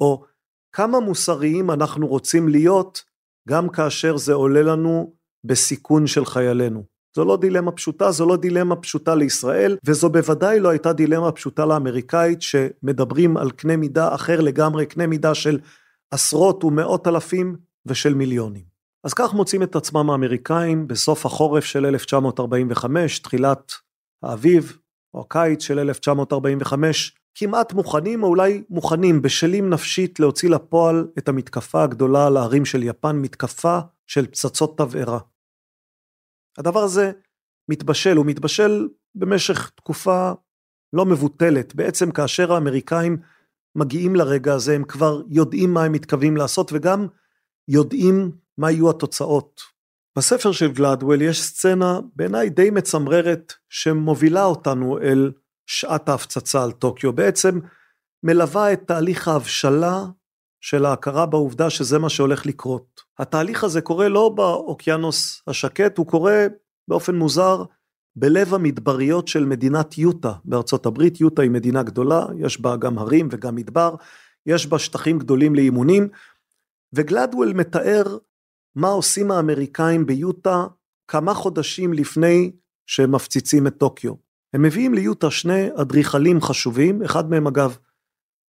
או 0.00 0.24
כמה 0.72 1.00
מוסריים 1.00 1.70
אנחנו 1.70 2.06
רוצים 2.06 2.48
להיות 2.48 3.02
גם 3.48 3.68
כאשר 3.68 4.16
זה 4.16 4.32
עולה 4.32 4.62
לנו 4.62 5.14
בסיכון 5.44 6.06
של 6.06 6.24
חיילינו. 6.24 6.84
זו 7.16 7.24
לא 7.24 7.36
דילמה 7.36 7.72
פשוטה, 7.72 8.10
זו 8.10 8.26
לא 8.26 8.36
דילמה 8.36 8.76
פשוטה 8.76 9.14
לישראל, 9.14 9.76
וזו 9.84 10.10
בוודאי 10.10 10.60
לא 10.60 10.68
הייתה 10.68 10.92
דילמה 10.92 11.32
פשוטה 11.32 11.66
לאמריקאית, 11.66 12.42
שמדברים 12.42 13.36
על 13.36 13.50
קנה 13.50 13.76
מידה 13.76 14.14
אחר 14.14 14.40
לגמרי, 14.40 14.86
קנה 14.86 15.06
מידה 15.06 15.34
של 15.34 15.58
עשרות 16.10 16.64
ומאות 16.64 17.06
אלפים 17.06 17.56
ושל 17.86 18.14
מיליונים. 18.14 18.64
אז 19.04 19.14
כך 19.14 19.34
מוצאים 19.34 19.62
את 19.62 19.76
עצמם 19.76 20.10
האמריקאים 20.10 20.88
בסוף 20.88 21.26
החורף 21.26 21.64
של 21.64 21.86
1945, 21.86 23.18
תחילת 23.18 23.72
האביב 24.22 24.78
או 25.14 25.20
הקיץ 25.20 25.62
של 25.62 25.78
1945, 25.78 27.16
כמעט 27.34 27.72
מוכנים 27.72 28.22
או 28.22 28.28
אולי 28.28 28.62
מוכנים, 28.70 29.22
בשלים 29.22 29.70
נפשית 29.70 30.20
להוציא 30.20 30.50
לפועל 30.50 31.08
את 31.18 31.28
המתקפה 31.28 31.82
הגדולה 31.82 32.26
על 32.26 32.36
הערים 32.36 32.64
של 32.64 32.82
יפן, 32.82 33.16
מתקפה 33.16 33.78
של 34.06 34.26
פצצות 34.26 34.78
תבערה. 34.78 35.18
הדבר 36.58 36.80
הזה 36.80 37.12
מתבשל, 37.68 38.16
הוא 38.16 38.26
מתבשל 38.26 38.88
במשך 39.14 39.70
תקופה 39.70 40.32
לא 40.92 41.06
מבוטלת. 41.06 41.74
בעצם 41.74 42.10
כאשר 42.10 42.52
האמריקאים 42.52 43.16
מגיעים 43.76 44.16
לרגע 44.16 44.54
הזה, 44.54 44.74
הם 44.74 44.84
כבר 44.84 45.22
יודעים 45.28 45.74
מה 45.74 45.84
הם 45.84 45.92
מתכוונים 45.92 46.36
לעשות 46.36 46.70
וגם 46.72 47.06
יודעים 47.68 48.30
מה 48.58 48.70
יהיו 48.70 48.90
התוצאות. 48.90 49.60
בספר 50.18 50.52
של 50.52 50.72
גלדוול 50.72 51.22
יש 51.22 51.42
סצנה 51.42 52.00
בעיניי 52.16 52.50
די 52.50 52.70
מצמררת 52.70 53.52
שמובילה 53.68 54.44
אותנו 54.44 54.98
אל 54.98 55.32
שעת 55.66 56.08
ההפצצה 56.08 56.62
על 56.62 56.72
טוקיו. 56.72 57.12
בעצם 57.12 57.58
מלווה 58.22 58.72
את 58.72 58.80
תהליך 58.86 59.28
ההבשלה 59.28 60.04
של 60.60 60.84
ההכרה 60.84 61.26
בעובדה 61.26 61.70
שזה 61.70 61.98
מה 61.98 62.08
שהולך 62.08 62.46
לקרות. 62.46 63.00
התהליך 63.18 63.64
הזה 63.64 63.80
קורה 63.80 64.08
לא 64.08 64.28
באוקיינוס 64.28 65.42
השקט, 65.46 65.98
הוא 65.98 66.06
קורה 66.06 66.46
באופן 66.88 67.14
מוזר 67.14 67.64
בלב 68.16 68.54
המדבריות 68.54 69.28
של 69.28 69.44
מדינת 69.44 69.98
יוטה 69.98 70.32
בארצות 70.44 70.86
הברית. 70.86 71.20
יוטה 71.20 71.42
היא 71.42 71.50
מדינה 71.50 71.82
גדולה, 71.82 72.26
יש 72.38 72.60
בה 72.60 72.76
גם 72.76 72.98
הרים 72.98 73.28
וגם 73.30 73.54
מדבר, 73.54 73.94
יש 74.46 74.66
בה 74.66 74.78
שטחים 74.78 75.18
גדולים 75.18 75.54
לאימונים, 75.54 76.08
וגלדוול 76.92 77.52
מתאר 77.52 78.18
מה 78.76 78.88
עושים 78.88 79.30
האמריקאים 79.30 80.06
ביוטה 80.06 80.66
כמה 81.08 81.34
חודשים 81.34 81.92
לפני 81.92 82.52
שהם 82.86 83.12
מפציצים 83.12 83.66
את 83.66 83.76
טוקיו. 83.78 84.12
הם 84.54 84.62
מביאים 84.62 84.94
ליוטה 84.94 85.30
שני 85.30 85.68
אדריכלים 85.74 86.40
חשובים, 86.40 87.02
אחד 87.02 87.30
מהם 87.30 87.46
אגב 87.46 87.76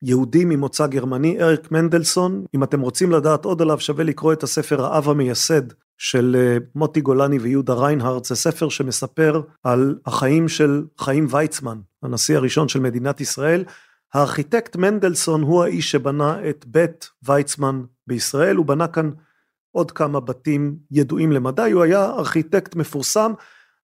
יהודי 0.01 0.45
ממוצא 0.45 0.87
גרמני, 0.87 1.41
אריק 1.41 1.71
מנדלסון, 1.71 2.45
אם 2.55 2.63
אתם 2.63 2.81
רוצים 2.81 3.11
לדעת 3.11 3.45
עוד 3.45 3.61
עליו 3.61 3.79
שווה 3.79 4.03
לקרוא 4.03 4.33
את 4.33 4.43
הספר 4.43 4.85
האב 4.85 5.09
המייסד 5.09 5.61
של 5.97 6.35
אה, 6.39 6.57
מוטי 6.75 7.01
גולני 7.01 7.39
ויהודה 7.39 7.73
ריינהרד, 7.73 8.25
זה 8.25 8.35
ספר 8.35 8.69
שמספר 8.69 9.41
על 9.63 9.95
החיים 10.05 10.47
של 10.47 10.83
חיים 10.97 11.27
ויצמן, 11.29 11.79
הנשיא 12.03 12.37
הראשון 12.37 12.67
של 12.67 12.79
מדינת 12.79 13.21
ישראל. 13.21 13.63
הארכיטקט 14.13 14.75
מנדלסון 14.75 15.41
הוא 15.41 15.63
האיש 15.63 15.91
שבנה 15.91 16.49
את 16.49 16.65
בית 16.67 17.09
ויצמן 17.23 17.81
בישראל, 18.07 18.55
הוא 18.55 18.65
בנה 18.65 18.87
כאן 18.87 19.11
עוד 19.79 19.91
כמה 19.91 20.19
בתים 20.19 20.77
ידועים 20.91 21.31
למדי, 21.31 21.71
הוא 21.71 21.83
היה 21.83 22.05
ארכיטקט 22.05 22.75
מפורסם, 22.75 23.31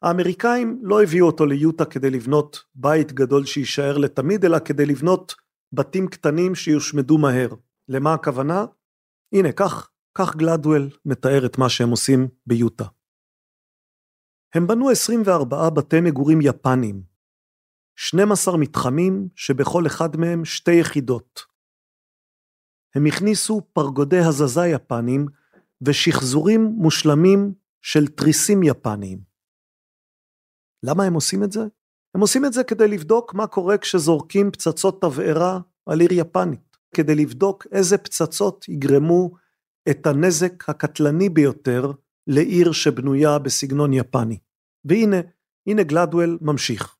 האמריקאים 0.01 0.79
לא 0.83 1.03
הביאו 1.03 1.25
אותו 1.25 1.45
ליוטה 1.45 1.85
כדי 1.85 2.09
לבנות 2.09 2.63
בית 2.75 3.13
גדול 3.13 3.45
שיישאר 3.45 3.97
לתמיד, 3.97 4.45
אלא 4.45 4.59
כדי 4.59 4.85
לבנות 4.85 5.35
בתים 5.73 6.07
קטנים 6.07 6.55
שיושמדו 6.55 7.17
מהר. 7.17 7.49
למה 7.89 8.13
הכוונה? 8.13 8.65
הנה, 9.33 9.51
כך, 9.51 9.89
כך 10.17 10.35
גלדוול 10.35 10.89
מתאר 11.05 11.45
את 11.45 11.57
מה 11.57 11.69
שהם 11.69 11.89
עושים 11.89 12.27
ביוטה. 12.47 12.85
הם 14.53 14.67
בנו 14.67 14.89
24 14.89 15.69
בתי 15.69 16.01
מגורים 16.01 16.39
יפניים, 16.41 17.03
12 17.95 18.57
מתחמים 18.57 19.27
שבכל 19.35 19.87
אחד 19.87 20.17
מהם 20.17 20.45
שתי 20.45 20.73
יחידות. 20.73 21.41
הם 22.95 23.05
הכניסו 23.05 23.61
פרגודי 23.73 24.19
הזזה 24.19 24.67
יפניים 24.67 25.25
ושחזורים 25.81 26.61
מושלמים 26.77 27.53
של 27.81 28.07
תריסים 28.07 28.63
יפניים. 28.63 29.19
למה 30.83 31.03
הם 31.03 31.13
עושים 31.13 31.43
את 31.43 31.51
זה? 31.51 31.61
הם 32.15 32.21
עושים 32.21 32.45
את 32.45 32.53
זה 32.53 32.63
כדי 32.63 32.87
לבדוק 32.87 33.33
מה 33.33 33.47
קורה 33.47 33.77
כשזורקים 33.77 34.51
פצצות 34.51 35.01
תבערה 35.01 35.59
על 35.85 35.99
עיר 35.99 36.13
יפנית, 36.13 36.77
כדי 36.95 37.15
לבדוק 37.15 37.67
איזה 37.71 37.97
פצצות 37.97 38.69
יגרמו 38.69 39.31
את 39.89 40.07
הנזק 40.07 40.69
הקטלני 40.69 41.29
ביותר 41.29 41.91
לעיר 42.27 42.71
שבנויה 42.71 43.39
בסגנון 43.39 43.93
יפני. 43.93 44.39
והנה, 44.85 45.17
הנה 45.67 45.83
גלדוול 45.83 46.37
ממשיך. 46.41 46.95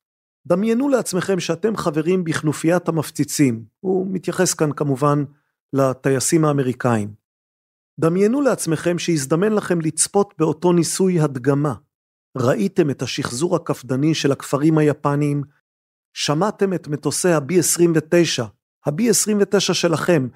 דמיינו 0.46 0.88
לעצמכם 0.88 1.40
שאתם 1.40 1.76
חברים 1.76 2.24
בכנופיית 2.24 2.88
המפציצים, 2.88 3.64
הוא 3.80 4.06
מתייחס 4.10 4.54
כאן 4.54 4.72
כמובן 4.72 5.24
לטייסים 5.72 6.44
האמריקאים. 6.44 7.14
דמיינו 8.00 8.40
לעצמכם 8.40 8.98
שהזדמן 8.98 9.52
לכם 9.52 9.80
לצפות 9.80 10.34
באותו 10.38 10.72
ניסוי 10.72 11.20
הדגמה. 11.20 11.74
ראיתם 12.38 12.90
את 12.90 13.02
השחזור 13.02 13.56
הקפדני 13.56 14.14
של 14.14 14.32
הכפרים 14.32 14.78
היפניים, 14.78 15.42
שמעתם 16.14 16.74
את 16.74 16.88
מטוסי 16.88 17.28
ה-B-29, 17.28 18.42
ה-B-29 18.86 19.60
שלכם, 19.60 20.28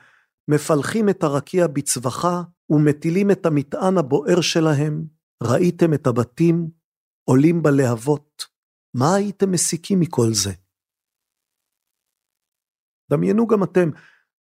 מפלחים 0.51 1.09
את 1.09 1.23
הרקיע 1.23 1.67
בצווחה 1.67 2.43
ומטילים 2.71 3.31
את 3.31 3.47
המטען 3.47 3.99
הבוער 3.99 4.41
שלהם, 4.41 5.05
ראיתם 5.43 5.95
את 5.95 6.07
הבתים 6.07 6.71
עולים 7.25 7.63
בלהבות, 7.63 8.45
מה 8.97 9.15
הייתם 9.15 9.51
מסיקים 9.51 10.01
מכל 10.01 10.33
זה? 10.33 10.51
דמיינו 13.11 13.47
גם 13.47 13.63
אתם, 13.63 13.91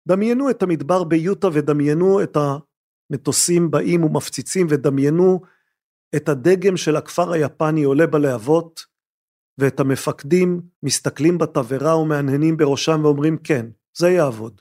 דמיינו 0.08 0.50
את 0.50 0.62
המדבר 0.62 1.04
ביוטה 1.04 1.48
ודמיינו 1.52 2.22
את 2.22 2.36
המטוסים 3.10 3.70
באים 3.70 4.04
ומפציצים 4.04 4.66
ודמיינו 4.70 5.40
את 6.16 6.28
הדגם 6.28 6.76
של 6.76 6.96
הכפר 6.96 7.32
היפני 7.32 7.82
עולה 7.82 8.06
בלהבות 8.06 8.80
ואת 9.58 9.80
המפקדים 9.80 10.60
מסתכלים 10.82 11.38
בתבערה 11.38 11.98
ומהנהנים 11.98 12.56
בראשם 12.56 13.00
ואומרים 13.04 13.38
כן, 13.38 13.66
זה 13.98 14.10
יעבוד. 14.10 14.60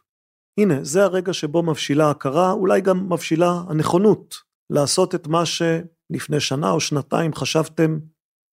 הנה, 0.59 0.83
זה 0.83 1.03
הרגע 1.03 1.33
שבו 1.33 1.63
מבשילה 1.63 2.09
הכרה, 2.09 2.51
אולי 2.51 2.81
גם 2.81 3.13
מבשילה 3.13 3.63
הנכונות 3.69 4.35
לעשות 4.69 5.15
את 5.15 5.27
מה 5.27 5.43
שלפני 5.45 6.39
שנה 6.39 6.71
או 6.71 6.79
שנתיים 6.79 7.33
חשבתם 7.33 7.99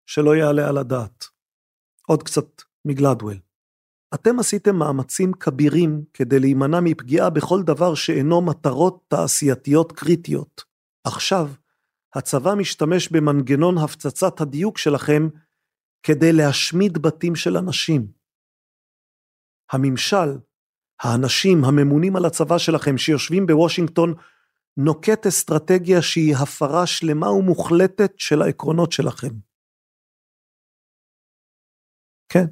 שלא 0.07 0.37
יעלה 0.37 0.69
על 0.69 0.79
הדעת. 0.79 1.25
עוד 2.07 2.23
קצת 2.23 2.63
מגלדוול. 2.85 3.52
אתם 4.15 4.39
עשיתם 4.39 4.77
מאמצים 4.77 5.33
כבירים 5.33 6.05
כדי 6.15 6.41
להימנע 6.41 6.81
מפגיעה 6.81 7.31
בכל 7.31 7.63
דבר 7.63 7.95
שאינו 7.95 8.43
מטרות 8.43 9.05
תעשייתיות 9.09 9.93
קריטיות. 9.93 10.65
עכשיו, 11.05 11.49
הצבא 12.15 12.55
משתמש 12.55 13.09
במנגנון 13.09 13.79
הפצצת 13.79 14.41
הדיוק 14.41 14.79
שלכם 14.79 15.29
כדי 16.03 16.33
להשמיד 16.33 16.99
בתים 16.99 17.35
של 17.37 17.57
אנשים. 17.57 18.13
הממשל, 19.73 20.39
האנשים 21.03 21.65
הממונים 21.65 22.17
על 22.17 22.25
הצבא 22.25 22.59
שלכם 22.59 22.99
שיושבים 22.99 23.47
בוושינגטון, 23.47 24.15
נוקט 24.77 25.27
אסטרטגיה 25.27 26.03
שהיא 26.03 26.37
הפרה 26.37 26.87
שלמה 26.87 27.31
ומוחלטת 27.31 28.13
של 28.17 28.43
העקרונות 28.43 28.93
שלכם. 28.93 29.35
כן, 32.29 32.47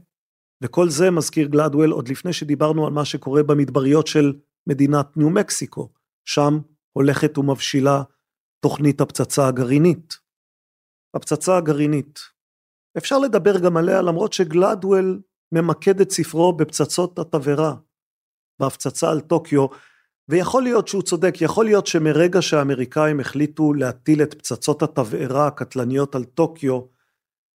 וכל 0.64 0.88
זה 0.88 1.10
מזכיר 1.10 1.46
גלדוול 1.46 1.90
עוד 1.90 2.08
לפני 2.08 2.32
שדיברנו 2.32 2.86
על 2.86 2.92
מה 2.92 3.04
שקורה 3.04 3.42
במדבריות 3.42 4.06
של 4.06 4.32
מדינת 4.66 5.16
ניו 5.16 5.30
מקסיקו, 5.30 5.92
שם 6.24 6.58
הולכת 6.92 7.38
ומבשילה 7.38 8.02
תוכנית 8.60 9.00
הפצצה 9.00 9.48
הגרעינית. 9.48 10.14
הפצצה 11.14 11.56
הגרעינית. 11.56 12.18
אפשר 12.98 13.18
לדבר 13.18 13.58
גם 13.58 13.76
עליה 13.76 14.02
למרות 14.02 14.32
שגלדוול 14.32 15.22
ממקד 15.52 16.00
את 16.00 16.10
ספרו 16.10 16.52
בפצצות 16.52 17.18
התבערה, 17.18 17.74
בהפצצה 18.60 19.10
על 19.10 19.20
טוקיו, 19.20 19.66
ויכול 20.28 20.62
להיות 20.62 20.88
שהוא 20.88 21.02
צודק, 21.02 21.34
יכול 21.40 21.64
להיות 21.64 21.86
שמרגע 21.86 22.42
שהאמריקאים 22.42 23.20
החליטו 23.20 23.72
להטיל 23.74 24.22
את 24.22 24.34
פצצות 24.34 24.82
התבערה 24.82 25.46
הקטלניות 25.46 26.14
על 26.14 26.24
טוקיו, 26.24 26.80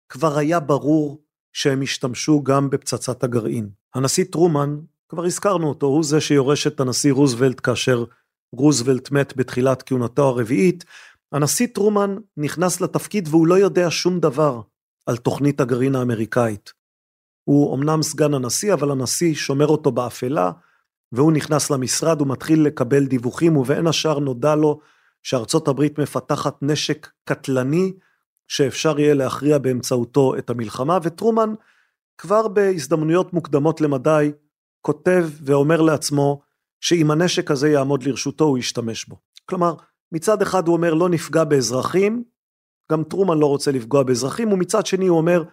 כבר 0.09 0.39
היה 0.39 0.61
ברור 0.61 1.22
שהם 1.53 1.83
השתמשו 1.83 2.43
גם 2.43 2.71
בפצצת 2.71 3.25
הגרעין. 3.25 3.71
הנשיא 3.95 4.25
טרומן, 4.25 4.77
כבר 5.09 5.25
הזכרנו 5.25 5.69
אותו, 5.69 5.87
הוא 5.87 6.05
זה 6.05 6.21
שיורש 6.21 6.67
את 6.67 6.81
הנשיא 6.81 7.13
רוזוולט 7.13 7.61
כאשר 7.63 8.05
רוזוולט 8.53 9.11
מת 9.11 9.37
בתחילת 9.37 9.83
כהונתו 9.83 10.29
הרביעית. 10.29 10.85
הנשיא 11.33 11.67
טרומן 11.67 12.17
נכנס 12.37 12.81
לתפקיד 12.81 13.29
והוא 13.29 13.47
לא 13.47 13.55
יודע 13.55 13.87
שום 13.91 14.21
דבר 14.21 14.61
על 15.07 15.17
תוכנית 15.17 15.61
הגרעין 15.61 15.95
האמריקאית. 15.95 16.73
הוא 17.45 17.77
אמנם 17.77 18.03
סגן 18.03 18.35
הנשיא, 18.35 18.73
אבל 18.73 18.91
הנשיא 18.91 19.35
שומר 19.35 19.67
אותו 19.67 19.93
באפלה, 19.93 20.51
והוא 21.13 21.33
נכנס 21.33 21.71
למשרד 21.71 22.21
ומתחיל 22.21 22.63
לקבל 22.63 23.07
דיווחים, 23.07 23.57
ובין 23.57 23.87
השאר 23.87 24.19
נודע 24.19 24.55
לו 24.55 24.81
שארצות 25.23 25.69
הברית 25.69 25.99
מפתחת 25.99 26.57
נשק 26.63 27.11
קטלני, 27.25 27.93
שאפשר 28.49 29.01
יהיה 29.01 29.15
להכריע 29.15 29.59
באמצעותו 29.59 30.39
את 30.39 30.51
המלחמה, 30.51 30.99
וטרומן 31.03 31.55
כבר 32.19 32.49
בהזדמנויות 32.49 33.33
מוקדמות 33.33 33.81
למדי 33.81 34.33
כותב 34.81 35.29
ואומר 35.45 35.81
לעצמו 35.81 36.43
שאם 36.81 37.11
הנשק 37.11 37.51
הזה 37.51 37.69
יעמוד 37.69 38.03
לרשותו 38.03 38.45
הוא 38.45 38.59
ישתמש 38.59 39.05
בו. 39.05 39.17
כלומר, 39.45 39.75
מצד 40.13 40.43
אחד 40.43 40.69
הוא 40.69 40.77
אומר 40.77 40.95
לא 40.95 41.09
נפגע 41.09 41.45
באזרחים, 41.45 42.25
גם 42.93 43.05
טרומן 43.05 43.39
לא 43.39 43.47
רוצה 43.47 43.73
לפגוע 43.73 44.03
באזרחים, 44.03 44.53
ומצד 44.53 44.87
שני 44.87 45.07
הוא 45.07 45.19
אומר 45.19 45.45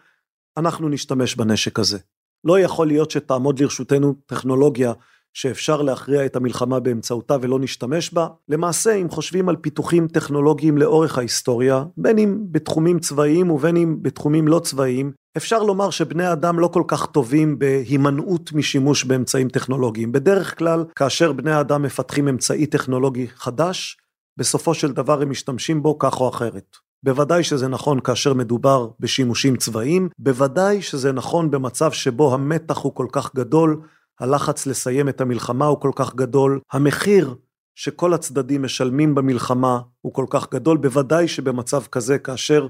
אנחנו 0.57 0.89
נשתמש 0.89 1.35
בנשק 1.35 1.79
הזה. 1.79 1.97
לא 2.43 2.59
יכול 2.59 2.87
להיות 2.87 3.11
שתעמוד 3.11 3.59
לרשותנו 3.59 4.15
טכנולוגיה 4.25 4.93
שאפשר 5.39 5.81
להכריע 5.81 6.25
את 6.25 6.35
המלחמה 6.35 6.79
באמצעותה 6.79 7.35
ולא 7.41 7.59
נשתמש 7.59 8.13
בה. 8.13 8.27
למעשה, 8.49 8.93
אם 8.95 9.09
חושבים 9.09 9.49
על 9.49 9.55
פיתוחים 9.55 10.07
טכנולוגיים 10.07 10.77
לאורך 10.77 11.17
ההיסטוריה, 11.17 11.83
בין 11.97 12.17
אם 12.17 12.37
בתחומים 12.51 12.99
צבאיים 12.99 13.51
ובין 13.51 13.77
אם 13.77 13.97
בתחומים 14.01 14.47
לא 14.47 14.59
צבאיים, 14.59 15.11
אפשר 15.37 15.63
לומר 15.63 15.89
שבני 15.89 16.31
אדם 16.31 16.59
לא 16.59 16.67
כל 16.67 16.83
כך 16.87 17.05
טובים 17.05 17.59
בהימנעות 17.59 18.53
משימוש 18.53 19.03
באמצעים 19.03 19.49
טכנולוגיים. 19.49 20.11
בדרך 20.11 20.57
כלל, 20.57 20.85
כאשר 20.95 21.31
בני 21.31 21.59
אדם 21.59 21.81
מפתחים 21.81 22.27
אמצעי 22.27 22.65
טכנולוגי 22.65 23.27
חדש, 23.35 23.97
בסופו 24.39 24.73
של 24.73 24.91
דבר 24.91 25.21
הם 25.21 25.29
משתמשים 25.29 25.83
בו 25.83 25.99
כך 25.99 26.19
או 26.19 26.29
אחרת. 26.29 26.75
בוודאי 27.03 27.43
שזה 27.43 27.67
נכון 27.67 27.99
כאשר 27.99 28.33
מדובר 28.33 28.89
בשימושים 28.99 29.57
צבאיים, 29.57 30.09
בוודאי 30.19 30.81
שזה 30.81 31.11
נכון 31.11 31.51
במצב 31.51 31.91
שבו 31.91 32.33
המתח 32.33 32.77
הוא 32.77 32.95
כל 32.95 33.07
כך 33.11 33.35
גדול, 33.35 33.81
הלחץ 34.19 34.67
לסיים 34.67 35.09
את 35.09 35.21
המלחמה 35.21 35.65
הוא 35.65 35.81
כל 35.81 35.91
כך 35.95 36.15
גדול, 36.15 36.59
המחיר 36.71 37.35
שכל 37.75 38.13
הצדדים 38.13 38.63
משלמים 38.63 39.15
במלחמה 39.15 39.79
הוא 40.01 40.13
כל 40.13 40.25
כך 40.29 40.51
גדול, 40.51 40.77
בוודאי 40.77 41.27
שבמצב 41.27 41.83
כזה 41.91 42.19
כאשר 42.19 42.67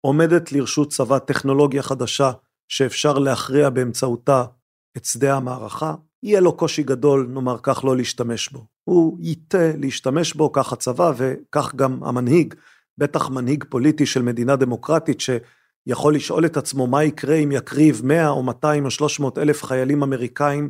עומדת 0.00 0.52
לרשות 0.52 0.90
צבא 0.90 1.18
טכנולוגיה 1.18 1.82
חדשה 1.82 2.32
שאפשר 2.68 3.18
להכריע 3.18 3.70
באמצעותה 3.70 4.44
את 4.96 5.04
שדה 5.04 5.36
המערכה, 5.36 5.94
יהיה 6.22 6.40
לו 6.40 6.56
קושי 6.56 6.82
גדול, 6.82 7.26
נאמר 7.30 7.56
כך, 7.62 7.84
לא 7.84 7.96
להשתמש 7.96 8.48
בו. 8.48 8.66
הוא 8.84 9.18
ייטה 9.20 9.72
להשתמש 9.78 10.34
בו, 10.34 10.52
כך 10.52 10.72
הצבא 10.72 11.12
וכך 11.16 11.74
גם 11.74 12.04
המנהיג, 12.04 12.54
בטח 12.98 13.30
מנהיג 13.30 13.64
פוליטי 13.68 14.06
של 14.06 14.22
מדינה 14.22 14.56
דמוקרטית 14.56 15.20
שיכול 15.20 16.14
לשאול 16.14 16.46
את 16.46 16.56
עצמו 16.56 16.86
מה 16.86 17.04
יקרה 17.04 17.34
אם 17.34 17.52
יקריב 17.52 18.00
100 18.04 18.28
או 18.28 18.42
200 18.42 18.84
או 18.84 18.90
300 18.90 19.38
אלף 19.38 19.64
חיילים 19.64 20.02
אמריקאים 20.02 20.68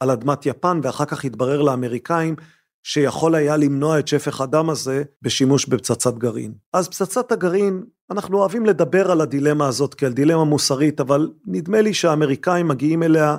על 0.00 0.10
אדמת 0.10 0.46
יפן 0.46 0.80
ואחר 0.82 1.04
כך 1.04 1.24
יתברר 1.24 1.62
לאמריקאים 1.62 2.36
שיכול 2.82 3.34
היה 3.34 3.56
למנוע 3.56 3.98
את 3.98 4.08
שפך 4.08 4.40
הדם 4.40 4.70
הזה 4.70 5.02
בשימוש 5.22 5.66
בפצצת 5.66 6.14
גרעין. 6.14 6.54
אז 6.72 6.88
פצצת 6.88 7.32
הגרעין, 7.32 7.84
אנחנו 8.10 8.38
אוהבים 8.38 8.66
לדבר 8.66 9.10
על 9.10 9.20
הדילמה 9.20 9.68
הזאת 9.68 9.94
כעל 9.94 10.12
דילמה 10.12 10.44
מוסרית, 10.44 11.00
אבל 11.00 11.30
נדמה 11.46 11.80
לי 11.80 11.94
שהאמריקאים 11.94 12.68
מגיעים 12.68 13.02
אליה 13.02 13.36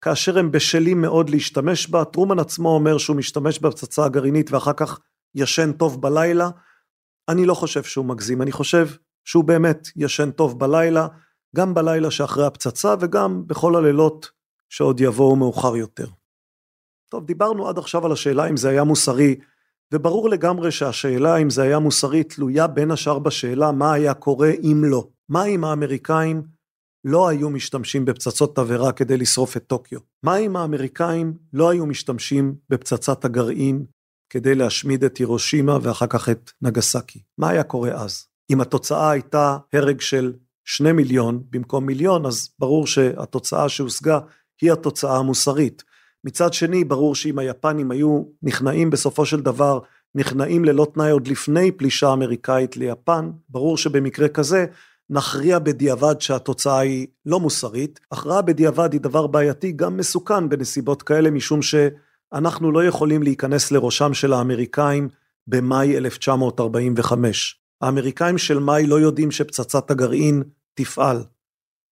כאשר 0.00 0.38
הם 0.38 0.52
בשלים 0.52 1.00
מאוד 1.00 1.30
להשתמש 1.30 1.88
בה. 1.88 2.04
טרומן 2.04 2.38
עצמו 2.38 2.68
אומר 2.68 2.98
שהוא 2.98 3.16
משתמש 3.16 3.58
בפצצה 3.58 4.04
הגרעינית 4.04 4.52
ואחר 4.52 4.72
כך 4.72 4.98
ישן 5.34 5.72
טוב 5.72 6.02
בלילה. 6.02 6.50
אני 7.28 7.46
לא 7.46 7.54
חושב 7.54 7.82
שהוא 7.82 8.04
מגזים, 8.04 8.42
אני 8.42 8.52
חושב 8.52 8.88
שהוא 9.24 9.44
באמת 9.44 9.88
ישן 9.96 10.30
טוב 10.30 10.58
בלילה, 10.58 11.06
גם 11.56 11.74
בלילה 11.74 12.10
שאחרי 12.10 12.46
הפצצה 12.46 12.94
וגם 13.00 13.46
בכל 13.46 13.76
הלילות 13.76 14.37
שעוד 14.68 15.00
יבואו 15.00 15.36
מאוחר 15.36 15.76
יותר. 15.76 16.06
טוב, 17.10 17.24
דיברנו 17.24 17.68
עד 17.68 17.78
עכשיו 17.78 18.06
על 18.06 18.12
השאלה 18.12 18.48
אם 18.48 18.56
זה 18.56 18.68
היה 18.68 18.84
מוסרי, 18.84 19.36
וברור 19.92 20.28
לגמרי 20.28 20.70
שהשאלה 20.70 21.36
אם 21.36 21.50
זה 21.50 21.62
היה 21.62 21.78
מוסרי 21.78 22.24
תלויה 22.24 22.66
בין 22.66 22.90
השאר 22.90 23.18
בשאלה 23.18 23.72
מה 23.72 23.92
היה 23.92 24.14
קורה 24.14 24.50
אם 24.62 24.82
לא. 24.84 25.08
מה 25.28 25.44
אם 25.44 25.64
האמריקאים 25.64 26.42
לא 27.04 27.28
היו 27.28 27.50
משתמשים 27.50 28.04
בפצצות 28.04 28.56
תבערה 28.56 28.92
כדי 28.92 29.16
לשרוף 29.16 29.56
את 29.56 29.64
טוקיו? 29.66 29.98
מה 30.22 30.36
אם 30.36 30.56
האמריקאים 30.56 31.34
לא 31.52 31.70
היו 31.70 31.86
משתמשים 31.86 32.54
בפצצת 32.68 33.24
הגרעין 33.24 33.84
כדי 34.30 34.54
להשמיד 34.54 35.04
את 35.04 35.16
הירושימה 35.16 35.78
ואחר 35.82 36.06
כך 36.06 36.28
את 36.28 36.50
נגסקי? 36.62 37.22
מה 37.38 37.48
היה 37.48 37.62
קורה 37.62 37.90
אז? 37.90 38.26
אם 38.50 38.60
התוצאה 38.60 39.10
הייתה 39.10 39.58
הרג 39.72 40.00
של 40.00 40.32
שני 40.64 40.92
מיליון 40.92 41.42
במקום 41.50 41.86
מיליון, 41.86 42.26
אז 42.26 42.50
ברור 42.58 42.86
שהתוצאה 42.86 43.68
שהושגה 43.68 44.18
היא 44.60 44.72
התוצאה 44.72 45.16
המוסרית. 45.16 45.84
מצד 46.24 46.52
שני, 46.52 46.84
ברור 46.84 47.14
שאם 47.14 47.38
היפנים 47.38 47.90
היו 47.90 48.22
נכנעים 48.42 48.90
בסופו 48.90 49.26
של 49.26 49.40
דבר, 49.40 49.78
נכנעים 50.14 50.64
ללא 50.64 50.86
תנאי 50.94 51.10
עוד 51.10 51.28
לפני 51.28 51.72
פלישה 51.72 52.12
אמריקאית 52.12 52.76
ליפן, 52.76 53.30
ברור 53.48 53.76
שבמקרה 53.76 54.28
כזה 54.28 54.66
נכריע 55.10 55.58
בדיעבד 55.58 56.20
שהתוצאה 56.20 56.78
היא 56.78 57.06
לא 57.26 57.40
מוסרית. 57.40 58.00
הכרעה 58.12 58.42
בדיעבד 58.42 58.92
היא 58.92 59.00
דבר 59.00 59.26
בעייתי, 59.26 59.72
גם 59.72 59.96
מסוכן 59.96 60.48
בנסיבות 60.48 61.02
כאלה, 61.02 61.30
משום 61.30 61.60
שאנחנו 61.62 62.72
לא 62.72 62.84
יכולים 62.84 63.22
להיכנס 63.22 63.70
לראשם 63.70 64.14
של 64.14 64.32
האמריקאים 64.32 65.08
במאי 65.46 65.96
1945. 65.96 67.60
האמריקאים 67.80 68.38
של 68.38 68.58
מאי 68.58 68.86
לא 68.86 69.00
יודעים 69.00 69.30
שפצצת 69.30 69.90
הגרעין 69.90 70.42
תפעל, 70.74 71.24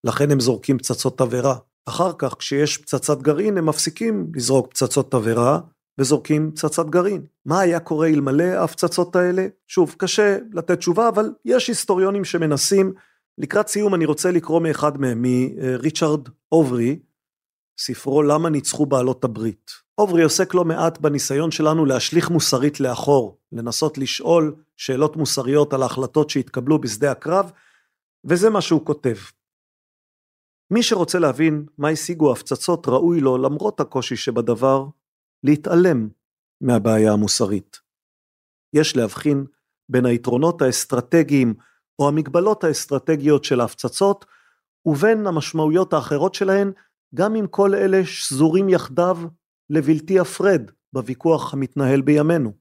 לכן 0.05 0.31
הם 0.31 0.41
זורקים 0.41 0.79
פצצות 0.79 1.19
תבערה. 1.19 1.57
אחר 1.89 2.13
כך 2.19 2.35
כשיש 2.39 2.79
פצצת 2.79 3.23
גרעין 3.23 3.59
הם 3.59 3.67
מפסיקים 3.67 4.31
לזרוק 4.35 4.71
פצצות 4.71 5.11
תבערה 5.11 5.61
וזורקים 5.99 6.51
פצצת 6.51 6.87
גרעין. 6.87 7.27
מה 7.47 7.61
היה 7.61 7.81
קורה 7.81 8.09
אלמלא 8.09 8.45
ההפצצות 8.45 9.17
האלה? 9.17 9.47
שוב, 9.69 9.95
קשה 9.99 10.39
לתת 10.53 10.79
תשובה, 10.79 11.09
אבל 11.09 11.31
יש 11.45 11.69
היסטוריונים 11.69 12.25
שמנסים. 12.25 12.93
לקראת 13.39 13.69
סיום 13.69 13.95
אני 13.95 14.05
רוצה 14.05 14.31
לקרוא 14.31 14.61
מאחד 14.61 15.01
מהם, 15.01 15.23
מריצ'רד 15.23 16.29
אוברי, 16.53 16.99
ספרו 17.81 18.23
למה 18.23 18.49
ניצחו 18.49 18.87
בעלות 18.87 19.25
הברית. 19.25 19.71
אוברי 19.99 20.23
עוסק 20.23 20.55
לא 20.55 20.65
מעט 20.65 20.99
בניסיון 20.99 21.51
שלנו 21.51 21.85
להשליך 21.85 22.31
מוסרית 22.31 22.81
לאחור, 22.81 23.39
לנסות 23.53 23.99
לשאול 23.99 24.55
שאלות 24.77 25.17
מוסריות 25.17 25.73
על 25.73 25.83
ההחלטות 25.83 26.31
שהתקבלו 26.31 26.79
בשדה 26.79 27.11
הקרב, 27.11 27.51
וזה 28.25 28.51
מה 28.51 28.61
שהוא 28.61 28.87
כותב. 28.87 29.17
מי 30.71 30.83
שרוצה 30.83 31.19
להבין 31.19 31.67
מה 31.79 31.89
השיגו 31.89 32.31
ההפצצות 32.31 32.89
ראוי 32.89 33.21
לו, 33.21 33.39
למרות 33.39 33.81
הקושי 33.81 34.17
שבדבר, 34.17 34.87
להתעלם 35.45 36.09
מהבעיה 36.61 37.13
המוסרית. 37.13 37.81
יש 38.75 38.97
להבחין 38.97 39.45
בין 39.89 40.07
היתרונות 40.07 40.63
האסטרטגיים 40.63 41.55
או 41.99 42.09
המגבלות 42.09 42.65
האסטרטגיות 42.65 43.45
של 43.45 43.61
ההפצצות, 43.61 44.25
ובין 44.87 45.27
המשמעויות 45.27 45.93
האחרות 45.93 46.35
שלהן, 46.35 46.73
גם 47.15 47.37
אם 47.37 47.47
כל 47.47 47.75
אלה 47.75 48.05
שזורים 48.05 48.69
יחדיו 48.69 49.19
לבלתי 49.71 50.19
הפרד 50.19 50.71
בוויכוח 50.93 51.55
המתנהל 51.55 52.01
בימינו. 52.01 52.53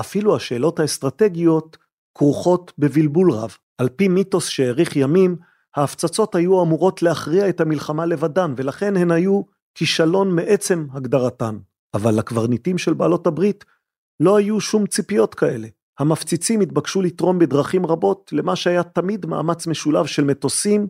אפילו 0.00 0.36
השאלות 0.36 0.80
האסטרטגיות 0.80 1.76
כרוכות 2.18 2.72
בבלבול 2.78 3.32
רב. 3.32 3.56
על 3.78 3.88
פי 3.88 4.08
מיתוס 4.08 4.48
שהאריך 4.48 4.96
ימים, 4.96 5.36
ההפצצות 5.76 6.34
היו 6.34 6.62
אמורות 6.62 7.02
להכריע 7.02 7.48
את 7.48 7.60
המלחמה 7.60 8.06
לבדן, 8.06 8.54
ולכן 8.56 8.96
הן 8.96 9.10
היו 9.10 9.42
כישלון 9.74 10.36
מעצם 10.36 10.86
הגדרתן. 10.92 11.58
אבל 11.94 12.18
לקברניטים 12.18 12.78
של 12.78 12.94
בעלות 12.94 13.26
הברית 13.26 13.64
לא 14.20 14.36
היו 14.36 14.60
שום 14.60 14.86
ציפיות 14.86 15.34
כאלה. 15.34 15.68
המפציצים 15.98 16.60
התבקשו 16.60 17.02
לתרום 17.02 17.38
בדרכים 17.38 17.86
רבות 17.86 18.30
למה 18.32 18.56
שהיה 18.56 18.82
תמיד 18.82 19.26
מאמץ 19.26 19.66
משולב 19.66 20.06
של 20.06 20.24
מטוסים, 20.24 20.86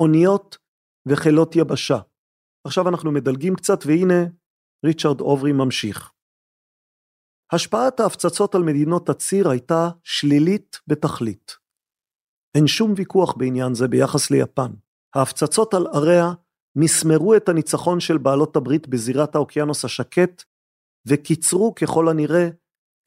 אוניות 0.00 0.58
וחילות 1.06 1.56
יבשה. 1.56 1.98
עכשיו 2.66 2.88
אנחנו 2.88 3.12
מדלגים 3.12 3.54
קצת 3.54 3.78
והנה 3.86 4.24
ריצ'רד 4.84 5.20
אוברי 5.20 5.52
ממשיך. 5.52 6.12
השפעת 7.52 8.00
ההפצצות 8.00 8.54
על 8.54 8.62
מדינות 8.62 9.08
הציר 9.08 9.48
הייתה 9.48 9.88
שלילית 10.04 10.80
בתכלית. 10.86 11.65
אין 12.56 12.66
שום 12.66 12.94
ויכוח 12.96 13.34
בעניין 13.36 13.74
זה 13.74 13.88
ביחס 13.88 14.30
ליפן. 14.30 14.72
ההפצצות 15.14 15.74
על 15.74 15.86
עריה 15.86 16.32
מסמרו 16.76 17.36
את 17.36 17.48
הניצחון 17.48 18.00
של 18.00 18.18
בעלות 18.18 18.56
הברית 18.56 18.88
בזירת 18.88 19.34
האוקיינוס 19.34 19.84
השקט, 19.84 20.42
וקיצרו 21.06 21.74
ככל 21.74 22.08
הנראה 22.08 22.48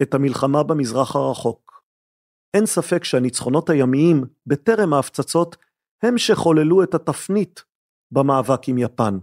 את 0.02 0.14
המלחמה 0.14 0.64
במזרח 0.64 1.16
הרחוק. 1.16 1.84
אין 2.54 2.66
ספק 2.66 3.04
שהניצחונות 3.04 3.70
הימיים 3.70 4.24
בטרם 4.46 4.94
ההפצצות 4.94 5.58
הם 6.04 6.18
שחוללו 6.18 6.84
את 6.84 6.94
התפנית 6.94 7.64
במאבק 8.12 8.68
עם 8.68 8.78
יפן, 8.78 9.18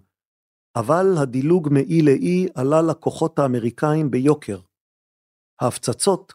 אבל 0.77 1.07
הדילוג 1.23 1.69
מאי 1.73 2.03
לאי 2.03 2.49
עלה 2.55 2.83
לכוחות 2.83 3.39
האמריקאים 3.39 4.11
ביוקר. 4.11 4.61
ההפצצות 5.61 6.33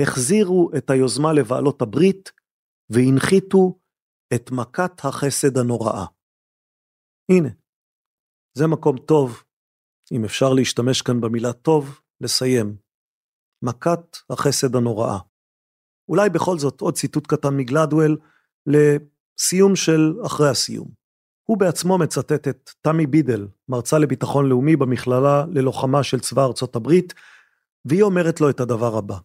החזירו 0.00 0.70
את 0.76 0.90
היוזמה 0.90 1.32
לבעלות 1.32 1.82
הברית 1.82 2.37
והנחיתו 2.90 3.78
את 4.34 4.50
מכת 4.50 5.04
החסד 5.04 5.58
הנוראה. 5.58 6.04
הנה, 7.30 7.48
זה 8.58 8.66
מקום 8.66 8.98
טוב, 8.98 9.42
אם 10.12 10.24
אפשר 10.24 10.52
להשתמש 10.52 11.02
כאן 11.02 11.20
במילה 11.20 11.52
טוב, 11.52 12.00
לסיים. 12.20 12.76
מכת 13.62 14.16
החסד 14.30 14.76
הנוראה. 14.76 15.18
אולי 16.08 16.30
בכל 16.30 16.58
זאת 16.58 16.80
עוד 16.80 16.94
ציטוט 16.94 17.26
קטן 17.26 17.56
מגלדוול 17.56 18.18
לסיום 18.66 19.76
של 19.76 20.12
אחרי 20.26 20.48
הסיום. 20.48 20.88
הוא 21.48 21.58
בעצמו 21.58 21.98
מצטט 21.98 22.48
את 22.48 22.70
תמי 22.80 23.06
בידל, 23.06 23.48
מרצה 23.68 23.98
לביטחון 23.98 24.48
לאומי 24.48 24.76
במכללה 24.76 25.44
ללוחמה 25.54 26.02
של 26.02 26.20
צבא 26.20 26.44
ארצות 26.44 26.76
הברית, 26.76 27.14
והיא 27.84 28.02
אומרת 28.02 28.40
לו 28.40 28.50
את 28.50 28.60
הדבר 28.60 28.98
הבא: 28.98 29.18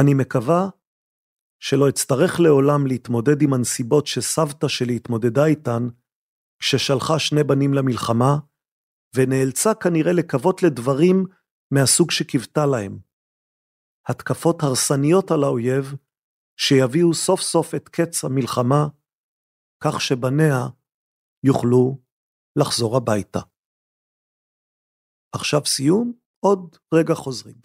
אני 0.00 0.14
מקווה 0.14 0.68
שלא 1.66 1.88
אצטרך 1.88 2.40
לעולם 2.40 2.86
להתמודד 2.86 3.42
עם 3.42 3.52
הנסיבות 3.52 4.06
שסבתא 4.06 4.68
שלי 4.68 4.96
התמודדה 4.96 5.46
איתן, 5.46 5.82
כששלחה 6.58 7.18
שני 7.18 7.44
בנים 7.44 7.74
למלחמה, 7.74 8.32
ונאלצה 9.16 9.74
כנראה 9.74 10.12
לקוות 10.12 10.62
לדברים 10.62 11.24
מהסוג 11.74 12.10
שקיוותה 12.10 12.66
להם. 12.66 12.98
התקפות 14.08 14.62
הרסניות 14.62 15.30
על 15.30 15.44
האויב, 15.44 15.84
שיביאו 16.56 17.14
סוף 17.14 17.40
סוף 17.40 17.74
את 17.74 17.88
קץ 17.88 18.24
המלחמה, 18.24 18.86
כך 19.84 20.00
שבניה 20.00 20.60
יוכלו 21.44 21.98
לחזור 22.58 22.96
הביתה. 22.96 23.40
עכשיו 25.34 25.66
סיום, 25.66 26.12
עוד 26.40 26.76
רגע 26.94 27.14
חוזרים. 27.14 27.56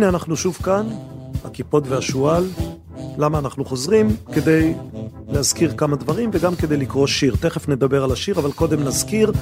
הנה 0.00 0.08
אנחנו 0.08 0.36
שוב 0.36 0.58
כאן, 0.62 0.86
הכיפות 1.44 1.88
והשועל. 1.88 2.46
למה 3.18 3.38
אנחנו 3.38 3.64
חוזרים? 3.64 4.16
כדי 4.32 4.74
להזכיר 5.28 5.72
כמה 5.76 5.96
דברים 5.96 6.30
וגם 6.32 6.56
כדי 6.56 6.76
לקרוא 6.76 7.06
שיר. 7.06 7.36
תכף 7.40 7.68
נדבר 7.68 8.04
על 8.04 8.12
השיר, 8.12 8.38
אבל 8.38 8.52
קודם 8.52 8.84
נזכיר, 8.84 9.32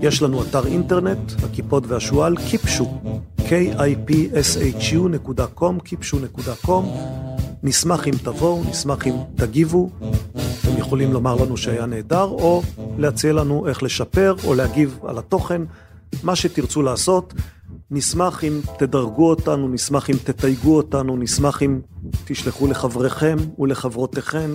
יש 0.00 0.22
לנו 0.22 0.42
אתר 0.42 0.66
אינטרנט, 0.66 1.32
הכיפות 1.44 1.84
והשועל, 1.86 2.36
קיפשו, 2.50 2.98
k-i-p-s-h-u.com, 3.38 5.80
קיפשו.com. 5.84 6.84
נשמח 7.62 8.08
אם 8.08 8.14
תבואו, 8.22 8.62
נשמח 8.70 9.06
אם 9.06 9.14
תגיבו. 9.34 9.90
אתם 10.60 10.78
יכולים 10.78 11.12
לומר 11.12 11.34
לנו 11.34 11.56
שהיה 11.56 11.86
נהדר, 11.86 12.24
או 12.24 12.62
להציע 12.98 13.32
לנו 13.32 13.68
איך 13.68 13.82
לשפר, 13.82 14.34
או 14.44 14.54
להגיב 14.54 14.98
על 15.06 15.18
התוכן, 15.18 15.62
מה 16.22 16.36
שתרצו 16.36 16.82
לעשות. 16.82 17.34
נשמח 17.90 18.44
אם 18.44 18.60
תדרגו 18.78 19.30
אותנו, 19.30 19.68
נשמח 19.68 20.10
אם 20.10 20.16
תתייגו 20.24 20.76
אותנו, 20.76 21.16
נשמח 21.16 21.62
אם 21.62 21.80
תשלחו 22.24 22.66
לחבריכם 22.66 23.36
ולחברותיכם 23.58 24.50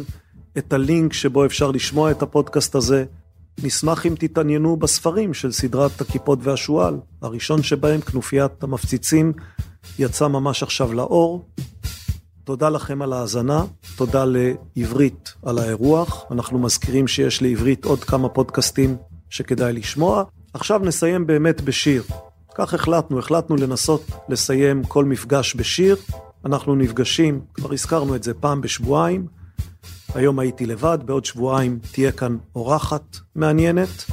את 0.58 0.74
הלינק 0.74 1.14
שבו 1.14 1.46
אפשר 1.46 1.72
לשמוע 1.72 2.12
את 2.12 2.22
הפודקאסט 2.22 2.76
הזה. 2.76 3.06
נשמח 3.64 4.06
אם 4.06 4.16
תתעניינו 4.20 4.78
בספרים 4.78 5.34
של 5.34 5.52
סדרת 5.52 6.02
הכיפות 6.02 6.40
והשועל. 6.42 6.98
הראשון 7.22 7.64
שבהם, 7.64 8.02
כנופיית 8.02 8.64
המפציצים, 8.64 9.34
יצא 10.00 10.28
ממש 10.28 10.64
עכשיו 10.64 10.94
לאור. 10.94 11.46
תודה 12.44 12.70
לכם 12.70 13.02
על 13.02 13.14
ההאזנה, 13.14 13.64
תודה 13.96 14.26
לעברית 14.26 15.34
על 15.44 15.60
האירוח. 15.60 16.26
אנחנו 16.32 16.60
מזכירים 16.60 17.08
שיש 17.08 17.42
לעברית 17.42 17.86
עוד 17.86 18.04
כמה 18.04 18.30
פודקאסטים 18.30 18.98
שכדאי 19.30 19.74
לשמוע. 19.74 20.24
עכשיו 20.54 20.80
נסיים 20.84 21.28
באמת 21.28 21.62
בשיר. 21.62 22.04
כך 22.60 22.74
החלטנו, 22.74 23.20
החלטנו 23.20 23.56
לנסות 23.56 24.04
לסיים 24.30 24.84
כל 24.84 25.06
מפגש 25.06 25.56
בשיר. 25.56 25.96
אנחנו 26.46 26.76
נפגשים, 26.76 27.42
כבר 27.54 27.74
הזכרנו 27.74 28.16
את 28.16 28.24
זה 28.24 28.34
פעם 28.34 28.62
בשבועיים. 28.62 29.28
היום 30.16 30.40
הייתי 30.40 30.66
לבד, 30.66 30.98
בעוד 31.06 31.26
שבועיים 31.26 31.80
תהיה 31.92 32.12
כאן 32.12 32.38
אורחת 32.56 33.18
מעניינת, 33.36 34.06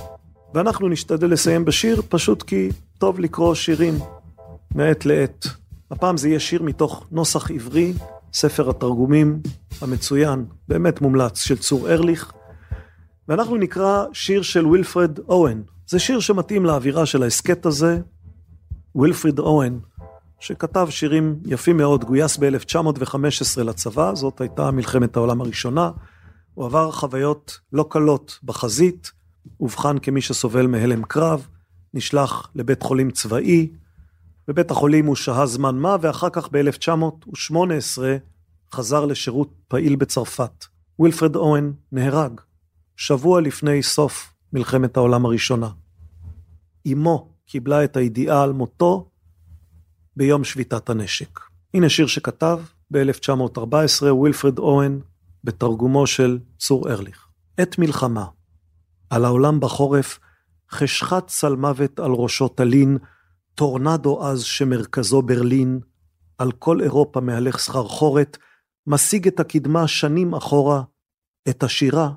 ואנחנו 0.54 0.88
נשתדל 0.88 1.32
לסיים 1.32 1.64
בשיר 1.64 2.02
פשוט 2.08 2.42
כי 2.42 2.68
טוב 2.98 3.20
לקרוא 3.20 3.54
שירים 3.54 3.98
מעת 4.74 5.06
לעת. 5.06 5.46
הפעם 5.90 6.16
זה 6.16 6.28
יהיה 6.28 6.40
שיר 6.40 6.62
מתוך 6.62 7.06
נוסח 7.10 7.50
עברי, 7.50 7.92
ספר 8.32 8.70
התרגומים 8.70 9.40
המצוין, 9.80 10.44
באמת 10.68 11.00
מומלץ, 11.00 11.42
של 11.42 11.56
צור 11.58 11.90
ארליך, 11.90 12.32
ואנחנו 13.28 13.56
נקרא 13.56 14.04
שיר 14.12 14.42
של 14.42 14.66
וילפרד 14.66 15.18
אוהן. 15.28 15.62
זה 15.88 15.98
שיר 15.98 16.20
שמתאים 16.20 16.66
לאווירה 16.66 17.06
של 17.06 17.22
ההסכת 17.22 17.66
הזה, 17.66 18.00
ווילפריד 18.96 19.38
אוהן, 19.38 19.78
שכתב 20.40 20.86
שירים 20.90 21.40
יפים 21.46 21.76
מאוד, 21.76 22.04
גויס 22.04 22.36
ב-1915 22.36 23.62
לצבא, 23.62 24.14
זאת 24.14 24.40
הייתה 24.40 24.70
מלחמת 24.70 25.16
העולם 25.16 25.40
הראשונה. 25.40 25.90
הוא 26.54 26.66
עבר 26.66 26.92
חוויות 26.92 27.60
לא 27.72 27.86
קלות 27.90 28.38
בחזית, 28.44 29.12
אובחן 29.60 29.98
כמי 29.98 30.20
שסובל 30.20 30.66
מהלם 30.66 31.02
קרב, 31.02 31.46
נשלח 31.94 32.50
לבית 32.54 32.82
חולים 32.82 33.10
צבאי, 33.10 33.70
בבית 34.48 34.70
החולים 34.70 35.06
הוא 35.06 35.16
שהה 35.16 35.46
זמן 35.46 35.78
מה, 35.78 35.96
ואחר 36.00 36.28
כך 36.32 36.48
ב-1918 36.52 37.98
חזר 38.72 39.04
לשירות 39.04 39.50
פעיל 39.68 39.96
בצרפת. 39.96 40.64
ווילפרד 40.98 41.36
אוון 41.36 41.72
נהרג, 41.92 42.40
שבוע 42.96 43.40
לפני 43.40 43.82
סוף 43.82 44.32
מלחמת 44.52 44.96
העולם 44.96 45.26
הראשונה. 45.26 45.68
אמו 46.92 47.35
קיבלה 47.46 47.84
את 47.84 47.96
הידיעה 47.96 48.42
על 48.42 48.52
מותו 48.52 49.10
ביום 50.16 50.44
שביתת 50.44 50.90
הנשק. 50.90 51.40
הנה 51.74 51.88
שיר 51.88 52.06
שכתב 52.06 52.60
ב-1914 52.90 54.04
ווילפרד 54.10 54.58
אוון 54.58 55.00
בתרגומו 55.44 56.06
של 56.06 56.38
צור 56.58 56.90
ארליך. 56.90 57.28
עת 57.56 57.78
מלחמה. 57.78 58.26
על 59.10 59.24
העולם 59.24 59.60
בחורף 59.60 60.18
חשכת 60.70 61.26
צלמוות 61.26 62.00
על 62.00 62.10
ראשו 62.10 62.48
תלין, 62.48 62.98
טורנדו 63.54 64.26
עז 64.26 64.42
שמרכזו 64.42 65.22
ברלין, 65.22 65.80
על 66.38 66.52
כל 66.52 66.80
אירופה 66.80 67.20
מהלך 67.20 67.58
סחרחורת, 67.58 68.36
משיג 68.86 69.26
את 69.26 69.40
הקדמה 69.40 69.88
שנים 69.88 70.34
אחורה, 70.34 70.82
את 71.48 71.62
השירה 71.62 72.10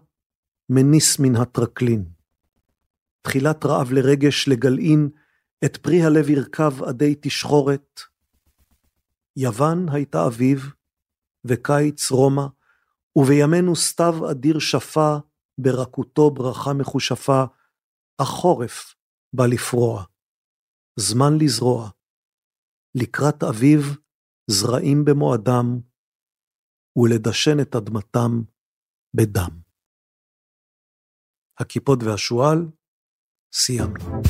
מניס 0.69 1.19
מן 1.19 1.36
הטרקלין. 1.36 2.05
תחילת 3.21 3.65
רעב 3.65 3.91
לרגש 3.91 4.47
לגלעין, 4.47 5.09
את 5.66 5.78
פרי 5.78 6.03
הלב 6.03 6.30
ירכב 6.30 6.84
עדי 6.84 7.16
תשחורת. 7.22 7.99
יוון 9.36 9.86
הייתה 9.91 10.28
אביב, 10.28 10.60
וקיץ 11.45 12.12
רומא, 12.12 12.45
ובימינו 13.16 13.76
סתיו 13.76 14.32
אדיר 14.32 14.60
שפה, 14.60 15.16
ברכותו 15.57 16.32
ברכה 16.32 16.74
מחושפה, 16.74 17.43
החורף 18.20 18.95
בא 19.34 19.45
לפרוע. 19.45 20.03
זמן 20.99 21.38
לזרוע. 21.41 21.89
לקראת 22.95 23.43
אביב, 23.43 23.97
זרעים 24.47 25.05
במועדם, 25.05 25.80
ולדשן 26.95 27.60
את 27.62 27.76
אדמתם 27.76 28.41
בדם. 29.14 29.62
הכיפות 31.60 31.99
והשועל, 32.03 32.68
סיימנו. 33.53 34.22